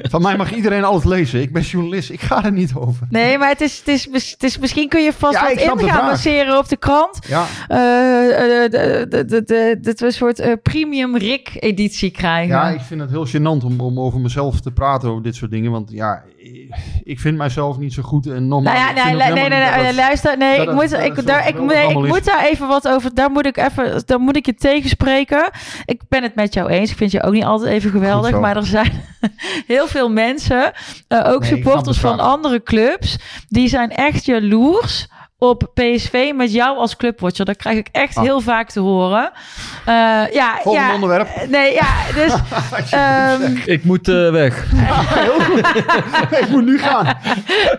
Van 0.03 0.23
mij 0.23 0.37
mag 0.37 0.53
iedereen 0.55 0.85
alles 0.85 1.05
lezen. 1.05 1.41
Ik 1.41 1.53
ben 1.53 1.63
journalist. 1.63 2.11
Ik 2.11 2.21
ga 2.21 2.45
er 2.45 2.53
niet 2.53 2.73
over. 2.75 3.07
Nee, 3.11 3.39
maar 3.39 3.49
het 3.49 3.61
is, 3.61 3.79
het 3.79 3.89
is, 3.89 4.31
het 4.31 4.43
is, 4.43 4.59
misschien 4.59 4.89
kun 4.89 5.03
je 5.03 5.13
vast 5.13 5.35
Ja, 5.35 5.43
wat 5.43 5.81
in 5.81 5.89
gaan 5.89 6.07
lanceren 6.07 6.59
op 6.59 6.69
de 6.69 6.77
krant. 6.77 7.19
Ja, 7.29 7.47
Eh, 7.69 8.65
eh, 8.65 8.71
de- 8.71 9.07
de- 9.09 9.25
de- 9.25 9.43
de- 9.45 9.79
Dat 9.81 10.01
we 10.01 10.07
een 10.07 10.13
soort 10.13 10.39
eh, 10.39 10.53
premium 10.83 11.17
Rick-editie 11.17 12.11
krijgen. 12.11 12.55
ja, 12.57 12.69
ik 12.69 12.81
vind 12.81 13.01
het 13.01 13.11
heel 13.11 13.27
gênant 13.27 13.65
om, 13.65 13.81
om 13.81 14.01
over 14.01 14.21
mezelf 14.21 14.61
te 14.61 14.71
praten 14.71 15.09
over 15.09 15.23
dit 15.23 15.35
soort 15.35 15.51
dingen. 15.51 15.71
Want 15.71 15.91
ja, 15.91 16.23
ik- 17.05 17.21
vind 17.21 17.37
mijzelf 17.37 17.79
niet 17.79 17.93
zo 17.93 18.03
goed. 18.03 18.27
En 18.27 18.49
normaal, 18.49 18.75
Nou 18.75 18.95
ja, 18.97 19.07
ik 19.09 19.17
nee, 19.35 19.49
nee, 19.49 19.83
nee, 19.83 19.95
luister. 19.95 20.39
Nee, 20.39 20.61
ik 20.61 20.73
moet, 20.73 20.93
ik, 20.93 21.27
daar, 21.27 21.49
ik, 21.49 21.61
nee, 21.61 21.89
ik 21.89 21.95
moet 21.99 22.25
daar 22.25 22.45
even 22.45 22.69
wat 22.69 22.89
over. 22.89 23.15
Daar 23.15 23.31
moet 23.31 23.47
ik 23.47 23.57
even, 23.57 24.03
daar 24.07 24.21
moet 24.21 24.37
ik 24.37 24.47
je 24.47 24.55
tegenspreken. 24.55 25.51
Ik 25.85 26.01
ben 26.09 26.23
het 26.23 26.35
met 26.35 26.55
jou 26.55 26.69
eens. 26.71 26.91
Ik 26.91 26.97
vind 26.97 27.11
je 27.11 27.23
ook 27.23 27.33
niet 27.33 27.45
altijd 27.45 27.73
even 27.73 27.91
geweldig. 27.91 28.41
Maar 28.41 28.57
er 28.57 28.67
zijn 28.67 28.93
heel 29.67 29.87
veel 29.87 30.09
mensen, 30.11 30.73
eh, 31.09 31.29
ook 31.33 31.41
Nee, 31.41 31.49
supporters 31.49 31.99
van 31.99 32.21
andere 32.21 32.63
clubs, 32.63 33.19
die 33.49 33.69
zijn 33.69 33.91
echt 33.91 34.25
jaloers 34.25 35.09
op 35.43 35.71
PSV 35.75 36.33
met 36.35 36.53
jou 36.53 36.79
als 36.79 36.97
clubwatcher. 36.97 37.45
Dat 37.45 37.57
krijg 37.57 37.77
ik 37.79 37.89
echt 37.93 38.17
Ah. 38.17 38.23
heel 38.23 38.41
vaak 38.41 38.71
te 38.71 38.81
horen. 38.81 39.31
Eh, 39.87 39.95
ja, 40.33 40.59
Volgende 40.63 40.87
ja, 40.89 40.95
onderwerp. 40.95 41.29
Nee, 41.49 41.73
ja, 41.73 41.89
dus... 42.15 42.33
ehm, 42.91 43.57
Ik 43.65 43.85
moet 43.85 44.09
eh, 44.09 44.31
weg. 44.31 44.67
ik 46.43 46.49
moet 46.49 46.65
nu 46.65 46.79
gaan. 46.79 47.17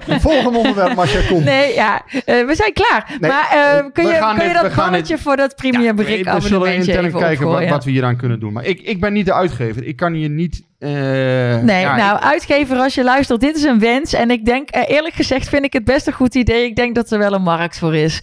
Volgende 0.08 0.58
onderwerp, 0.58 0.98
als 0.98 1.12
jij 1.12 1.26
komt. 1.26 1.44
Nee, 1.46 1.74
ja, 1.74 2.02
eh, 2.26 2.46
we 2.46 2.56
zijn 2.56 2.74
klaar. 2.74 3.16
Nee, 3.20 3.32
maar 3.32 3.50
eh, 3.52 3.86
kun, 3.94 4.04
je, 4.08 4.34
kun 4.38 4.48
je 4.48 4.54
dat 4.54 5.08
dit- 5.08 5.22
voor 5.22 5.36
dat 5.36 5.56
premium 5.56 6.00
Rick 6.00 6.30
we 6.30 6.42
zullen 6.42 6.74
intern 6.74 7.06
even 7.06 7.20
kijken 7.20 7.44
wat, 7.44 7.54
opgooien? 7.54 7.70
wat 7.74 7.84
we 7.84 7.92
hieraan 7.92 8.16
kunnen 8.18 8.40
doen. 8.40 8.54
Maar 8.54 8.66
ik, 8.66 8.82
ik 8.82 9.00
ben 9.00 9.14
niet 9.14 9.26
de 9.26 9.34
uitgever. 9.34 9.84
Ik 9.84 9.96
kan 9.96 10.14
hier 10.14 10.30
niet... 10.30 10.64
eh, 10.84 11.64
Nee, 11.64 11.82
ja, 11.82 11.96
nou, 11.96 12.20
uitgever, 12.20 12.78
als 12.78 12.96
je 12.96 13.04
luistert, 13.04 13.40
dit 13.40 13.56
is 13.56 13.64
een 13.64 13.80
wens. 13.80 14.14
En 14.14 14.32
ik 14.32 14.46
denk, 14.46 14.70
eh, 14.70 14.96
eerlijk 14.96 15.16
gezegd, 15.16 15.50
vind 15.50 15.64
ik 15.64 15.74
het 15.74 15.84
best 15.84 16.08
een 16.08 16.14
goed 16.14 16.36
idee. 16.36 16.66
Ik 16.66 16.76
denk 16.76 16.96
dat 16.96 17.12
er 17.12 17.20
wel 17.20 17.34
een 17.34 17.42
markt 17.42 17.78
voor 17.78 17.96
is. 17.96 18.20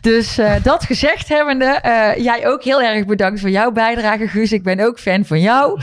Dus 0.00 0.38
eh, 0.38 0.52
dat 0.62 0.84
gezegd 0.84 1.28
hebbende, 1.28 1.64
eh, 1.64 2.24
jij 2.24 2.46
ook 2.46 2.64
heel 2.64 2.82
erg 2.82 3.06
bedankt 3.06 3.40
voor 3.40 3.50
jouw 3.50 3.70
bijdrage, 3.70 4.28
Guus. 4.28 4.52
Ik 4.52 4.62
ben 4.62 4.80
ook 4.80 4.98
fan 4.98 5.24
van 5.24 5.40
jou. 5.40 5.80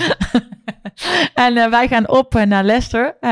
en 1.33 1.57
eh, 1.57 1.69
wij 1.69 1.88
gaan 1.88 2.09
op 2.09 2.35
eh, 2.35 2.43
naar 2.45 2.63
Leicester. 2.63 3.15
Eh, 3.19 3.31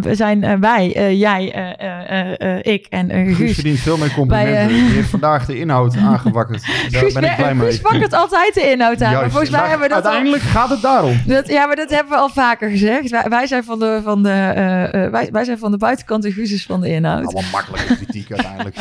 we 0.00 0.14
zijn 0.14 0.60
wij, 0.60 0.94
eh, 0.94 1.18
jij, 1.20 1.52
eh, 1.52 1.86
eh, 1.88 2.30
eh, 2.40 2.54
eh, 2.56 2.58
ik 2.74 2.86
en 2.90 3.10
eh, 3.10 3.24
Guus 3.24 3.36
Guus. 3.36 3.54
verdient 3.54 3.78
veel 3.78 3.96
meer 3.96 4.12
complimenten. 4.12 4.66
Bij, 4.66 4.76
heeft 4.76 5.10
vandaag 5.10 5.46
de 5.46 5.58
inhoud 5.58 5.96
aangewakkerd. 6.10 6.66
Daar 6.90 7.00
Guus, 7.00 7.12
ben 7.12 7.24
ik 7.24 7.36
blij 7.36 7.54
mee. 7.54 7.68
Guus 7.70 7.80
wakkert 7.80 8.12
altijd 8.22 8.54
de 8.54 8.70
inhoud 8.70 9.02
aan. 9.02 9.12
Maar 9.14 9.30
volgens 9.30 9.50
mij 9.50 9.60
Maar 9.60 9.68
hebben 9.68 9.88
we 9.88 9.94
dat 9.94 10.04
al- 10.04 10.10
Uiteindelijk 10.10 10.42
gaat 10.50 10.68
het 10.70 10.82
daarom. 10.82 11.20
Dat, 11.26 11.48
ja, 11.48 11.66
maar 11.66 11.76
dat 11.76 11.90
hebben 11.90 12.12
we 12.12 12.18
al 12.18 12.28
vaker 12.28 12.70
gezegd. 12.70 13.10
Wij, 13.10 13.24
wij 13.28 13.46
zijn 13.46 13.64
van 13.64 13.78
de, 13.78 14.00
van 14.04 14.22
de, 14.22 14.28
eh, 14.30 15.04
eh, 15.04 15.10
wij, 15.10 15.28
wij 15.32 15.44
zijn 15.44 15.58
van 15.58 15.70
de 15.70 15.76
buitenkant 15.76 16.24
en 16.24 16.32
Guus 16.32 16.52
is 16.52 16.66
van 16.66 16.80
de 16.80 16.88
inhoud. 16.88 17.24
Allemaal 17.24 17.50
makkelijke 17.52 17.96
kritiek 17.96 18.30
uiteindelijk. 18.30 18.76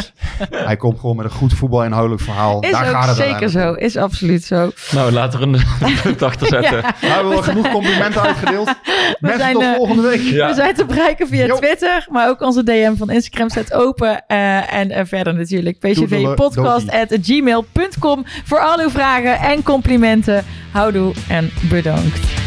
Hij 0.50 0.76
komt 0.78 1.00
gewoon 1.00 1.16
met 1.16 1.26
een 1.26 1.32
goed 1.32 1.54
voetbalinhoudelijk 1.54 2.22
verhaal. 2.22 2.60
Is 2.62 2.72
Daar 2.72 2.86
ook 2.86 2.92
gaat 2.92 3.08
het 3.08 3.16
zeker 3.16 3.50
zo. 3.50 3.74
Is 3.74 3.98
absoluut 3.98 4.44
zo. 4.44 4.72
Nou, 4.92 5.12
laat 5.12 5.34
er 5.34 5.42
een 5.42 5.58
punt 6.04 6.22
achter 6.22 6.48
zetten. 6.48 6.76
Ja. 6.78 6.82
Nou, 6.82 6.94
we 7.02 7.08
hebben 7.08 7.30
wel 7.30 7.42
genoeg 7.42 7.72
complimenten 7.72 8.05
uitgedeeld. 8.14 8.66
Mensen 9.20 9.40
zijn, 9.40 9.54
tot 9.54 9.62
eh, 9.62 9.76
volgende 9.76 10.02
week. 10.02 10.22
Ja. 10.22 10.48
We 10.48 10.54
zijn 10.54 10.76
te 10.76 10.86
bereiken 10.86 11.28
via 11.28 11.46
Jo. 11.46 11.56
Twitter, 11.56 12.06
maar 12.10 12.30
ook 12.30 12.42
onze 12.42 12.64
DM 12.64 12.96
van 12.96 13.10
Instagram 13.10 13.50
staat 13.50 13.74
open. 13.74 14.28
Eh, 14.28 14.74
en 14.74 14.92
eh, 14.92 15.06
verder 15.06 15.34
natuurlijk 15.34 15.80
pcvpodcast.gmail.com 15.80 18.26
voor 18.44 18.60
al 18.60 18.80
uw 18.80 18.90
vragen 18.90 19.40
en 19.40 19.64
complimenten. 19.64 20.44
Houdoe 20.72 21.14
en 21.30 21.52
bedankt. 21.70 22.45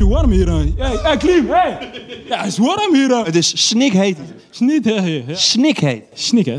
Beetje 0.00 0.14
warm 0.14 0.30
hier. 0.30 0.48
hè. 0.48 0.98
Hey, 1.02 1.16
Klim, 1.16 1.48
hey. 1.50 1.90
Ja, 2.28 2.38
het 2.38 2.46
is 2.46 2.58
warm 2.58 2.94
hier. 2.94 3.24
Het 3.24 3.34
is 3.36 3.68
snikheet. 3.68 4.16
Snik, 4.50 4.84
hè. 4.84 4.92
Ja. 5.26 5.34
Snikheet. 5.34 6.02
Snik, 6.14 6.46
hè. 6.46 6.58